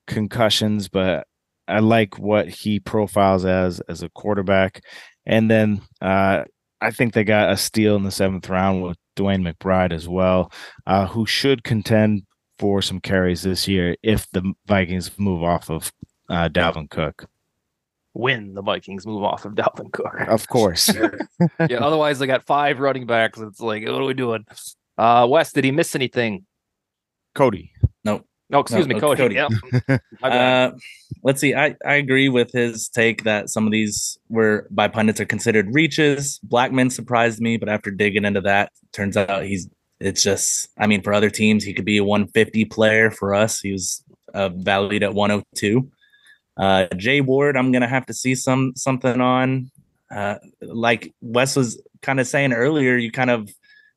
concussions, 0.06 0.88
but 0.88 1.26
I 1.68 1.80
like 1.80 2.18
what 2.18 2.48
he 2.48 2.78
profiles 2.78 3.44
as 3.44 3.80
as 3.88 4.02
a 4.02 4.10
quarterback. 4.10 4.82
And 5.24 5.50
then 5.50 5.82
uh, 6.00 6.44
I 6.80 6.90
think 6.90 7.14
they 7.14 7.24
got 7.24 7.50
a 7.50 7.56
steal 7.56 7.96
in 7.96 8.04
the 8.04 8.10
seventh 8.10 8.48
round 8.48 8.82
with 8.82 8.96
DeWayne 9.16 9.50
McBride 9.50 9.92
as 9.92 10.08
well, 10.08 10.52
uh, 10.86 11.06
who 11.06 11.26
should 11.26 11.64
contend 11.64 12.22
for 12.58 12.80
some 12.82 13.00
carries 13.00 13.42
this 13.42 13.66
year 13.66 13.96
if 14.02 14.26
the 14.32 14.52
Vikings 14.66 15.10
move 15.18 15.42
off 15.42 15.70
of 15.70 15.92
uh, 16.28 16.48
Dalvin 16.48 16.88
Cook. 16.88 17.26
When 18.16 18.54
the 18.54 18.62
Vikings 18.62 19.06
move 19.06 19.22
off 19.22 19.44
of 19.44 19.52
Dalvin 19.60 19.92
Cook. 19.92 20.20
Of 20.26 20.48
course. 20.48 20.90
yeah, 20.94 21.78
otherwise 21.80 22.18
they 22.18 22.26
got 22.26 22.46
five 22.46 22.78
running 22.80 23.06
backs. 23.06 23.38
It's 23.38 23.60
like, 23.60 23.84
what 23.84 24.00
are 24.00 24.04
we 24.04 24.14
doing? 24.14 24.46
Uh 24.96 25.26
Wes, 25.28 25.52
did 25.52 25.64
he 25.64 25.70
miss 25.70 25.94
anything? 25.94 26.46
Cody. 27.34 27.72
No, 28.04 28.24
No, 28.48 28.60
excuse 28.60 28.86
No, 28.86 28.94
me, 28.94 29.00
no, 29.00 29.14
Cody. 29.14 29.34
Cody. 29.34 29.34
Yeah. 29.88 29.98
Uh, 30.22 30.72
let's 31.22 31.40
see. 31.40 31.54
I, 31.54 31.76
I 31.84 31.96
agree 31.96 32.30
with 32.30 32.50
his 32.52 32.88
take 32.88 33.22
that 33.24 33.50
some 33.50 33.66
of 33.66 33.70
these 33.70 34.18
were 34.30 34.66
by 34.70 34.88
pundits 34.88 35.20
are 35.20 35.26
considered 35.26 35.72
reaches. 35.74 36.40
Blackmon 36.48 36.90
surprised 36.90 37.40
me, 37.40 37.58
but 37.58 37.68
after 37.68 37.90
digging 37.90 38.24
into 38.24 38.40
that, 38.40 38.72
turns 38.92 39.16
out 39.16 39.44
he's 39.44 39.68
it's 40.00 40.22
just. 40.22 40.68
I 40.78 40.86
mean, 40.86 41.02
for 41.02 41.12
other 41.12 41.30
teams, 41.30 41.64
he 41.64 41.74
could 41.74 41.84
be 41.84 41.98
a 41.98 42.04
150 42.04 42.64
player. 42.66 43.10
For 43.10 43.34
us, 43.34 43.60
he 43.60 43.72
was 43.72 44.02
uh, 44.34 44.48
valued 44.48 45.02
at 45.02 45.14
102. 45.14 45.88
Uh, 46.56 46.86
Jay 46.96 47.20
Ward, 47.20 47.56
I'm 47.56 47.72
gonna 47.72 47.88
have 47.88 48.06
to 48.06 48.14
see 48.14 48.34
some 48.34 48.72
something 48.76 49.20
on. 49.20 49.70
Uh, 50.10 50.36
like 50.60 51.12
Wes 51.20 51.56
was 51.56 51.80
kind 52.02 52.20
of 52.20 52.26
saying 52.26 52.52
earlier, 52.52 52.96
you 52.96 53.10
kind 53.10 53.30
of 53.30 53.50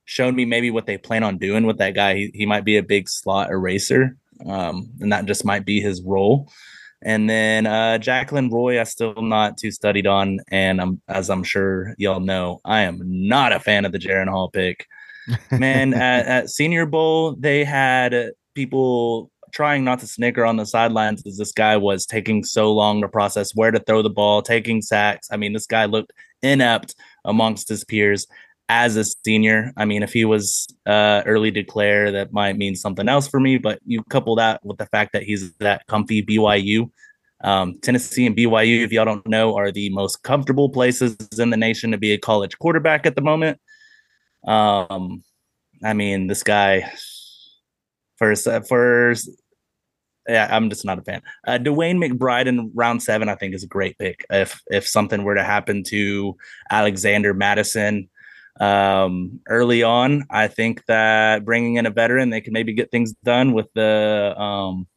showed 0.05 0.33
me 0.33 0.43
maybe 0.43 0.71
what 0.71 0.87
they 0.87 0.97
plan 0.97 1.23
on 1.23 1.37
doing 1.37 1.65
with 1.65 1.77
that 1.77 1.93
guy. 1.93 2.15
He, 2.15 2.31
he 2.33 2.45
might 2.45 2.65
be 2.65 2.77
a 2.77 2.83
big 2.83 3.07
slot 3.07 3.51
eraser, 3.51 4.17
um, 4.45 4.89
and 4.99 5.11
that 5.11 5.25
just 5.25 5.45
might 5.45 5.65
be 5.65 5.79
his 5.79 6.01
role. 6.01 6.49
And 7.01 7.29
then 7.29 7.65
uh, 7.65 7.97
Jaquelin 8.01 8.51
Roy, 8.51 8.81
I 8.81 8.83
still 8.83 9.21
not 9.21 9.57
too 9.57 9.71
studied 9.71 10.07
on, 10.07 10.39
and 10.49 10.81
I'm 10.81 11.01
as 11.07 11.29
I'm 11.29 11.43
sure 11.43 11.95
y'all 11.97 12.19
know, 12.19 12.59
I 12.65 12.81
am 12.81 12.99
not 13.03 13.53
a 13.53 13.59
fan 13.59 13.85
of 13.85 13.91
the 13.91 13.99
Jaren 13.99 14.27
Hall 14.27 14.49
pick. 14.49 14.85
Man, 15.51 15.93
at, 15.93 16.25
at 16.25 16.49
Senior 16.49 16.85
Bowl, 16.85 17.35
they 17.35 17.63
had 17.63 18.31
people 18.53 19.31
trying 19.51 19.83
not 19.83 19.99
to 19.99 20.07
snicker 20.07 20.45
on 20.45 20.57
the 20.57 20.65
sidelines 20.65 21.25
as 21.25 21.37
this 21.37 21.51
guy 21.51 21.77
was 21.77 22.05
taking 22.05 22.43
so 22.43 22.71
long 22.71 23.01
to 23.01 23.07
process 23.07 23.55
where 23.55 23.71
to 23.71 23.79
throw 23.79 24.01
the 24.01 24.09
ball, 24.09 24.41
taking 24.41 24.81
sacks. 24.81 25.27
I 25.31 25.37
mean, 25.37 25.53
this 25.53 25.67
guy 25.67 25.85
looked 25.85 26.13
inept 26.41 26.95
amongst 27.25 27.69
his 27.69 27.83
peers 27.83 28.27
as 28.69 28.95
a 28.95 29.03
senior. 29.03 29.73
I 29.77 29.85
mean, 29.85 30.03
if 30.03 30.13
he 30.13 30.25
was 30.25 30.67
uh, 30.85 31.23
early 31.25 31.51
declare, 31.51 32.11
that 32.11 32.31
might 32.31 32.57
mean 32.57 32.75
something 32.75 33.09
else 33.09 33.27
for 33.27 33.39
me. 33.39 33.57
But 33.57 33.79
you 33.85 34.03
couple 34.03 34.35
that 34.35 34.63
with 34.63 34.77
the 34.77 34.85
fact 34.85 35.13
that 35.13 35.23
he's 35.23 35.53
that 35.55 35.85
comfy 35.87 36.23
BYU. 36.23 36.91
Um, 37.41 37.79
Tennessee 37.81 38.25
and 38.25 38.35
BYU, 38.35 38.83
if 38.83 38.91
y'all 38.91 39.05
don't 39.05 39.27
know, 39.27 39.55
are 39.55 39.71
the 39.71 39.89
most 39.89 40.23
comfortable 40.23 40.69
places 40.69 41.15
in 41.37 41.49
the 41.49 41.57
nation 41.57 41.91
to 41.91 41.97
be 41.97 42.11
a 42.11 42.17
college 42.17 42.57
quarterback 42.59 43.05
at 43.05 43.15
the 43.15 43.21
moment. 43.21 43.59
Um, 44.45 45.23
I 45.83 45.93
mean, 45.93 46.27
this 46.27 46.43
guy 46.43 46.91
first 48.19 48.47
first 48.67 49.29
yeah, 50.29 50.47
I'm 50.51 50.69
just 50.69 50.85
not 50.85 50.99
a 50.99 51.01
fan. 51.01 51.21
Uh, 51.45 51.57
DeWayne 51.57 51.97
McBride 51.97 52.45
in 52.45 52.71
round 52.75 53.01
seven, 53.01 53.29
I 53.29 53.35
think, 53.35 53.55
is 53.55 53.63
a 53.63 53.67
great 53.67 53.97
pick. 53.97 54.25
If 54.29 54.61
if 54.67 54.87
something 54.87 55.23
were 55.23 55.35
to 55.35 55.43
happen 55.43 55.83
to 55.85 56.37
Alexander 56.69 57.33
Mattison 57.33 58.09
um, 58.59 59.39
early 59.47 59.81
on, 59.81 60.25
I 60.29 60.47
think 60.47 60.85
that 60.85 61.45
bringing 61.45 61.75
in 61.75 61.87
a 61.87 61.89
veteran, 61.89 62.29
they 62.29 62.41
can 62.41 62.53
maybe 62.53 62.73
get 62.73 62.91
things 62.91 63.13
done 63.23 63.53
with 63.53 63.67
the 63.73 64.39
um, 64.39 64.87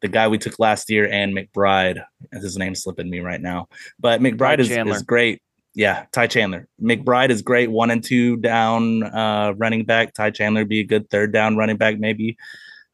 the 0.00 0.08
guy 0.08 0.28
we 0.28 0.38
took 0.38 0.58
last 0.58 0.88
year 0.88 1.06
and 1.06 1.36
McBride. 1.36 2.02
His 2.32 2.56
name's 2.56 2.82
slipping 2.82 3.10
me 3.10 3.20
right 3.20 3.40
now, 3.40 3.68
but 4.00 4.20
McBride 4.20 4.60
is, 4.60 4.70
is 4.70 5.02
great. 5.02 5.42
Yeah, 5.78 6.06
Ty 6.10 6.26
Chandler. 6.26 6.66
McBride 6.82 7.30
is 7.30 7.40
great. 7.40 7.70
One 7.70 7.92
and 7.92 8.02
two 8.02 8.36
down 8.36 9.04
uh, 9.04 9.54
running 9.56 9.84
back. 9.84 10.12
Ty 10.12 10.32
Chandler 10.32 10.64
be 10.64 10.80
a 10.80 10.84
good 10.84 11.08
third 11.08 11.32
down 11.32 11.56
running 11.56 11.76
back, 11.76 12.00
maybe. 12.00 12.36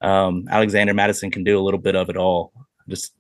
Um, 0.03 0.45
Alexander 0.51 0.93
Mattison 0.93 1.31
can 1.31 1.45
do 1.45 1.59
a 1.59 1.63
little 1.65 1.81
bit 1.81 1.97
of 1.97 2.11
it 2.11 2.19
all. 2.19 2.53
Just 2.87 3.15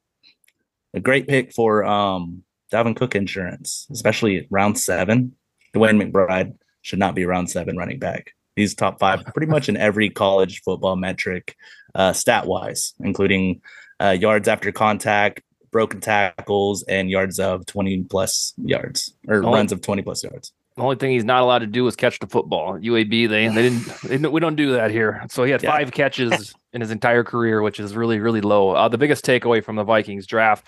a 0.93 1.01
great 1.01 1.27
pick 1.27 1.55
for 1.55 1.83
um, 1.83 2.45
Dalvin 2.71 2.95
Cook 2.95 3.15
insurance, 3.15 3.87
especially 3.91 4.47
round 4.51 4.79
seven. 4.79 5.35
DeWayne 5.75 6.13
McBride 6.13 6.59
should 6.83 6.99
not 6.99 7.15
be 7.15 7.25
round 7.25 7.49
seven 7.49 7.79
running 7.79 7.99
back. 7.99 8.35
He's 8.57 8.75
top 8.75 9.01
five 9.01 9.25
pretty 9.35 9.51
much 9.51 9.71
in 9.71 9.79
every 9.79 10.11
college 10.11 10.61
football 10.61 10.97
metric, 10.97 11.57
uh, 11.95 12.13
stat 12.13 12.47
wise, 12.47 12.93
including 13.01 13.63
uh, 13.99 14.11
yards 14.11 14.47
after 14.47 14.73
contact, 14.73 15.41
broken 15.75 16.01
tackles, 16.01 16.85
and 16.85 17.11
yards 17.11 17.41
of 17.41 17.67
20 17.67 18.05
plus 18.05 18.55
yards 18.65 19.13
or 19.27 19.45
oh. 19.45 19.51
runs 19.51 19.73
of 19.73 19.81
20 19.83 20.03
plus 20.03 20.23
yards. 20.23 20.53
The 20.77 20.83
only 20.83 20.95
thing 20.95 21.11
he's 21.11 21.25
not 21.25 21.43
allowed 21.43 21.59
to 21.59 21.67
do 21.67 21.85
is 21.89 21.97
catch 21.97 22.21
the 22.21 22.29
football. 22.29 22.79
UAB, 22.79 23.29
they 23.29 23.49
they 23.49 23.63
didn't, 23.63 23.85
they 24.03 24.09
didn't 24.11 24.31
we 24.31 24.41
don't 24.41 24.55
do 24.55 24.73
that 24.73 24.93
here. 24.93 25.25
So 25.29 25.43
he 25.43 25.51
had 25.51 25.65
yeah. 25.65 25.73
five 25.73 25.91
catches 25.91 26.55
in 26.73 26.81
his 26.81 26.93
entire 26.93 27.25
career, 27.25 27.61
which 27.61 27.81
is 27.81 27.97
really 27.97 28.21
really 28.21 28.41
low. 28.41 28.71
Uh, 28.71 28.89
the 28.89 28.99
biggest 28.99 29.25
takeaway 29.25 29.63
from 29.63 29.75
the 29.75 29.83
Vikings 29.83 30.29
draft, 30.29 30.65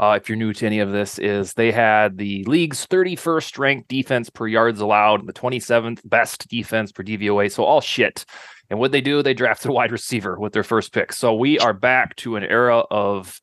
uh, 0.00 0.18
if 0.20 0.28
you're 0.28 0.36
new 0.36 0.52
to 0.52 0.66
any 0.66 0.80
of 0.80 0.90
this, 0.90 1.20
is 1.20 1.54
they 1.54 1.70
had 1.70 2.18
the 2.18 2.42
league's 2.44 2.84
31st 2.84 3.58
ranked 3.58 3.88
defense 3.88 4.28
per 4.28 4.48
yards 4.48 4.80
allowed, 4.80 5.24
the 5.24 5.32
27th 5.32 6.00
best 6.04 6.48
defense 6.48 6.90
per 6.90 7.04
DVOA. 7.04 7.50
So 7.50 7.62
all 7.62 7.80
shit. 7.80 8.24
And 8.70 8.80
what 8.80 8.92
they 8.92 9.00
do, 9.00 9.22
they 9.22 9.34
drafted 9.34 9.70
a 9.70 9.72
wide 9.72 9.92
receiver 9.92 10.36
with 10.38 10.52
their 10.52 10.64
first 10.64 10.92
pick. 10.92 11.12
So 11.12 11.34
we 11.34 11.60
are 11.60 11.72
back 11.72 12.16
to 12.16 12.36
an 12.36 12.42
era 12.44 12.80
of 12.90 13.40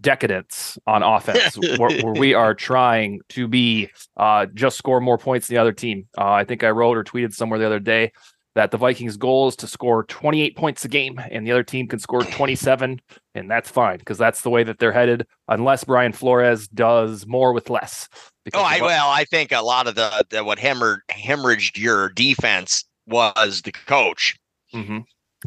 decadence 0.00 0.78
on 0.86 1.02
offense 1.02 1.56
where, 1.78 2.02
where, 2.02 2.14
we 2.14 2.34
are 2.34 2.54
trying 2.70 3.20
to 3.30 3.48
be 3.48 3.88
uh, 4.16 4.46
just 4.54 4.78
score 4.78 5.00
more 5.00 5.18
points 5.18 5.48
than 5.48 5.56
the 5.56 5.60
other 5.60 5.72
team. 5.72 6.06
Uh, 6.16 6.30
I 6.30 6.44
think 6.44 6.62
I 6.64 6.70
wrote 6.70 6.96
or 6.96 7.04
tweeted 7.04 7.34
somewhere 7.34 7.58
the 7.58 7.66
other 7.66 7.80
day 7.80 8.12
that 8.54 8.72
the 8.72 8.76
Vikings' 8.76 9.16
goal 9.16 9.46
is 9.46 9.56
to 9.56 9.68
score 9.68 10.02
28 10.04 10.56
points 10.56 10.84
a 10.84 10.88
game, 10.88 11.20
and 11.30 11.46
the 11.46 11.52
other 11.52 11.62
team 11.62 11.86
can 11.86 12.00
score 12.00 12.22
27, 12.22 13.00
and 13.36 13.50
that's 13.50 13.70
fine 13.70 13.98
because 13.98 14.18
that's 14.18 14.40
the 14.40 14.50
way 14.50 14.64
that 14.64 14.80
they're 14.80 14.90
headed. 14.90 15.26
Unless 15.46 15.84
Brian 15.84 16.12
Flores 16.12 16.66
does 16.66 17.24
more 17.24 17.52
with 17.52 17.70
less. 17.70 18.08
Oh, 18.54 18.62
I 18.62 18.80
well, 18.80 19.10
I 19.10 19.24
think 19.24 19.52
a 19.52 19.60
lot 19.60 19.86
of 19.86 19.94
the, 19.94 20.26
the 20.30 20.42
what 20.42 20.58
hemorrhaged, 20.58 21.02
hemorrhaged 21.08 21.78
your 21.78 22.08
defense 22.08 22.84
was 23.06 23.62
the 23.62 23.72
coach. 23.72 24.36
Mm-hmm. 24.74 24.98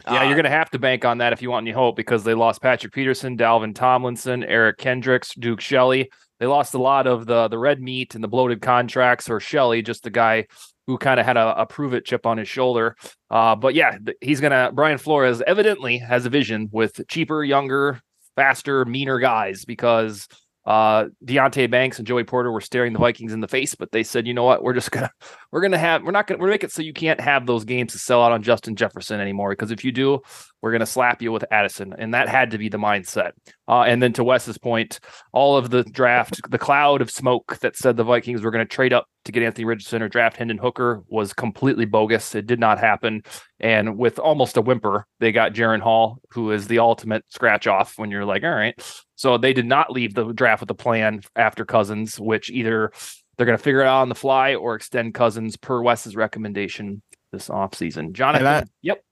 Yeah, 0.05 0.21
uh, 0.21 0.23
you're 0.23 0.35
going 0.35 0.45
to 0.45 0.49
have 0.49 0.69
to 0.71 0.79
bank 0.79 1.03
on 1.03 1.17
that 1.17 1.33
if 1.33 1.41
you 1.41 1.51
want 1.51 1.65
any 1.65 1.73
hope 1.73 1.95
because 1.95 2.23
they 2.23 2.33
lost 2.33 2.61
Patrick 2.61 2.93
Peterson, 2.93 3.37
Dalvin 3.37 3.75
Tomlinson, 3.75 4.43
Eric 4.43 4.77
Kendricks, 4.77 5.33
Duke 5.35 5.59
Shelley. 5.59 6.09
They 6.39 6.45
lost 6.45 6.73
a 6.73 6.81
lot 6.81 7.07
of 7.07 7.25
the 7.25 7.47
the 7.49 7.59
red 7.59 7.81
meat 7.81 8.15
and 8.15 8.23
the 8.23 8.27
bloated 8.27 8.61
contracts, 8.61 9.29
or 9.29 9.39
Shelley, 9.39 9.81
just 9.81 10.03
the 10.03 10.09
guy 10.09 10.47
who 10.87 10.97
kind 10.97 11.19
of 11.19 11.25
had 11.25 11.37
a, 11.37 11.61
a, 11.61 11.65
prove 11.65 11.93
it 11.93 12.05
chip 12.05 12.25
on 12.25 12.37
his 12.37 12.47
shoulder. 12.47 12.95
Uh, 13.29 13.55
but 13.55 13.75
yeah, 13.75 13.97
he's 14.21 14.41
gonna. 14.41 14.71
Brian 14.73 14.97
Flores 14.97 15.43
evidently 15.45 15.99
has 15.99 16.25
a 16.25 16.29
vision 16.29 16.69
with 16.71 17.05
cheaper, 17.07 17.43
younger, 17.43 18.01
faster, 18.35 18.85
meaner 18.85 19.19
guys 19.19 19.65
because 19.65 20.27
uh, 20.65 21.05
Deonte 21.25 21.69
Banks 21.71 21.97
and 21.97 22.07
Joey 22.07 22.23
Porter 22.23 22.51
were 22.51 22.61
staring 22.61 22.93
the 22.93 22.99
Vikings 22.99 23.33
in 23.33 23.39
the 23.39 23.47
face, 23.47 23.73
but 23.73 23.91
they 23.91 24.03
said, 24.03 24.27
you 24.27 24.33
know 24.33 24.43
what, 24.43 24.63
we're 24.63 24.73
just 24.73 24.91
gonna 24.91 25.11
we're 25.51 25.61
gonna 25.61 25.77
have 25.77 26.03
we're 26.03 26.11
not 26.11 26.27
gonna 26.27 26.37
we're 26.37 26.47
gonna 26.47 26.53
make 26.53 26.63
it 26.63 26.71
so 26.71 26.81
you 26.81 26.93
can't 26.93 27.19
have 27.19 27.45
those 27.45 27.65
games 27.65 27.93
to 27.93 27.99
sell 27.99 28.21
out 28.21 28.31
on 28.31 28.43
Justin 28.43 28.75
Jefferson 28.75 29.19
anymore. 29.19 29.49
Because 29.51 29.71
if 29.71 29.83
you 29.83 29.91
do, 29.91 30.21
we're 30.61 30.71
gonna 30.71 30.85
slap 30.85 31.21
you 31.21 31.31
with 31.31 31.45
Addison. 31.51 31.93
And 31.97 32.13
that 32.13 32.29
had 32.29 32.51
to 32.51 32.57
be 32.57 32.69
the 32.69 32.77
mindset. 32.77 33.31
Uh, 33.71 33.83
and 33.83 34.03
then 34.03 34.11
to 34.13 34.23
Wes's 34.23 34.57
point, 34.57 34.99
all 35.31 35.55
of 35.55 35.69
the 35.69 35.83
draft, 35.85 36.41
the 36.51 36.57
cloud 36.57 37.01
of 37.01 37.09
smoke 37.09 37.57
that 37.61 37.77
said 37.77 37.95
the 37.95 38.03
Vikings 38.03 38.41
were 38.41 38.51
gonna 38.51 38.65
trade 38.65 38.91
up 38.91 39.07
to 39.25 39.31
get 39.31 39.43
Anthony 39.43 39.65
Richardson 39.65 40.01
or 40.01 40.09
draft 40.09 40.37
Hendon 40.37 40.57
Hooker 40.57 41.03
was 41.07 41.33
completely 41.33 41.85
bogus. 41.85 42.35
It 42.35 42.47
did 42.47 42.59
not 42.59 42.79
happen. 42.79 43.23
And 43.59 43.97
with 43.97 44.19
almost 44.19 44.57
a 44.57 44.61
whimper, 44.61 45.07
they 45.19 45.31
got 45.31 45.53
Jaren 45.53 45.79
Hall, 45.79 46.19
who 46.31 46.51
is 46.51 46.67
the 46.67 46.79
ultimate 46.79 47.23
scratch 47.29 47.65
off 47.65 47.97
when 47.97 48.11
you're 48.11 48.25
like, 48.25 48.43
all 48.43 48.49
right. 48.49 48.75
So 49.15 49.37
they 49.37 49.53
did 49.53 49.65
not 49.65 49.91
leave 49.91 50.15
the 50.15 50.33
draft 50.33 50.61
with 50.61 50.71
a 50.71 50.75
plan 50.75 51.21
after 51.35 51.63
Cousins, 51.63 52.19
which 52.19 52.49
either 52.49 52.91
they're 53.37 53.45
going 53.45 53.57
to 53.57 53.63
figure 53.63 53.81
it 53.81 53.87
out 53.87 54.01
on 54.01 54.09
the 54.09 54.15
fly 54.15 54.55
or 54.55 54.75
extend 54.75 55.13
Cousins 55.13 55.55
per 55.55 55.81
Wes's 55.81 56.15
recommendation 56.15 57.01
this 57.31 57.47
offseason. 57.47 58.13
Jonathan, 58.13 58.47
I, 58.47 58.63
yep. 58.81 59.03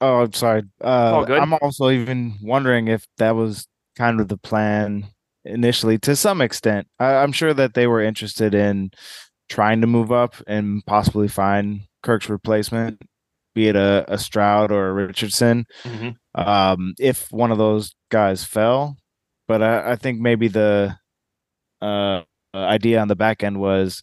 Oh, 0.00 0.22
I'm 0.22 0.32
sorry. 0.32 0.62
Uh, 0.80 1.24
I'm 1.28 1.54
also 1.54 1.90
even 1.90 2.34
wondering 2.42 2.88
if 2.88 3.06
that 3.16 3.32
was 3.34 3.66
kind 3.96 4.20
of 4.20 4.28
the 4.28 4.36
plan 4.36 5.06
initially 5.44 5.98
to 5.98 6.16
some 6.16 6.40
extent. 6.40 6.86
I, 6.98 7.16
I'm 7.16 7.32
sure 7.32 7.54
that 7.54 7.74
they 7.74 7.86
were 7.86 8.00
interested 8.02 8.54
in 8.54 8.90
trying 9.48 9.80
to 9.80 9.86
move 9.86 10.10
up 10.10 10.34
and 10.46 10.84
possibly 10.86 11.28
find 11.28 11.82
Kirk's 12.02 12.28
replacement, 12.28 13.02
be 13.54 13.68
it 13.68 13.76
a, 13.76 14.04
a 14.08 14.18
Stroud 14.18 14.72
or 14.72 14.88
a 14.88 14.92
Richardson. 14.92 15.66
Mm-hmm. 15.82 16.40
Um, 16.40 16.94
if 16.98 17.30
one 17.30 17.52
of 17.52 17.58
those 17.58 17.94
guys 18.10 18.44
fell, 18.44 18.96
but 19.46 19.62
I, 19.62 19.92
I 19.92 19.96
think 19.96 20.20
maybe 20.20 20.48
the 20.48 20.96
uh, 21.82 22.22
idea 22.54 23.00
on 23.00 23.08
the 23.08 23.16
back 23.16 23.44
end 23.44 23.60
was, 23.60 24.02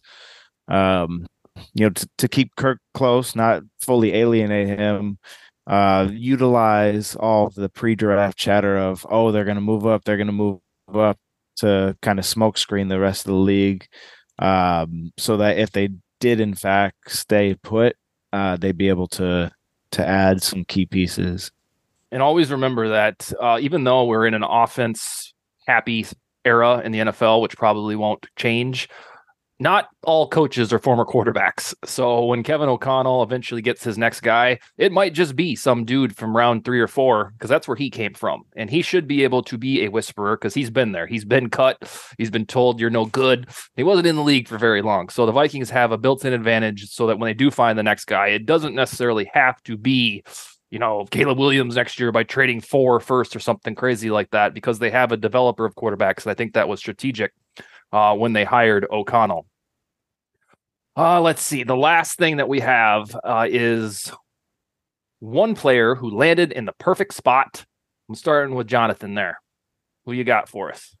um, 0.68 1.26
you 1.74 1.84
know, 1.84 1.90
to, 1.90 2.08
to 2.18 2.28
keep 2.28 2.54
Kirk 2.56 2.78
close, 2.94 3.34
not 3.34 3.62
fully 3.80 4.14
alienate 4.14 4.68
him, 4.68 5.18
uh, 5.66 6.08
utilize 6.10 7.14
all 7.16 7.50
the 7.50 7.68
pre-draft 7.68 8.36
chatter 8.36 8.76
of, 8.76 9.06
oh, 9.08 9.30
they're 9.30 9.44
going 9.44 9.56
to 9.56 9.60
move 9.60 9.86
up, 9.86 10.04
they're 10.04 10.16
going 10.16 10.26
to 10.26 10.32
move 10.32 10.60
up 10.94 11.18
to 11.56 11.96
kind 12.02 12.18
of 12.18 12.24
smokescreen 12.24 12.88
the 12.88 12.98
rest 12.98 13.26
of 13.26 13.32
the 13.32 13.38
league 13.38 13.86
um, 14.38 15.12
so 15.18 15.36
that 15.36 15.58
if 15.58 15.72
they 15.72 15.90
did 16.20 16.40
in 16.40 16.54
fact 16.54 17.10
stay 17.10 17.54
put, 17.54 17.96
uh, 18.32 18.56
they'd 18.56 18.78
be 18.78 18.88
able 18.88 19.08
to 19.08 19.50
to 19.92 20.06
add 20.06 20.42
some 20.42 20.64
key 20.64 20.86
pieces. 20.86 21.50
And 22.10 22.22
always 22.22 22.50
remember 22.50 22.88
that 22.88 23.32
uh, 23.40 23.58
even 23.60 23.84
though 23.84 24.04
we're 24.04 24.26
in 24.26 24.34
an 24.34 24.42
offense 24.42 25.34
happy 25.66 26.06
era 26.44 26.80
in 26.80 26.92
the 26.92 27.00
NFL, 27.00 27.42
which 27.42 27.56
probably 27.56 27.94
won't 27.94 28.26
change, 28.36 28.88
not 29.58 29.88
all 30.02 30.28
coaches 30.28 30.72
are 30.72 30.78
former 30.78 31.04
quarterbacks. 31.04 31.74
So 31.84 32.24
when 32.24 32.42
Kevin 32.42 32.68
O'Connell 32.68 33.22
eventually 33.22 33.62
gets 33.62 33.84
his 33.84 33.96
next 33.96 34.20
guy, 34.20 34.58
it 34.76 34.92
might 34.92 35.14
just 35.14 35.36
be 35.36 35.54
some 35.54 35.84
dude 35.84 36.16
from 36.16 36.36
round 36.36 36.64
three 36.64 36.80
or 36.80 36.88
four 36.88 37.32
because 37.32 37.48
that's 37.48 37.68
where 37.68 37.76
he 37.76 37.88
came 37.88 38.14
from. 38.14 38.42
And 38.56 38.68
he 38.68 38.82
should 38.82 39.06
be 39.06 39.22
able 39.22 39.42
to 39.44 39.56
be 39.56 39.84
a 39.84 39.90
whisperer 39.90 40.36
because 40.36 40.54
he's 40.54 40.70
been 40.70 40.92
there. 40.92 41.06
He's 41.06 41.24
been 41.24 41.48
cut. 41.48 41.78
He's 42.18 42.30
been 42.30 42.46
told 42.46 42.80
you're 42.80 42.90
no 42.90 43.06
good. 43.06 43.48
He 43.76 43.84
wasn't 43.84 44.08
in 44.08 44.16
the 44.16 44.22
league 44.22 44.48
for 44.48 44.58
very 44.58 44.82
long. 44.82 45.08
So 45.08 45.26
the 45.26 45.32
Vikings 45.32 45.70
have 45.70 45.92
a 45.92 45.98
built 45.98 46.24
in 46.24 46.32
advantage 46.32 46.88
so 46.90 47.06
that 47.06 47.18
when 47.18 47.28
they 47.28 47.34
do 47.34 47.50
find 47.50 47.78
the 47.78 47.84
next 47.84 48.06
guy, 48.06 48.28
it 48.28 48.46
doesn't 48.46 48.74
necessarily 48.74 49.30
have 49.32 49.62
to 49.64 49.76
be 49.76 50.24
you 50.70 50.78
know, 50.78 51.04
Caleb 51.10 51.38
Williams 51.38 51.76
next 51.76 52.00
year 52.00 52.10
by 52.12 52.22
trading 52.22 52.58
four 52.62 52.98
first 52.98 53.36
or 53.36 53.40
something 53.40 53.74
crazy 53.74 54.10
like 54.10 54.30
that 54.30 54.54
because 54.54 54.78
they 54.78 54.90
have 54.90 55.12
a 55.12 55.18
developer 55.18 55.66
of 55.66 55.74
quarterbacks. 55.74 56.22
And 56.22 56.30
I 56.30 56.34
think 56.34 56.54
that 56.54 56.66
was 56.66 56.80
strategic 56.80 57.34
uh, 57.92 58.14
when 58.14 58.32
they 58.32 58.44
hired 58.44 58.86
O'Connell. 58.90 59.46
Uh, 60.96 61.20
let's 61.20 61.42
see. 61.42 61.64
The 61.64 61.76
last 61.76 62.18
thing 62.18 62.36
that 62.36 62.48
we 62.48 62.60
have 62.60 63.16
uh, 63.24 63.46
is 63.48 64.12
one 65.20 65.54
player 65.54 65.94
who 65.94 66.10
landed 66.10 66.52
in 66.52 66.64
the 66.64 66.72
perfect 66.72 67.14
spot. 67.14 67.64
I'm 68.08 68.14
starting 68.14 68.54
with 68.54 68.66
Jonathan 68.66 69.14
there. 69.14 69.40
Who 70.04 70.12
you 70.12 70.24
got 70.24 70.48
for 70.48 70.70
us? 70.70 70.94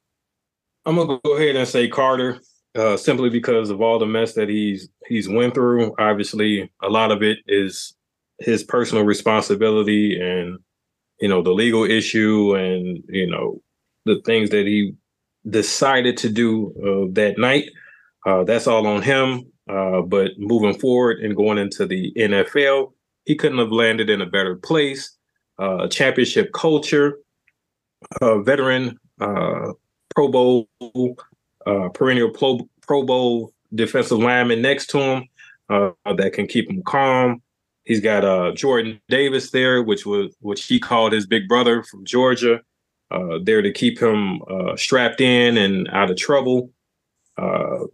I'm 0.86 0.96
gonna 0.96 1.18
go 1.24 1.36
ahead 1.36 1.56
and 1.56 1.68
say 1.68 1.88
Carter, 1.88 2.40
uh, 2.74 2.96
simply 2.96 3.28
because 3.28 3.70
of 3.70 3.80
all 3.80 3.98
the 3.98 4.06
mess 4.06 4.34
that 4.34 4.48
he's 4.48 4.88
he's 5.06 5.28
went 5.28 5.54
through. 5.54 5.94
Obviously, 5.98 6.70
a 6.82 6.88
lot 6.88 7.10
of 7.10 7.22
it 7.22 7.38
is 7.46 7.94
his 8.38 8.64
personal 8.64 9.04
responsibility, 9.04 10.20
and 10.20 10.58
you 11.20 11.28
know 11.28 11.42
the 11.42 11.52
legal 11.52 11.84
issue, 11.84 12.54
and 12.56 13.02
you 13.08 13.28
know 13.28 13.60
the 14.06 14.20
things 14.24 14.50
that 14.50 14.66
he 14.66 14.94
decided 15.48 16.16
to 16.18 16.28
do 16.28 16.68
uh, 16.78 17.12
that 17.12 17.38
night. 17.38 17.70
Uh, 18.26 18.44
that's 18.44 18.66
all 18.66 18.86
on 18.86 19.02
him. 19.02 19.46
Uh, 19.68 20.02
but 20.02 20.32
moving 20.38 20.78
forward 20.78 21.20
and 21.20 21.36
going 21.36 21.58
into 21.58 21.86
the 21.86 22.12
NFL, 22.16 22.92
he 23.24 23.34
couldn't 23.34 23.58
have 23.58 23.72
landed 23.72 24.10
in 24.10 24.20
a 24.20 24.26
better 24.26 24.56
place. 24.56 25.16
Uh, 25.58 25.86
championship 25.88 26.52
culture, 26.52 27.18
uh, 28.20 28.38
veteran, 28.40 28.98
uh, 29.20 29.72
Pro 30.14 30.28
Bowl, 30.28 30.68
perennial 31.94 32.30
Pro, 32.30 32.68
Pro 32.80 33.02
Bowl 33.04 33.52
defensive 33.74 34.18
lineman 34.18 34.60
next 34.60 34.88
to 34.88 34.98
him 34.98 35.28
that 35.68 36.32
can 36.34 36.46
keep 36.46 36.68
him 36.68 36.82
calm. 36.82 37.40
He's 37.84 38.00
got 38.00 38.56
Jordan 38.56 39.00
Davis 39.08 39.50
there, 39.50 39.82
which 39.82 40.04
was 40.04 40.34
which 40.40 40.64
he 40.66 40.78
called 40.80 41.12
his 41.12 41.26
big 41.26 41.48
brother 41.48 41.82
from 41.84 42.04
Georgia, 42.04 42.60
there 43.42 43.62
to 43.62 43.72
keep 43.72 44.00
him 44.00 44.40
strapped 44.76 45.20
in 45.20 45.56
and 45.56 45.88
out 45.88 46.10
of 46.10 46.16
trouble. 46.16 46.70
Uh, 47.36 47.86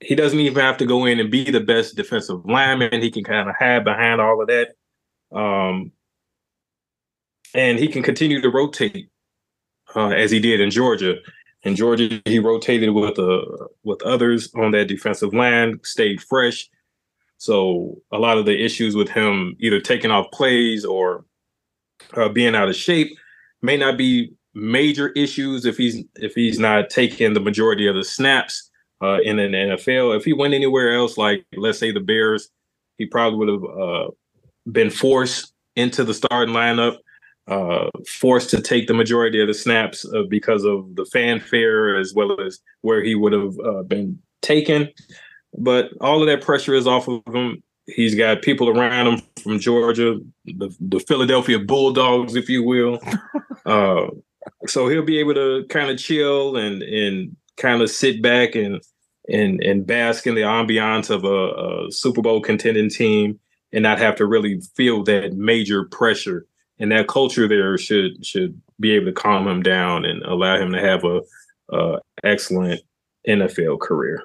he 0.00 0.14
doesn't 0.14 0.38
even 0.38 0.62
have 0.62 0.76
to 0.78 0.86
go 0.86 1.04
in 1.04 1.18
and 1.18 1.30
be 1.30 1.50
the 1.50 1.60
best 1.60 1.96
defensive 1.96 2.44
lineman. 2.44 3.02
He 3.02 3.10
can 3.10 3.24
kind 3.24 3.48
of 3.48 3.56
hide 3.58 3.84
behind 3.84 4.20
all 4.20 4.40
of 4.40 4.48
that. 4.48 4.74
Um, 5.32 5.92
and 7.54 7.78
he 7.78 7.88
can 7.88 8.02
continue 8.02 8.40
to 8.40 8.48
rotate 8.48 9.08
uh, 9.96 10.08
as 10.08 10.30
he 10.30 10.38
did 10.38 10.60
in 10.60 10.70
Georgia. 10.70 11.16
In 11.62 11.74
Georgia, 11.74 12.22
he 12.24 12.38
rotated 12.38 12.90
with 12.90 13.18
uh, 13.18 13.44
with 13.82 14.00
others 14.02 14.52
on 14.54 14.70
that 14.70 14.86
defensive 14.86 15.34
line, 15.34 15.80
stayed 15.82 16.22
fresh. 16.22 16.68
So 17.38 18.00
a 18.12 18.18
lot 18.18 18.38
of 18.38 18.46
the 18.46 18.64
issues 18.64 18.94
with 18.94 19.08
him 19.08 19.56
either 19.58 19.80
taking 19.80 20.10
off 20.10 20.30
plays 20.32 20.84
or 20.84 21.24
uh, 22.14 22.28
being 22.28 22.54
out 22.54 22.68
of 22.68 22.76
shape 22.76 23.08
may 23.60 23.76
not 23.76 23.96
be 23.96 24.32
major 24.58 25.10
issues 25.10 25.64
if 25.64 25.76
he's 25.76 26.04
if 26.16 26.34
he's 26.34 26.58
not 26.58 26.90
taking 26.90 27.32
the 27.32 27.40
majority 27.40 27.86
of 27.86 27.94
the 27.94 28.04
snaps 28.04 28.70
uh, 29.02 29.18
in 29.22 29.38
an 29.38 29.52
NFL. 29.52 30.16
If 30.16 30.24
he 30.24 30.32
went 30.32 30.54
anywhere 30.54 30.94
else, 30.94 31.16
like 31.16 31.46
let's 31.56 31.78
say 31.78 31.92
the 31.92 32.00
Bears, 32.00 32.50
he 32.96 33.06
probably 33.06 33.38
would 33.38 33.48
have 33.48 33.78
uh, 33.78 34.10
been 34.70 34.90
forced 34.90 35.52
into 35.76 36.02
the 36.02 36.14
starting 36.14 36.54
lineup, 36.54 36.96
uh, 37.46 37.88
forced 38.06 38.50
to 38.50 38.60
take 38.60 38.88
the 38.88 38.94
majority 38.94 39.40
of 39.40 39.46
the 39.46 39.54
snaps 39.54 40.04
uh, 40.14 40.24
because 40.28 40.64
of 40.64 40.96
the 40.96 41.06
fanfare 41.06 41.96
as 41.96 42.12
well 42.14 42.40
as 42.40 42.58
where 42.82 43.02
he 43.02 43.14
would 43.14 43.32
have 43.32 43.58
uh, 43.60 43.82
been 43.84 44.18
taken. 44.42 44.88
But 45.56 45.90
all 46.00 46.20
of 46.20 46.28
that 46.28 46.42
pressure 46.42 46.74
is 46.74 46.86
off 46.86 47.08
of 47.08 47.22
him. 47.32 47.62
He's 47.86 48.14
got 48.14 48.42
people 48.42 48.68
around 48.68 49.06
him 49.06 49.22
from 49.42 49.58
Georgia, 49.58 50.18
the, 50.44 50.76
the 50.78 51.00
Philadelphia 51.00 51.58
Bulldogs, 51.58 52.34
if 52.34 52.50
you 52.50 52.62
will. 52.62 52.98
so 54.66 54.88
he'll 54.88 55.04
be 55.04 55.18
able 55.18 55.34
to 55.34 55.64
kind 55.68 55.90
of 55.90 55.98
chill 55.98 56.56
and 56.56 56.82
and 56.82 57.36
kind 57.56 57.82
of 57.82 57.90
sit 57.90 58.22
back 58.22 58.54
and 58.54 58.80
and 59.28 59.62
and 59.62 59.86
bask 59.86 60.26
in 60.26 60.34
the 60.34 60.42
ambiance 60.42 61.10
of 61.10 61.24
a, 61.24 61.86
a, 61.86 61.92
Super 61.92 62.22
Bowl 62.22 62.40
contending 62.40 62.88
team 62.88 63.38
and 63.72 63.82
not 63.82 63.98
have 63.98 64.16
to 64.16 64.26
really 64.26 64.60
feel 64.74 65.02
that 65.04 65.34
major 65.34 65.84
pressure. 65.84 66.46
And 66.78 66.92
that 66.92 67.08
culture 67.08 67.48
there 67.48 67.76
should 67.76 68.24
should 68.24 68.60
be 68.80 68.92
able 68.92 69.06
to 69.06 69.12
calm 69.12 69.46
him 69.46 69.62
down 69.62 70.04
and 70.04 70.22
allow 70.22 70.56
him 70.56 70.72
to 70.72 70.80
have 70.80 71.04
a, 71.04 71.20
a 71.72 71.98
excellent 72.24 72.80
NFL 73.26 73.80
career. 73.80 74.22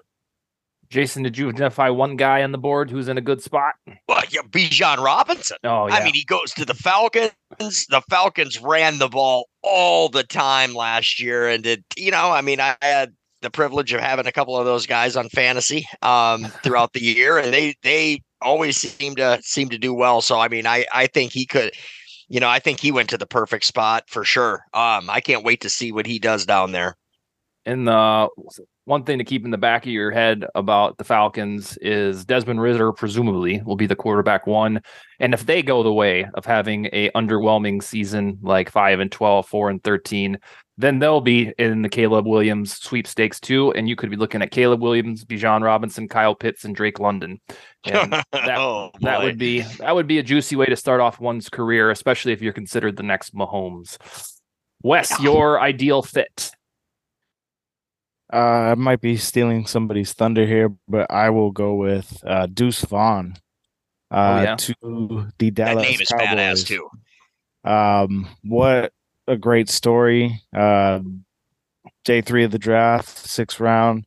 Jason, 0.93 1.23
did 1.23 1.39
you 1.39 1.49
identify 1.49 1.89
one 1.89 2.15
guy 2.17 2.43
on 2.43 2.51
the 2.51 2.57
board 2.59 2.91
who's 2.91 3.07
in 3.07 3.17
a 3.17 3.21
good 3.21 3.41
spot? 3.41 3.73
Well, 4.07 4.21
yeah, 4.29 4.41
Bijan 4.41 5.03
Robinson. 5.03 5.57
Oh, 5.63 5.87
yeah. 5.87 5.95
I 5.95 6.03
mean, 6.03 6.13
he 6.13 6.23
goes 6.23 6.53
to 6.53 6.65
the 6.65 6.75
Falcons. 6.75 7.31
The 7.57 8.03
Falcons 8.11 8.61
ran 8.61 8.99
the 8.99 9.07
ball 9.07 9.49
all 9.63 10.07
the 10.07 10.21
time 10.21 10.75
last 10.75 11.19
year, 11.19 11.47
and 11.47 11.63
did 11.63 11.83
you 11.97 12.11
know? 12.11 12.29
I 12.29 12.41
mean, 12.41 12.59
I 12.59 12.75
had 12.79 13.11
the 13.41 13.49
privilege 13.49 13.91
of 13.91 14.01
having 14.01 14.27
a 14.27 14.31
couple 14.31 14.55
of 14.55 14.65
those 14.65 14.85
guys 14.85 15.15
on 15.15 15.29
fantasy 15.29 15.87
um, 16.03 16.43
throughout 16.63 16.93
the 16.93 17.01
year, 17.01 17.39
and 17.39 17.51
they 17.51 17.73
they 17.81 18.21
always 18.39 18.77
seem 18.77 19.15
to 19.15 19.39
seem 19.41 19.69
to 19.69 19.79
do 19.79 19.95
well. 19.95 20.21
So, 20.21 20.39
I 20.39 20.47
mean, 20.47 20.67
I 20.67 20.85
I 20.93 21.07
think 21.07 21.31
he 21.31 21.47
could. 21.47 21.73
You 22.29 22.39
know, 22.39 22.49
I 22.49 22.59
think 22.59 22.79
he 22.79 22.91
went 22.91 23.09
to 23.09 23.17
the 23.17 23.25
perfect 23.25 23.65
spot 23.65 24.03
for 24.09 24.23
sure. 24.23 24.63
Um, 24.75 25.09
I 25.09 25.21
can't 25.21 25.43
wait 25.43 25.61
to 25.61 25.69
see 25.69 25.91
what 25.91 26.05
he 26.05 26.19
does 26.19 26.45
down 26.45 26.71
there. 26.71 26.95
In 27.65 27.85
the 27.85 28.29
one 28.85 29.03
thing 29.03 29.17
to 29.17 29.23
keep 29.23 29.45
in 29.45 29.51
the 29.51 29.57
back 29.57 29.85
of 29.85 29.91
your 29.91 30.11
head 30.11 30.45
about 30.55 30.97
the 30.97 31.03
Falcons 31.03 31.77
is 31.81 32.25
Desmond 32.25 32.61
Ridder 32.61 32.91
presumably 32.91 33.61
will 33.65 33.77
be 33.77 33.85
the 33.85 33.95
quarterback 33.95 34.45
one. 34.45 34.81
And 35.19 35.33
if 35.33 35.45
they 35.45 35.63
go 35.63 35.83
the 35.83 35.93
way 35.93 36.27
of 36.33 36.45
having 36.45 36.89
a 36.91 37.09
underwhelming 37.11 37.81
season 37.81 38.39
like 38.41 38.69
5 38.69 38.99
and 38.99 39.11
12, 39.11 39.47
4 39.47 39.69
and 39.69 39.83
13, 39.83 40.37
then 40.77 40.99
they'll 40.99 41.21
be 41.21 41.53
in 41.57 41.81
the 41.81 41.89
Caleb 41.89 42.25
Williams 42.25 42.73
sweepstakes 42.73 43.39
too. 43.39 43.71
And 43.73 43.87
you 43.87 43.95
could 43.95 44.09
be 44.09 44.17
looking 44.17 44.41
at 44.41 44.51
Caleb 44.51 44.81
Williams, 44.81 45.23
Bijan 45.23 45.61
Robinson, 45.61 46.09
Kyle 46.09 46.35
Pitts, 46.35 46.65
and 46.65 46.75
Drake 46.75 46.99
London. 46.99 47.39
And 47.85 48.11
that, 48.31 48.57
oh, 48.57 48.91
that 49.01 49.21
would 49.21 49.37
be 49.37 49.61
that 49.79 49.95
would 49.95 50.07
be 50.07 50.19
a 50.19 50.23
juicy 50.23 50.55
way 50.55 50.65
to 50.65 50.75
start 50.75 50.99
off 50.99 51.19
one's 51.19 51.47
career, 51.47 51.91
especially 51.91 52.33
if 52.33 52.41
you're 52.41 52.53
considered 52.53 52.97
the 52.97 53.03
next 53.03 53.35
Mahomes. 53.35 53.97
Wes, 54.81 55.17
your 55.21 55.61
ideal 55.61 56.01
fit. 56.01 56.51
Uh, 58.33 58.71
I 58.71 58.75
might 58.75 58.99
be 58.99 59.15
stealing 59.15 59.67
somebody's 59.67 60.13
thunder 60.13 60.45
here, 60.45 60.73
but 60.87 61.11
I 61.11 61.29
will 61.29 61.51
go 61.51 61.75
with 61.75 62.23
uh, 62.25 62.47
Deuce 62.47 62.81
Vaughn 62.81 63.35
uh, 64.09 64.15
oh, 64.15 64.43
yeah? 64.43 64.55
to 64.55 65.27
the 65.37 65.51
Dallas 65.51 65.83
that 65.83 65.91
name 65.91 66.01
is 66.01 66.07
Cowboys. 66.07 66.27
badass 66.27 66.65
too. 66.65 66.89
Um, 67.63 68.27
what 68.43 68.91
a 69.27 69.37
great 69.37 69.69
story. 69.69 70.41
Uh, 70.55 71.01
day 72.05 72.21
three 72.21 72.43
of 72.43 72.49
the 72.49 72.57
draft, 72.57 73.09
sixth 73.09 73.59
round. 73.59 74.05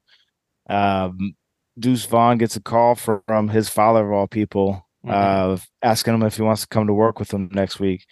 Um, 0.68 1.36
Deuce 1.78 2.06
Vaughn 2.06 2.38
gets 2.38 2.56
a 2.56 2.60
call 2.60 2.96
from 2.96 3.48
his 3.48 3.68
father 3.68 4.06
of 4.06 4.12
all 4.12 4.26
people, 4.26 4.86
mm-hmm. 5.04 5.52
uh, 5.52 5.58
asking 5.82 6.14
him 6.14 6.22
if 6.22 6.36
he 6.36 6.42
wants 6.42 6.62
to 6.62 6.68
come 6.68 6.88
to 6.88 6.92
work 6.92 7.20
with 7.20 7.32
him 7.32 7.48
next 7.52 7.78
week. 7.78 8.06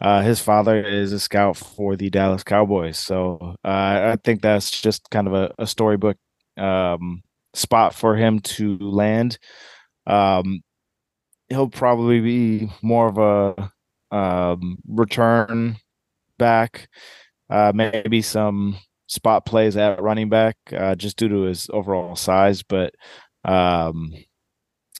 Uh, 0.00 0.22
his 0.22 0.40
father 0.40 0.80
is 0.82 1.12
a 1.12 1.20
scout 1.20 1.56
for 1.56 1.94
the 1.96 2.08
Dallas 2.10 2.42
Cowboys, 2.42 2.98
so 2.98 3.56
uh, 3.64 4.12
I 4.12 4.16
think 4.24 4.40
that's 4.40 4.70
just 4.80 5.10
kind 5.10 5.26
of 5.26 5.34
a, 5.34 5.52
a 5.58 5.66
storybook 5.66 6.16
um, 6.56 7.22
spot 7.54 7.94
for 7.94 8.16
him 8.16 8.40
to 8.40 8.78
land. 8.78 9.38
Um, 10.06 10.62
he'll 11.48 11.68
probably 11.68 12.20
be 12.20 12.70
more 12.82 13.08
of 13.08 13.18
a 13.18 14.16
um, 14.16 14.78
return 14.88 15.76
back, 16.38 16.88
uh, 17.50 17.72
maybe 17.74 18.22
some 18.22 18.78
spot 19.08 19.46
plays 19.46 19.76
at 19.76 20.02
running 20.02 20.28
back, 20.28 20.56
uh, 20.76 20.94
just 20.94 21.16
due 21.18 21.28
to 21.28 21.42
his 21.42 21.70
overall 21.72 22.16
size. 22.16 22.62
But 22.62 22.94
um, 23.44 24.12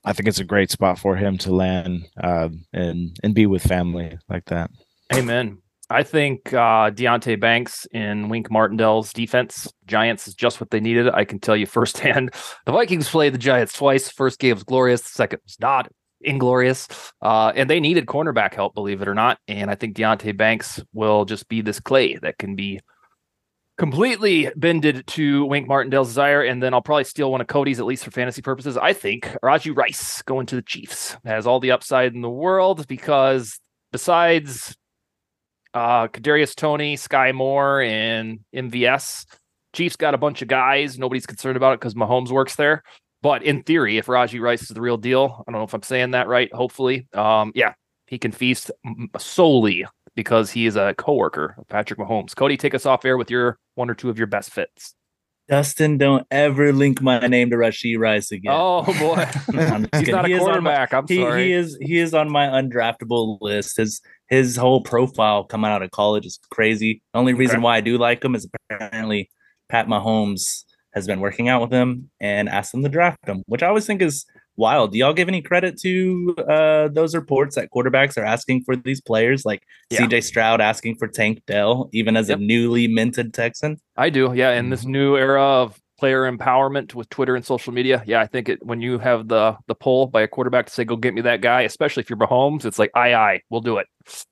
I 0.04 0.12
think 0.12 0.28
it's 0.28 0.40
a 0.40 0.44
great 0.44 0.70
spot 0.70 0.98
for 0.98 1.16
him 1.16 1.38
to 1.38 1.54
land 1.54 2.06
uh, 2.22 2.48
and 2.72 3.16
and 3.22 3.34
be 3.34 3.46
with 3.46 3.62
family 3.62 4.18
like 4.28 4.46
that. 4.46 4.70
Amen. 5.12 5.58
I 5.92 6.04
think 6.04 6.52
uh, 6.52 6.92
Deonte 6.92 7.40
Banks 7.40 7.84
in 7.86 8.28
Wink 8.28 8.48
Martindale's 8.48 9.12
defense, 9.12 9.72
Giants 9.86 10.28
is 10.28 10.34
just 10.34 10.60
what 10.60 10.70
they 10.70 10.78
needed. 10.78 11.08
I 11.08 11.24
can 11.24 11.40
tell 11.40 11.56
you 11.56 11.66
firsthand. 11.66 12.32
The 12.66 12.72
Vikings 12.72 13.08
played 13.08 13.34
the 13.34 13.38
Giants 13.38 13.72
twice. 13.72 14.08
First 14.08 14.38
game 14.38 14.54
was 14.54 14.62
glorious. 14.62 15.02
The 15.02 15.08
second 15.08 15.40
was 15.44 15.58
not 15.58 15.90
inglorious. 16.20 16.86
Uh, 17.20 17.52
and 17.56 17.68
they 17.68 17.80
needed 17.80 18.06
cornerback 18.06 18.54
help, 18.54 18.74
believe 18.74 19.02
it 19.02 19.08
or 19.08 19.14
not. 19.14 19.38
And 19.48 19.70
I 19.70 19.74
think 19.74 19.96
Deonte 19.96 20.36
Banks 20.36 20.80
will 20.92 21.24
just 21.24 21.48
be 21.48 21.60
this 21.60 21.80
clay 21.80 22.16
that 22.16 22.38
can 22.38 22.54
be 22.54 22.78
completely 23.78 24.50
bended 24.54 25.06
to 25.08 25.44
Wink 25.46 25.66
Martindale's 25.66 26.08
desire. 26.08 26.42
And 26.42 26.62
then 26.62 26.74
I'll 26.74 26.82
probably 26.82 27.04
steal 27.04 27.32
one 27.32 27.40
of 27.40 27.48
Cody's, 27.48 27.80
at 27.80 27.86
least 27.86 28.04
for 28.04 28.12
fantasy 28.12 28.42
purposes. 28.42 28.76
I 28.76 28.92
think 28.92 29.24
Rashee 29.42 29.76
Rice 29.76 30.22
going 30.22 30.46
to 30.46 30.56
the 30.56 30.62
Chiefs 30.62 31.16
has 31.24 31.46
all 31.46 31.58
the 31.58 31.72
upside 31.72 32.14
in 32.14 32.20
the 32.20 32.30
world 32.30 32.86
because 32.86 33.58
besides 33.90 34.76
uh 35.74 36.08
Kadarius 36.08 36.54
Toney, 36.54 36.96
Sky 36.96 37.32
Moore, 37.32 37.82
and 37.82 38.40
MVS. 38.54 39.26
Chiefs 39.72 39.96
got 39.96 40.14
a 40.14 40.18
bunch 40.18 40.42
of 40.42 40.48
guys. 40.48 40.98
Nobody's 40.98 41.26
concerned 41.26 41.56
about 41.56 41.74
it 41.74 41.80
because 41.80 41.94
Mahomes 41.94 42.30
works 42.30 42.56
there. 42.56 42.82
But 43.22 43.42
in 43.42 43.62
theory, 43.62 43.98
if 43.98 44.06
Rashee 44.06 44.40
Rice 44.40 44.62
is 44.62 44.68
the 44.68 44.80
real 44.80 44.96
deal, 44.96 45.44
I 45.46 45.52
don't 45.52 45.60
know 45.60 45.64
if 45.64 45.74
I'm 45.74 45.82
saying 45.82 46.12
that 46.12 46.26
right. 46.26 46.52
Hopefully, 46.52 47.06
um, 47.12 47.52
yeah, 47.54 47.74
he 48.06 48.18
can 48.18 48.32
feast 48.32 48.70
solely 49.18 49.86
because 50.16 50.50
he 50.50 50.66
is 50.66 50.76
a 50.76 50.94
coworker 50.94 51.54
of 51.58 51.68
Patrick 51.68 51.98
Mahomes. 51.98 52.34
Cody, 52.34 52.56
take 52.56 52.74
us 52.74 52.86
off 52.86 53.04
air 53.04 53.16
with 53.16 53.30
your 53.30 53.58
one 53.74 53.90
or 53.90 53.94
two 53.94 54.10
of 54.10 54.18
your 54.18 54.26
best 54.26 54.50
fits. 54.50 54.94
Dustin, 55.50 55.98
don't 55.98 56.24
ever 56.30 56.72
link 56.72 57.02
my 57.02 57.26
name 57.26 57.50
to 57.50 57.56
Rashee 57.56 57.98
Rice 57.98 58.30
again. 58.30 58.52
Oh 58.54 58.84
boy, 58.84 59.26
he's 59.98 60.08
not 60.08 60.28
he 60.28 60.34
a 60.34 60.38
quarterback. 60.38 60.92
My, 60.92 60.98
I'm 60.98 61.06
he, 61.08 61.16
sorry. 61.16 61.46
He 61.46 61.52
is 61.52 61.76
he 61.80 61.98
is 61.98 62.14
on 62.14 62.30
my 62.30 62.46
undraftable 62.46 63.38
list. 63.40 63.76
His 63.76 64.00
his 64.28 64.56
whole 64.56 64.80
profile 64.80 65.42
coming 65.42 65.68
out 65.68 65.82
of 65.82 65.90
college 65.90 66.24
is 66.24 66.38
crazy. 66.52 67.02
The 67.12 67.18
only 67.18 67.34
reason 67.34 67.56
okay. 67.56 67.64
why 67.64 67.76
I 67.78 67.80
do 67.80 67.98
like 67.98 68.24
him 68.24 68.36
is 68.36 68.48
apparently 68.70 69.28
Pat 69.68 69.88
Mahomes 69.88 70.62
has 70.94 71.08
been 71.08 71.18
working 71.18 71.48
out 71.48 71.60
with 71.60 71.72
him 71.72 72.10
and 72.20 72.48
asked 72.48 72.72
him 72.72 72.84
to 72.84 72.88
draft 72.88 73.26
him, 73.26 73.42
which 73.46 73.64
I 73.64 73.66
always 73.66 73.86
think 73.86 74.02
is 74.02 74.26
wild. 74.60 74.92
Do 74.92 74.98
y'all 74.98 75.12
give 75.12 75.26
any 75.26 75.42
credit 75.42 75.80
to 75.80 76.36
uh, 76.48 76.88
those 76.88 77.16
reports 77.16 77.56
that 77.56 77.70
quarterbacks 77.70 78.16
are 78.16 78.24
asking 78.24 78.62
for 78.62 78.76
these 78.76 79.00
players, 79.00 79.44
like 79.44 79.64
yeah. 79.88 80.00
CJ 80.02 80.22
Stroud 80.22 80.60
asking 80.60 80.96
for 80.96 81.08
Tank 81.08 81.42
Dell, 81.46 81.88
even 81.92 82.16
as 82.16 82.28
yep. 82.28 82.38
a 82.38 82.40
newly 82.40 82.86
minted 82.86 83.34
Texan? 83.34 83.80
I 83.96 84.10
do, 84.10 84.32
yeah. 84.34 84.52
In 84.52 84.70
this 84.70 84.82
mm-hmm. 84.82 84.92
new 84.92 85.16
era 85.16 85.42
of 85.42 85.80
player 86.00 86.22
empowerment 86.22 86.94
with 86.94 87.10
Twitter 87.10 87.36
and 87.36 87.44
social 87.44 87.74
media. 87.74 88.02
Yeah, 88.06 88.20
I 88.20 88.26
think 88.26 88.48
it 88.48 88.64
when 88.64 88.80
you 88.80 88.98
have 88.98 89.28
the 89.28 89.56
the 89.66 89.74
pull 89.74 90.06
by 90.06 90.22
a 90.22 90.26
quarterback 90.26 90.66
to 90.66 90.72
say, 90.72 90.84
"Go 90.84 90.96
get 90.96 91.12
me 91.12 91.20
that 91.20 91.42
guy," 91.42 91.62
especially 91.62 92.00
if 92.00 92.08
you're 92.08 92.18
Mahomes, 92.18 92.64
it's 92.64 92.78
like, 92.78 92.90
"Aye, 92.94 93.14
aye, 93.14 93.42
we'll 93.50 93.60
do 93.60 93.76
it." 93.76 93.86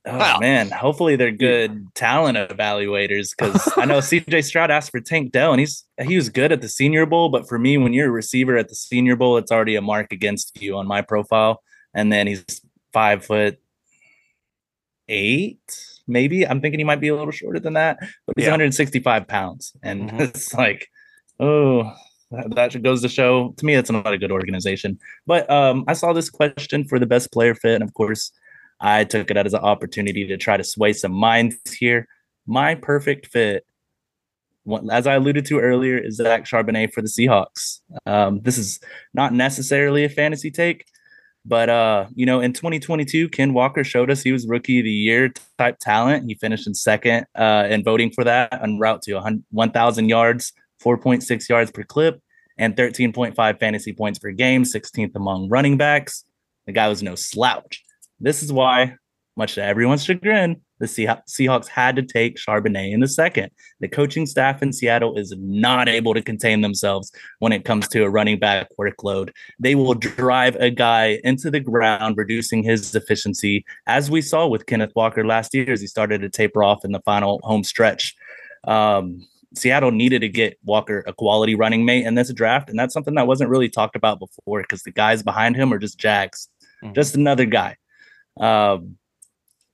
Oh 0.06 0.40
man, 0.40 0.70
hopefully 0.70 1.14
they're 1.14 1.30
good 1.30 1.94
talent 1.94 2.38
evaluators 2.38 3.28
because 3.36 3.70
I 3.76 3.84
know 3.84 3.98
CJ 4.10 4.42
Stroud 4.44 4.70
asked 4.70 4.90
for 4.90 5.00
Tank 5.00 5.30
Dell, 5.30 5.52
and 5.52 5.60
he's 5.60 5.84
he 6.02 6.16
was 6.16 6.30
good 6.30 6.52
at 6.52 6.62
the 6.62 6.68
Senior 6.70 7.04
Bowl, 7.04 7.28
but 7.28 7.46
for 7.46 7.58
me, 7.58 7.76
when 7.76 7.92
you're 7.92 8.08
a 8.08 8.10
receiver 8.10 8.56
at 8.56 8.68
the 8.68 8.74
Senior 8.74 9.14
Bowl, 9.14 9.36
it's 9.36 9.52
already 9.52 9.76
a 9.76 9.82
mark 9.82 10.10
against 10.10 10.60
you 10.60 10.76
on 10.76 10.86
my 10.88 11.02
profile. 11.02 11.62
And 11.94 12.12
then 12.12 12.26
he's 12.26 12.60
five 12.92 13.24
foot 13.24 13.58
eight, 15.08 15.60
maybe. 16.06 16.46
I'm 16.46 16.60
thinking 16.60 16.80
he 16.80 16.84
might 16.84 17.00
be 17.00 17.08
a 17.08 17.16
little 17.16 17.32
shorter 17.32 17.60
than 17.60 17.74
that, 17.74 17.98
but 18.26 18.36
he's 18.36 18.44
yeah. 18.44 18.52
165 18.52 19.28
pounds, 19.28 19.74
and 19.82 20.08
mm-hmm. 20.08 20.20
it's 20.22 20.54
like 20.54 20.88
oh, 21.40 21.92
that 22.30 22.82
goes 22.82 23.02
to 23.02 23.08
show 23.08 23.54
to 23.56 23.64
me 23.64 23.74
it's 23.74 23.90
not 23.90 24.12
a 24.12 24.18
good 24.18 24.32
organization. 24.32 24.98
But 25.26 25.48
um, 25.50 25.84
I 25.88 25.94
saw 25.94 26.12
this 26.12 26.30
question 26.30 26.84
for 26.84 26.98
the 26.98 27.06
best 27.06 27.32
player 27.32 27.54
fit, 27.54 27.74
and 27.74 27.82
of 27.82 27.94
course, 27.94 28.32
I 28.80 29.04
took 29.04 29.30
it 29.30 29.36
as 29.36 29.54
an 29.54 29.60
opportunity 29.60 30.26
to 30.26 30.36
try 30.36 30.56
to 30.56 30.64
sway 30.64 30.92
some 30.92 31.12
minds 31.12 31.56
here. 31.72 32.06
My 32.46 32.74
perfect 32.74 33.26
fit, 33.26 33.66
as 34.90 35.06
I 35.06 35.14
alluded 35.14 35.46
to 35.46 35.58
earlier, 35.58 35.98
is 35.98 36.16
Zach 36.16 36.44
Charbonnet 36.44 36.92
for 36.92 37.02
the 37.02 37.08
Seahawks. 37.08 37.80
Um, 38.06 38.40
this 38.42 38.58
is 38.58 38.80
not 39.14 39.32
necessarily 39.32 40.04
a 40.04 40.08
fantasy 40.08 40.50
take, 40.50 40.84
But 41.44 41.70
uh, 41.70 42.06
you 42.14 42.26
know, 42.26 42.40
in 42.40 42.52
2022, 42.52 43.30
Ken 43.30 43.54
Walker 43.54 43.82
showed 43.82 44.10
us 44.10 44.22
he 44.22 44.32
was 44.32 44.46
rookie 44.46 44.80
of 44.80 44.84
the 44.84 44.90
year 44.90 45.32
type 45.56 45.78
talent. 45.80 46.26
He 46.28 46.34
finished 46.34 46.66
in 46.66 46.74
second 46.74 47.26
uh, 47.34 47.66
and 47.68 47.84
voting 47.84 48.10
for 48.10 48.24
that 48.24 48.52
on 48.52 48.78
route 48.78 49.02
to 49.02 49.18
1,000 49.50 50.08
yards, 50.08 50.52
4.6 50.84 51.48
yards 51.48 51.70
per 51.70 51.82
clip, 51.82 52.20
and 52.58 52.76
13.5 52.76 53.60
fantasy 53.60 53.92
points 53.92 54.18
per 54.18 54.32
game, 54.32 54.64
16th 54.64 55.14
among 55.14 55.48
running 55.48 55.76
backs. 55.76 56.24
The 56.66 56.72
guy 56.72 56.88
was 56.88 57.02
no 57.02 57.14
slouch. 57.14 57.82
This 58.20 58.42
is 58.42 58.52
why, 58.52 58.96
much 59.36 59.54
to 59.54 59.62
everyone's 59.62 60.04
chagrin, 60.04 60.60
the 60.80 60.86
Seahawks 60.86 61.66
had 61.66 61.96
to 61.96 62.02
take 62.02 62.36
Charbonnet 62.36 62.92
in 62.92 63.00
the 63.00 63.08
second. 63.08 63.50
The 63.80 63.88
coaching 63.88 64.26
staff 64.26 64.62
in 64.62 64.72
Seattle 64.72 65.16
is 65.16 65.34
not 65.38 65.88
able 65.88 66.14
to 66.14 66.22
contain 66.22 66.60
themselves 66.60 67.10
when 67.40 67.52
it 67.52 67.64
comes 67.64 67.88
to 67.88 68.04
a 68.04 68.10
running 68.10 68.38
back 68.38 68.68
workload. 68.78 69.30
They 69.58 69.74
will 69.74 69.94
drive 69.94 70.56
a 70.56 70.70
guy 70.70 71.20
into 71.24 71.50
the 71.50 71.60
ground, 71.60 72.16
reducing 72.16 72.62
his 72.62 72.94
efficiency, 72.94 73.64
as 73.86 74.10
we 74.10 74.22
saw 74.22 74.46
with 74.46 74.66
Kenneth 74.66 74.92
Walker 74.94 75.26
last 75.26 75.54
year 75.54 75.72
as 75.72 75.80
he 75.80 75.86
started 75.86 76.20
to 76.20 76.28
taper 76.28 76.62
off 76.62 76.84
in 76.84 76.92
the 76.92 77.00
final 77.00 77.40
home 77.42 77.64
stretch. 77.64 78.14
Um, 78.64 79.26
Seattle 79.54 79.90
needed 79.90 80.20
to 80.20 80.28
get 80.28 80.58
Walker 80.62 81.02
a 81.06 81.12
quality 81.12 81.54
running 81.54 81.84
mate 81.84 82.06
in 82.06 82.14
this 82.14 82.32
draft, 82.32 82.68
and 82.68 82.78
that's 82.78 82.92
something 82.92 83.14
that 83.14 83.26
wasn't 83.26 83.50
really 83.50 83.68
talked 83.68 83.96
about 83.96 84.18
before 84.18 84.62
because 84.62 84.82
the 84.82 84.90
guys 84.90 85.22
behind 85.22 85.56
him 85.56 85.72
are 85.72 85.78
just 85.78 85.98
Jags, 85.98 86.48
mm-hmm. 86.82 86.94
just 86.94 87.14
another 87.14 87.46
guy. 87.46 87.76
Um, 88.38 88.96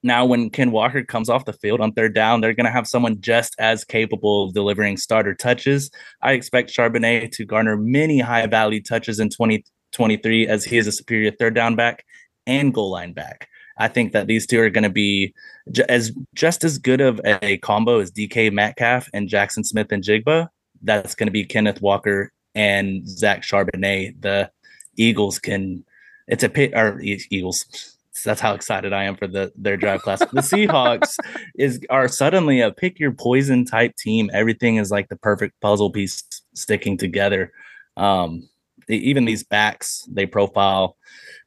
now, 0.04 0.26
when 0.26 0.50
Ken 0.50 0.70
Walker 0.70 1.02
comes 1.02 1.30
off 1.30 1.46
the 1.46 1.54
field 1.54 1.80
on 1.80 1.92
third 1.92 2.14
down, 2.14 2.40
they're 2.40 2.52
going 2.52 2.66
to 2.66 2.70
have 2.70 2.86
someone 2.86 3.20
just 3.22 3.56
as 3.58 3.84
capable 3.84 4.44
of 4.44 4.54
delivering 4.54 4.98
starter 4.98 5.34
touches. 5.34 5.90
I 6.20 6.32
expect 6.32 6.70
Charbonnet 6.70 7.32
to 7.32 7.44
garner 7.46 7.76
many 7.78 8.20
high 8.20 8.46
value 8.46 8.82
touches 8.82 9.18
in 9.18 9.30
2023 9.30 10.46
as 10.46 10.62
he 10.62 10.76
is 10.76 10.86
a 10.86 10.92
superior 10.92 11.30
third 11.30 11.54
down 11.54 11.74
back 11.74 12.04
and 12.46 12.74
goal 12.74 12.90
line 12.90 13.14
back. 13.14 13.48
I 13.78 13.88
think 13.88 14.12
that 14.12 14.26
these 14.26 14.46
two 14.46 14.60
are 14.60 14.70
going 14.70 14.84
to 14.84 14.90
be 14.90 15.34
j- 15.70 15.84
as 15.88 16.12
just 16.34 16.64
as 16.64 16.78
good 16.78 17.00
of 17.00 17.20
a 17.24 17.58
combo 17.58 17.98
as 18.00 18.12
DK 18.12 18.52
Metcalf 18.52 19.08
and 19.12 19.28
Jaxon 19.28 19.64
Smith-Njigba. 19.64 20.48
That's 20.82 21.14
going 21.14 21.26
to 21.26 21.32
be 21.32 21.44
Kenneth 21.44 21.80
Walker 21.80 22.32
and 22.54 23.08
Zach 23.08 23.42
Charbonnet. 23.42 24.20
The 24.20 24.50
Eagles 24.96 25.38
can. 25.38 25.84
It's 26.26 26.44
a 26.44 26.48
pit 26.48 26.72
or 26.74 27.00
Eagles. 27.02 27.96
That's 28.24 28.40
how 28.40 28.54
excited 28.54 28.92
I 28.92 29.04
am 29.04 29.16
for 29.16 29.26
the 29.26 29.52
their 29.56 29.76
draft 29.76 30.04
class. 30.04 30.20
the 30.20 30.40
Seahawks 30.40 31.16
is 31.56 31.80
are 31.90 32.08
suddenly 32.08 32.60
a 32.60 32.70
pick 32.70 32.98
your 33.00 33.12
poison 33.12 33.64
type 33.64 33.96
team. 33.96 34.30
Everything 34.32 34.76
is 34.76 34.90
like 34.90 35.08
the 35.08 35.16
perfect 35.16 35.60
puzzle 35.60 35.90
piece 35.90 36.22
sticking 36.54 36.96
together. 36.96 37.52
Um, 37.96 38.48
even 38.88 39.24
these 39.24 39.42
backs 39.42 40.06
they 40.10 40.26
profile 40.26 40.96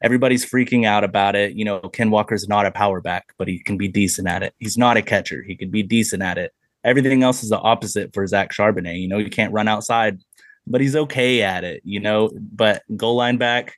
everybody's 0.02 0.44
freaking 0.44 0.84
out 0.84 1.04
about 1.04 1.36
it. 1.36 1.54
You 1.54 1.64
know, 1.64 1.80
Ken 1.80 2.10
Walker's 2.10 2.48
not 2.48 2.66
a 2.66 2.70
power 2.70 3.00
back, 3.00 3.32
but 3.38 3.48
he 3.48 3.58
can 3.58 3.76
be 3.76 3.88
decent 3.88 4.28
at 4.28 4.42
it. 4.42 4.54
He's 4.58 4.78
not 4.78 4.96
a 4.96 5.02
catcher. 5.02 5.42
He 5.42 5.56
can 5.56 5.70
be 5.70 5.82
decent 5.82 6.22
at 6.22 6.38
it. 6.38 6.52
Everything 6.84 7.22
else 7.22 7.42
is 7.42 7.50
the 7.50 7.58
opposite 7.58 8.14
for 8.14 8.26
Zach 8.26 8.52
Charbonnet. 8.52 9.00
You 9.00 9.08
know, 9.08 9.18
you 9.18 9.30
can't 9.30 9.52
run 9.52 9.68
outside, 9.68 10.20
but 10.66 10.80
he's 10.80 10.96
okay 10.96 11.42
at 11.42 11.64
it, 11.64 11.82
you 11.84 12.00
know. 12.00 12.30
But 12.52 12.82
goal 12.96 13.16
line 13.16 13.36
back, 13.36 13.76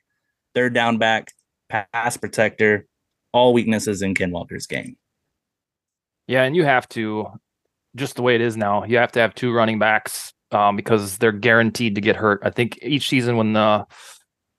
third 0.53 0.73
down 0.73 0.97
back, 0.97 1.31
pass 1.69 2.17
protector, 2.17 2.85
all 3.33 3.53
weaknesses 3.53 4.01
in 4.01 4.13
Ken 4.13 4.31
Walker's 4.31 4.67
game. 4.67 4.97
Yeah, 6.27 6.43
and 6.43 6.55
you 6.55 6.63
have 6.63 6.87
to 6.89 7.27
just 7.95 8.15
the 8.15 8.21
way 8.21 8.35
it 8.35 8.41
is 8.41 8.55
now, 8.55 8.83
you 8.83 8.97
have 8.97 9.11
to 9.13 9.19
have 9.19 9.35
two 9.35 9.51
running 9.51 9.79
backs 9.79 10.33
um, 10.51 10.75
because 10.75 11.17
they're 11.17 11.31
guaranteed 11.31 11.95
to 11.95 12.01
get 12.01 12.15
hurt. 12.15 12.41
I 12.43 12.49
think 12.49 12.79
each 12.81 13.07
season 13.07 13.37
when 13.37 13.53
the 13.53 13.85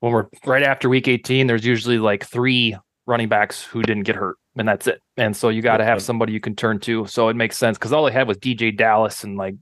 when 0.03 0.13
we're 0.13 0.27
right 0.47 0.65
after 0.65 0.89
week 0.89 1.07
18, 1.07 1.47
there's 1.47 1.65
usually 1.65 1.97
like 1.97 2.27
three 2.27 2.77
running 3.07 3.29
backs 3.29 3.63
who 3.63 3.83
didn't 3.83 4.03
get 4.03 4.17
hurt, 4.17 4.37
and 4.57 4.67
that's 4.67 4.89
it. 4.89 5.01
And 5.17 5.37
so 5.37 5.49
you 5.49 5.63
got 5.63 5.77
to 5.77 5.85
have 5.85 6.03
somebody 6.03 6.33
you 6.33 6.41
can 6.41 6.57
turn 6.57 6.81
to. 6.81 7.07
So 7.07 7.29
it 7.29 7.37
makes 7.37 7.57
sense 7.57 7.79
because 7.79 7.93
all 7.93 8.05
they 8.05 8.11
had 8.11 8.27
was 8.27 8.37
DeeJay 8.39 8.77
Dallas 8.77 9.23
and 9.23 9.37
like 9.37 9.55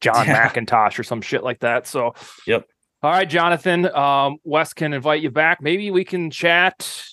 John 0.00 0.26
yeah. 0.28 0.48
McIntosh 0.48 0.96
or 0.96 1.02
some 1.02 1.20
shit 1.20 1.42
like 1.42 1.58
that. 1.60 1.88
So, 1.88 2.14
yep. 2.46 2.68
All 3.02 3.10
right, 3.10 3.28
Jonathan. 3.28 3.92
Um, 3.92 4.36
Wes 4.44 4.74
can 4.74 4.92
invite 4.92 5.22
you 5.22 5.32
back. 5.32 5.60
Maybe 5.60 5.90
we 5.90 6.04
can 6.04 6.30
chat 6.30 7.04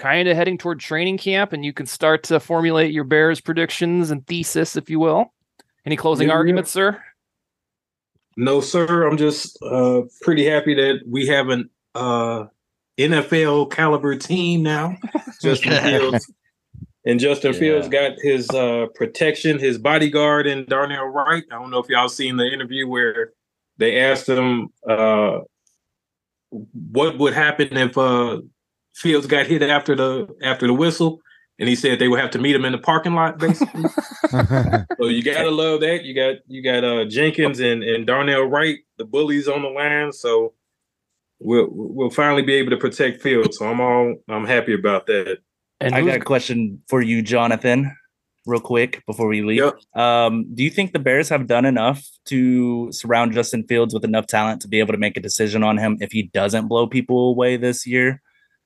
kind 0.00 0.26
of 0.26 0.36
heading 0.36 0.58
toward 0.58 0.80
training 0.80 1.18
camp 1.18 1.52
and 1.52 1.64
you 1.64 1.72
can 1.72 1.86
start 1.86 2.24
to 2.24 2.40
formulate 2.40 2.92
your 2.92 3.04
Bears 3.04 3.40
predictions 3.40 4.10
and 4.10 4.26
thesis, 4.26 4.74
if 4.74 4.90
you 4.90 4.98
will. 4.98 5.32
Any 5.86 5.94
closing 5.94 6.28
yeah, 6.28 6.34
arguments, 6.34 6.72
sir? 6.72 7.00
No, 8.36 8.60
sir. 8.60 9.06
I'm 9.06 9.16
just 9.16 9.56
uh, 9.62 10.02
pretty 10.22 10.44
happy 10.44 10.74
that 10.74 11.02
we 11.06 11.28
haven't 11.28 11.70
uh, 11.94 12.46
NFL 12.98 13.70
caliber 13.70 14.16
team 14.16 14.62
now. 14.62 14.96
Justin 15.42 15.82
Fields. 15.82 16.32
And 17.04 17.18
Justin 17.18 17.52
yeah. 17.52 17.58
Fields 17.58 17.88
got 17.88 18.12
his 18.20 18.48
uh, 18.50 18.86
protection, 18.94 19.58
his 19.58 19.76
bodyguard, 19.78 20.46
and 20.46 20.66
Darnell 20.66 21.06
Wright. 21.06 21.42
I 21.50 21.56
don't 21.56 21.70
know 21.70 21.78
if 21.78 21.88
y'all 21.88 22.08
seen 22.08 22.36
the 22.36 22.46
interview 22.46 22.86
where 22.86 23.32
they 23.78 24.00
asked 24.00 24.28
him 24.28 24.68
uh, 24.88 25.40
what 26.50 27.18
would 27.18 27.34
happen 27.34 27.76
if 27.76 27.98
uh, 27.98 28.40
Fields 28.94 29.26
got 29.26 29.46
hit 29.46 29.62
after 29.62 29.96
the 29.96 30.28
after 30.42 30.66
the 30.66 30.74
whistle, 30.74 31.20
and 31.58 31.68
he 31.68 31.74
said 31.74 31.98
they 31.98 32.08
would 32.08 32.20
have 32.20 32.30
to 32.32 32.38
meet 32.38 32.54
him 32.54 32.64
in 32.64 32.72
the 32.72 32.78
parking 32.78 33.14
lot, 33.14 33.38
basically. 33.38 33.84
so 34.30 35.06
you 35.06 35.22
gotta 35.22 35.50
love 35.50 35.80
that. 35.80 36.04
You 36.04 36.14
got 36.14 36.36
you 36.46 36.62
got 36.62 36.84
uh, 36.84 37.04
Jenkins 37.06 37.58
and 37.58 37.82
and 37.82 38.06
Darnell 38.06 38.44
Wright, 38.44 38.78
the 38.98 39.04
bullies 39.04 39.48
on 39.48 39.62
the 39.62 39.68
line. 39.68 40.12
So 40.12 40.52
we'll 41.44 41.68
we'll 41.70 42.10
finally 42.10 42.42
be 42.42 42.54
able 42.54 42.70
to 42.70 42.76
protect 42.76 43.22
Fields. 43.22 43.58
So 43.58 43.66
I'm 43.66 43.80
all 43.80 44.14
I'm 44.28 44.46
happy 44.46 44.74
about 44.74 45.06
that. 45.06 45.38
And 45.80 45.94
I 45.94 46.02
got 46.02 46.16
a 46.16 46.20
question 46.20 46.80
for 46.88 47.02
you, 47.02 47.22
Jonathan, 47.22 47.96
real 48.46 48.60
quick 48.60 49.02
before 49.06 49.26
we 49.26 49.42
leave. 49.42 49.58
Yep. 49.58 50.00
Um, 50.00 50.46
do 50.54 50.62
you 50.62 50.70
think 50.70 50.92
the 50.92 51.00
Bears 51.00 51.28
have 51.28 51.48
done 51.48 51.64
enough 51.64 52.06
to 52.26 52.92
surround 52.92 53.32
Justin 53.32 53.64
Fields 53.66 53.92
with 53.92 54.04
enough 54.04 54.26
talent 54.26 54.62
to 54.62 54.68
be 54.68 54.78
able 54.78 54.92
to 54.92 54.98
make 54.98 55.16
a 55.16 55.20
decision 55.20 55.64
on 55.64 55.78
him 55.78 55.98
if 56.00 56.12
he 56.12 56.24
doesn't 56.24 56.68
blow 56.68 56.86
people 56.86 57.30
away 57.30 57.56
this 57.56 57.86
year? 57.86 58.22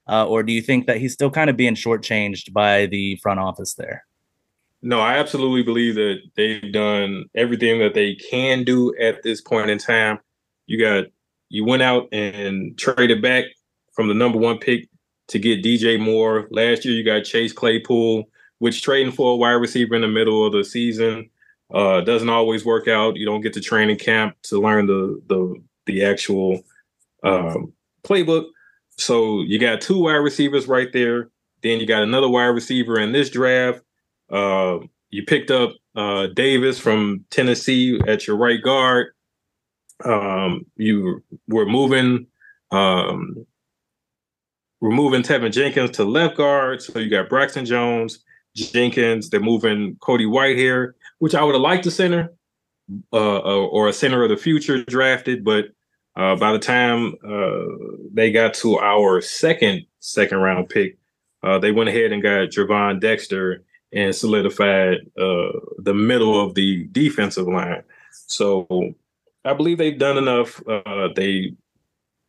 Uh, 0.08 0.26
or 0.26 0.42
do 0.42 0.52
you 0.52 0.62
think 0.62 0.86
that 0.86 0.98
he's 0.98 1.12
still 1.12 1.30
kind 1.30 1.50
of 1.50 1.56
being 1.56 1.74
shortchanged 1.74 2.52
by 2.52 2.86
the 2.86 3.16
front 3.22 3.40
office 3.40 3.74
there? 3.74 4.04
No, 4.82 5.00
I 5.00 5.14
absolutely 5.14 5.62
believe 5.62 5.94
that 5.96 6.18
they've 6.36 6.72
done 6.72 7.24
everything 7.34 7.80
that 7.80 7.94
they 7.94 8.14
can 8.14 8.62
do 8.62 8.94
at 9.00 9.22
this 9.22 9.40
point 9.40 9.70
in 9.70 9.78
time. 9.78 10.20
You 10.66 10.78
got 10.78 11.06
you 11.48 11.64
went 11.64 11.82
out 11.82 12.08
and 12.12 12.76
traded 12.78 13.22
back 13.22 13.44
from 13.92 14.08
the 14.08 14.14
number 14.14 14.38
one 14.38 14.58
pick 14.58 14.88
to 15.28 15.38
get 15.38 15.64
DJ 15.64 15.98
Moore. 15.98 16.48
Last 16.50 16.84
year, 16.84 16.94
you 16.94 17.04
got 17.04 17.24
Chase 17.24 17.52
Claypool, 17.52 18.24
which 18.58 18.82
trading 18.82 19.12
for 19.12 19.32
a 19.32 19.36
wide 19.36 19.52
receiver 19.52 19.94
in 19.94 20.02
the 20.02 20.08
middle 20.08 20.46
of 20.46 20.52
the 20.52 20.64
season 20.64 21.30
uh, 21.72 22.00
doesn't 22.02 22.28
always 22.28 22.64
work 22.64 22.88
out. 22.88 23.16
You 23.16 23.26
don't 23.26 23.40
get 23.40 23.52
to 23.54 23.60
training 23.60 23.98
camp 23.98 24.36
to 24.44 24.60
learn 24.60 24.86
the 24.86 25.20
the 25.28 25.62
the 25.86 26.04
actual 26.04 26.62
um, 27.22 27.72
playbook. 28.02 28.46
So 28.98 29.42
you 29.42 29.58
got 29.58 29.80
two 29.80 30.02
wide 30.02 30.16
receivers 30.16 30.66
right 30.66 30.92
there. 30.92 31.30
Then 31.62 31.80
you 31.80 31.86
got 31.86 32.02
another 32.02 32.28
wide 32.28 32.46
receiver 32.46 32.98
in 32.98 33.12
this 33.12 33.30
draft. 33.30 33.80
Uh, 34.30 34.78
you 35.10 35.24
picked 35.24 35.50
up 35.50 35.72
uh, 35.94 36.28
Davis 36.28 36.78
from 36.78 37.24
Tennessee 37.30 38.00
at 38.06 38.26
your 38.26 38.36
right 38.36 38.62
guard 38.62 39.08
um, 40.04 40.66
you 40.76 41.22
were 41.48 41.66
moving 41.66 42.26
um, 42.70 43.46
we're 44.80 44.90
moving 44.90 45.22
Teven 45.22 45.52
Jenkins 45.52 45.92
to 45.92 46.04
left 46.04 46.36
guard. 46.36 46.82
So 46.82 46.98
you 46.98 47.08
got 47.10 47.28
Braxton 47.28 47.64
Jones, 47.64 48.20
Jenkins. 48.54 49.30
They're 49.30 49.40
moving 49.40 49.96
Cody 50.00 50.26
Whitehair, 50.26 50.92
which 51.18 51.34
I 51.34 51.42
would 51.42 51.54
have 51.54 51.62
liked 51.62 51.86
a 51.86 51.90
center 51.90 52.32
uh, 53.12 53.40
or 53.40 53.88
a 53.88 53.92
center 53.92 54.22
of 54.22 54.30
the 54.30 54.36
future 54.36 54.84
drafted. 54.84 55.44
But 55.44 55.66
uh, 56.14 56.36
by 56.36 56.52
the 56.52 56.58
time 56.58 57.14
uh, 57.26 58.08
they 58.12 58.30
got 58.30 58.54
to 58.54 58.78
our 58.78 59.20
second 59.20 59.86
second 60.00 60.38
round 60.38 60.68
pick, 60.68 60.98
uh, 61.42 61.58
they 61.58 61.72
went 61.72 61.88
ahead 61.88 62.12
and 62.12 62.22
got 62.22 62.50
Gervon 62.50 63.00
Dexter 63.00 63.64
and 63.92 64.14
solidified 64.14 64.98
uh, 65.18 65.52
the 65.78 65.94
middle 65.94 66.38
of 66.40 66.54
the 66.54 66.86
defensive 66.92 67.46
line. 67.46 67.82
So 68.26 68.66
I 69.46 69.54
believe 69.54 69.78
they've 69.78 69.98
done 69.98 70.18
enough. 70.18 70.60
Uh, 70.66 71.08
they 71.14 71.52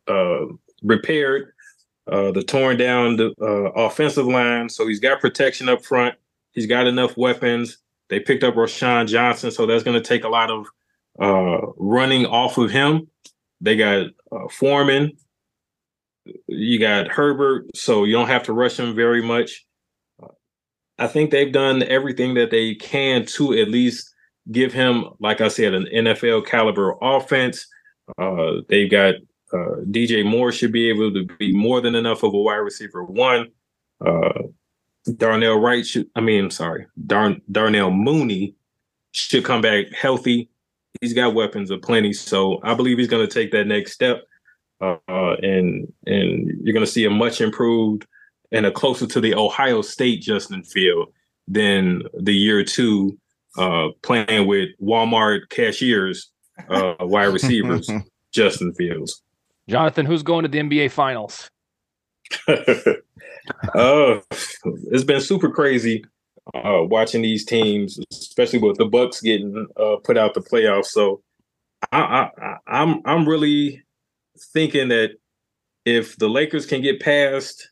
uh, 0.06 0.46
repaired 0.82 1.52
uh, 2.10 2.30
the 2.30 2.44
torn 2.44 2.76
down 2.76 3.16
the 3.16 3.34
uh, 3.42 3.72
offensive 3.72 4.26
line, 4.26 4.68
so 4.68 4.86
he's 4.86 5.00
got 5.00 5.20
protection 5.20 5.68
up 5.68 5.84
front. 5.84 6.14
He's 6.52 6.66
got 6.66 6.86
enough 6.86 7.16
weapons. 7.16 7.78
They 8.08 8.20
picked 8.20 8.44
up 8.44 8.54
Roschon 8.54 9.08
Johnson, 9.08 9.50
so 9.50 9.66
that's 9.66 9.82
going 9.82 10.00
to 10.00 10.08
take 10.08 10.24
a 10.24 10.28
lot 10.28 10.50
of 10.50 10.66
uh, 11.20 11.66
running 11.76 12.24
off 12.24 12.56
of 12.56 12.70
him. 12.70 13.08
They 13.60 13.76
got 13.76 14.06
uh, 14.30 14.48
Foreman. 14.50 15.12
You 16.46 16.78
got 16.78 17.08
Herbert, 17.08 17.76
so 17.76 18.04
you 18.04 18.12
don't 18.12 18.28
have 18.28 18.44
to 18.44 18.52
rush 18.52 18.78
him 18.78 18.94
very 18.94 19.22
much. 19.22 19.66
I 20.98 21.06
think 21.08 21.30
they've 21.30 21.52
done 21.52 21.82
everything 21.82 22.34
that 22.34 22.50
they 22.50 22.74
can 22.74 23.24
to 23.26 23.54
at 23.54 23.68
least 23.68 24.12
give 24.50 24.72
him, 24.72 25.06
like 25.20 25.40
I 25.40 25.48
said, 25.48 25.74
an 25.74 25.86
NFL 25.92 26.46
caliber 26.46 26.96
offense. 27.00 27.66
Uh, 28.18 28.62
they've 28.68 28.90
got 28.90 29.14
uh, 29.52 29.82
DJ 29.90 30.24
Moore 30.24 30.52
should 30.52 30.72
be 30.72 30.88
able 30.88 31.12
to 31.12 31.26
be 31.38 31.52
more 31.52 31.80
than 31.80 31.94
enough 31.94 32.22
of 32.22 32.34
a 32.34 32.38
wide 32.38 32.56
receiver 32.56 33.04
one. 33.04 33.48
Uh, 34.04 34.42
Darnell 35.16 35.58
Wright 35.58 35.86
should, 35.86 36.08
I 36.14 36.20
mean, 36.20 36.44
I'm 36.44 36.50
sorry, 36.50 36.86
Darn, 37.06 37.40
Darnell 37.50 37.90
Mooney 37.90 38.54
should 39.12 39.44
come 39.44 39.60
back 39.60 39.90
healthy. 39.92 40.50
He's 41.00 41.14
got 41.14 41.34
weapons 41.34 41.70
of 41.70 41.82
plenty, 41.82 42.12
so 42.12 42.60
I 42.62 42.74
believe 42.74 42.98
he's 42.98 43.08
going 43.08 43.26
to 43.26 43.32
take 43.32 43.52
that 43.52 43.66
next 43.66 43.92
step, 43.92 44.24
uh, 44.80 44.96
and 45.08 45.90
and 46.06 46.60
you're 46.62 46.72
going 46.72 46.84
to 46.84 46.90
see 46.90 47.04
a 47.04 47.10
much 47.10 47.40
improved 47.40 48.06
and 48.52 48.66
a 48.66 48.70
closer 48.70 49.06
to 49.06 49.20
the 49.20 49.34
Ohio 49.34 49.82
State 49.82 50.22
Justin 50.22 50.62
Field 50.64 51.12
than 51.46 52.02
the 52.14 52.34
year 52.34 52.64
two 52.64 53.18
uh, 53.56 53.88
playing 54.02 54.46
with 54.46 54.68
Walmart 54.82 55.48
cashiers, 55.50 56.30
uh, 56.68 56.94
wide 57.00 57.32
receivers, 57.32 57.90
Justin 58.32 58.74
Fields. 58.74 59.22
Jonathan, 59.68 60.06
who's 60.06 60.22
going 60.22 60.42
to 60.42 60.48
the 60.48 60.58
NBA 60.58 60.90
Finals? 60.90 61.50
uh, 62.46 62.54
it's 64.30 65.04
been 65.04 65.20
super 65.20 65.50
crazy 65.50 66.04
uh, 66.54 66.82
watching 66.82 67.22
these 67.22 67.44
teams, 67.44 67.98
especially 68.12 68.58
with 68.58 68.78
the 68.78 68.84
Bucks 68.84 69.20
getting 69.20 69.66
uh, 69.76 69.96
put 70.04 70.16
out 70.16 70.34
the 70.34 70.40
playoffs. 70.40 70.86
So 70.86 71.22
I, 71.92 72.30
I, 72.40 72.56
I'm 72.66 73.00
I'm 73.04 73.28
really 73.28 73.82
thinking 74.52 74.88
that 74.88 75.12
if 75.84 76.16
the 76.16 76.28
Lakers 76.28 76.66
can 76.66 76.82
get 76.82 77.00
past, 77.00 77.70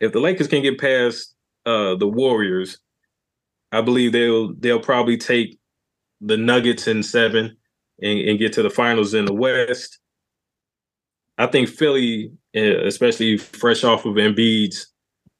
if 0.00 0.12
the 0.12 0.20
Lakers 0.20 0.48
can 0.48 0.62
get 0.62 0.78
past 0.78 1.34
uh, 1.66 1.94
the 1.96 2.08
Warriors, 2.08 2.78
I 3.72 3.80
believe 3.80 4.12
they'll 4.12 4.54
they'll 4.54 4.80
probably 4.80 5.16
take 5.16 5.58
the 6.20 6.36
Nuggets 6.36 6.86
in 6.86 7.02
seven 7.02 7.56
and, 8.00 8.18
and 8.20 8.38
get 8.38 8.52
to 8.54 8.62
the 8.62 8.70
finals 8.70 9.14
in 9.14 9.24
the 9.24 9.34
West. 9.34 9.98
I 11.36 11.46
think 11.46 11.68
Philly, 11.68 12.32
eh, 12.54 12.74
especially 12.84 13.36
fresh 13.36 13.84
off 13.84 14.04
of 14.04 14.14
Embiid's, 14.14 14.88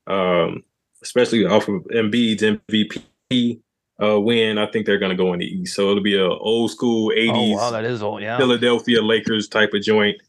um, 0.06 0.62
especially 1.02 1.44
off 1.44 1.68
of 1.68 1.82
Embiid's 1.86 2.42
MVP 2.42 3.60
uh, 4.00 4.20
win, 4.20 4.58
I 4.58 4.66
think 4.66 4.86
they're 4.86 4.98
going 4.98 5.16
to 5.16 5.22
go 5.22 5.32
in 5.32 5.40
the 5.40 5.46
East. 5.46 5.74
So 5.74 5.90
it'll 5.90 6.02
be 6.02 6.16
a 6.16 6.28
old 6.28 6.70
school 6.70 7.10
'80s. 7.10 7.32
Oh, 7.32 7.56
wow, 7.56 7.70
that 7.70 7.84
is 7.84 8.02
old, 8.02 8.22
yeah. 8.22 8.38
Philadelphia 8.38 9.02
Lakers 9.02 9.48
type 9.48 9.74
of 9.74 9.82
joint. 9.82 10.20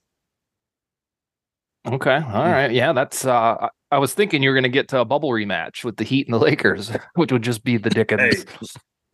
Okay, 1.86 2.16
all 2.16 2.46
right, 2.46 2.72
yeah, 2.72 2.94
that's. 2.94 3.26
uh 3.26 3.70
I 3.92 3.98
was 3.98 4.14
thinking 4.14 4.44
you 4.44 4.50
were 4.50 4.56
going 4.56 4.64
to 4.64 4.70
get 4.70 4.88
to 4.90 5.00
a 5.00 5.06
bubble 5.06 5.30
rematch 5.30 5.84
with 5.84 5.98
the 5.98 6.04
Heat 6.04 6.28
and 6.28 6.34
the 6.34 6.40
Lakers, 6.40 6.92
which 7.16 7.32
would 7.32 7.42
just 7.42 7.64
be 7.64 7.78
the 7.78 7.90
Dickens. 7.90 8.44
Hey, 8.44 8.68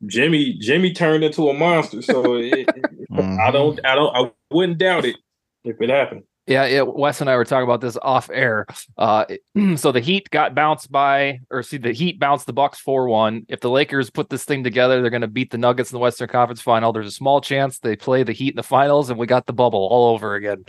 Jimmy, 0.05 0.53
Jimmy 0.59 0.93
turned 0.93 1.23
into 1.23 1.49
a 1.49 1.53
monster, 1.53 2.01
so 2.01 2.35
it, 2.35 2.67
mm-hmm. 3.11 3.37
I 3.41 3.51
don't, 3.51 3.79
I 3.85 3.95
don't, 3.95 4.15
I 4.15 4.31
wouldn't 4.51 4.77
doubt 4.77 5.05
it 5.05 5.15
if 5.63 5.79
it 5.79 5.89
happened. 5.89 6.23
Yeah, 6.47 6.65
yeah. 6.65 6.81
Wes 6.83 7.21
and 7.21 7.29
I 7.29 7.37
were 7.37 7.45
talking 7.45 7.63
about 7.63 7.81
this 7.81 7.97
off 7.99 8.29
air. 8.31 8.67
Uh, 8.97 9.25
so 9.77 9.91
the 9.91 9.99
Heat 9.99 10.29
got 10.29 10.53
bounced 10.53 10.91
by, 10.91 11.39
or 11.49 11.63
see, 11.63 11.77
the 11.77 11.91
Heat 11.91 12.19
bounced 12.19 12.45
the 12.45 12.53
Bucks 12.53 12.79
four 12.79 13.07
one. 13.07 13.45
If 13.47 13.61
the 13.61 13.69
Lakers 13.71 14.11
put 14.11 14.29
this 14.29 14.45
thing 14.45 14.63
together, 14.63 15.01
they're 15.01 15.09
going 15.09 15.21
to 15.21 15.27
beat 15.27 15.49
the 15.49 15.57
Nuggets 15.57 15.91
in 15.91 15.95
the 15.95 16.01
Western 16.01 16.27
Conference 16.27 16.61
Final. 16.61 16.93
There's 16.93 17.07
a 17.07 17.11
small 17.11 17.41
chance 17.41 17.79
they 17.79 17.95
play 17.95 18.21
the 18.21 18.31
Heat 18.31 18.49
in 18.49 18.57
the 18.57 18.63
finals, 18.63 19.09
and 19.09 19.17
we 19.17 19.25
got 19.25 19.47
the 19.47 19.53
bubble 19.53 19.87
all 19.89 20.13
over 20.13 20.35
again. 20.35 20.65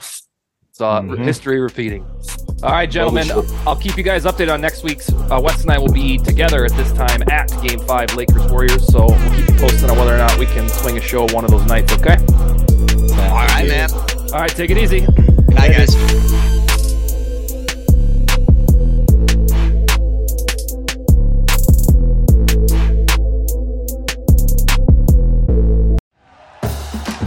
So 0.76 0.84
uh, 0.84 1.00
mm-hmm. 1.00 1.22
history 1.22 1.58
repeating. 1.58 2.04
All 2.62 2.70
right, 2.70 2.90
gentlemen, 2.90 3.30
I'll 3.66 3.76
keep 3.76 3.96
you 3.96 4.02
guys 4.02 4.24
updated 4.26 4.52
on 4.52 4.60
next 4.60 4.82
week's. 4.82 5.10
Uh, 5.10 5.40
Wes 5.42 5.62
and 5.62 5.70
I 5.70 5.78
will 5.78 5.90
be 5.90 6.18
together 6.18 6.66
at 6.66 6.72
this 6.72 6.92
time 6.92 7.22
at 7.30 7.48
Game 7.62 7.80
Five, 7.80 8.14
Lakers 8.14 8.44
Warriors. 8.50 8.86
So 8.86 9.06
we'll 9.06 9.36
keep 9.36 9.48
you 9.48 9.54
posted 9.54 9.88
on 9.88 9.96
whether 9.96 10.14
or 10.14 10.18
not 10.18 10.38
we 10.38 10.44
can 10.44 10.68
swing 10.68 10.98
a 10.98 11.00
show 11.00 11.26
one 11.32 11.46
of 11.46 11.50
those 11.50 11.64
nights. 11.64 11.94
Okay. 11.94 12.16
All 12.18 13.46
right, 13.46 13.66
man. 13.66 13.90
All 13.90 14.40
right, 14.40 14.50
take 14.50 14.68
it 14.68 14.76
easy. 14.76 15.00
Good 15.00 15.54
night, 15.54 15.72
guys. 15.72 16.55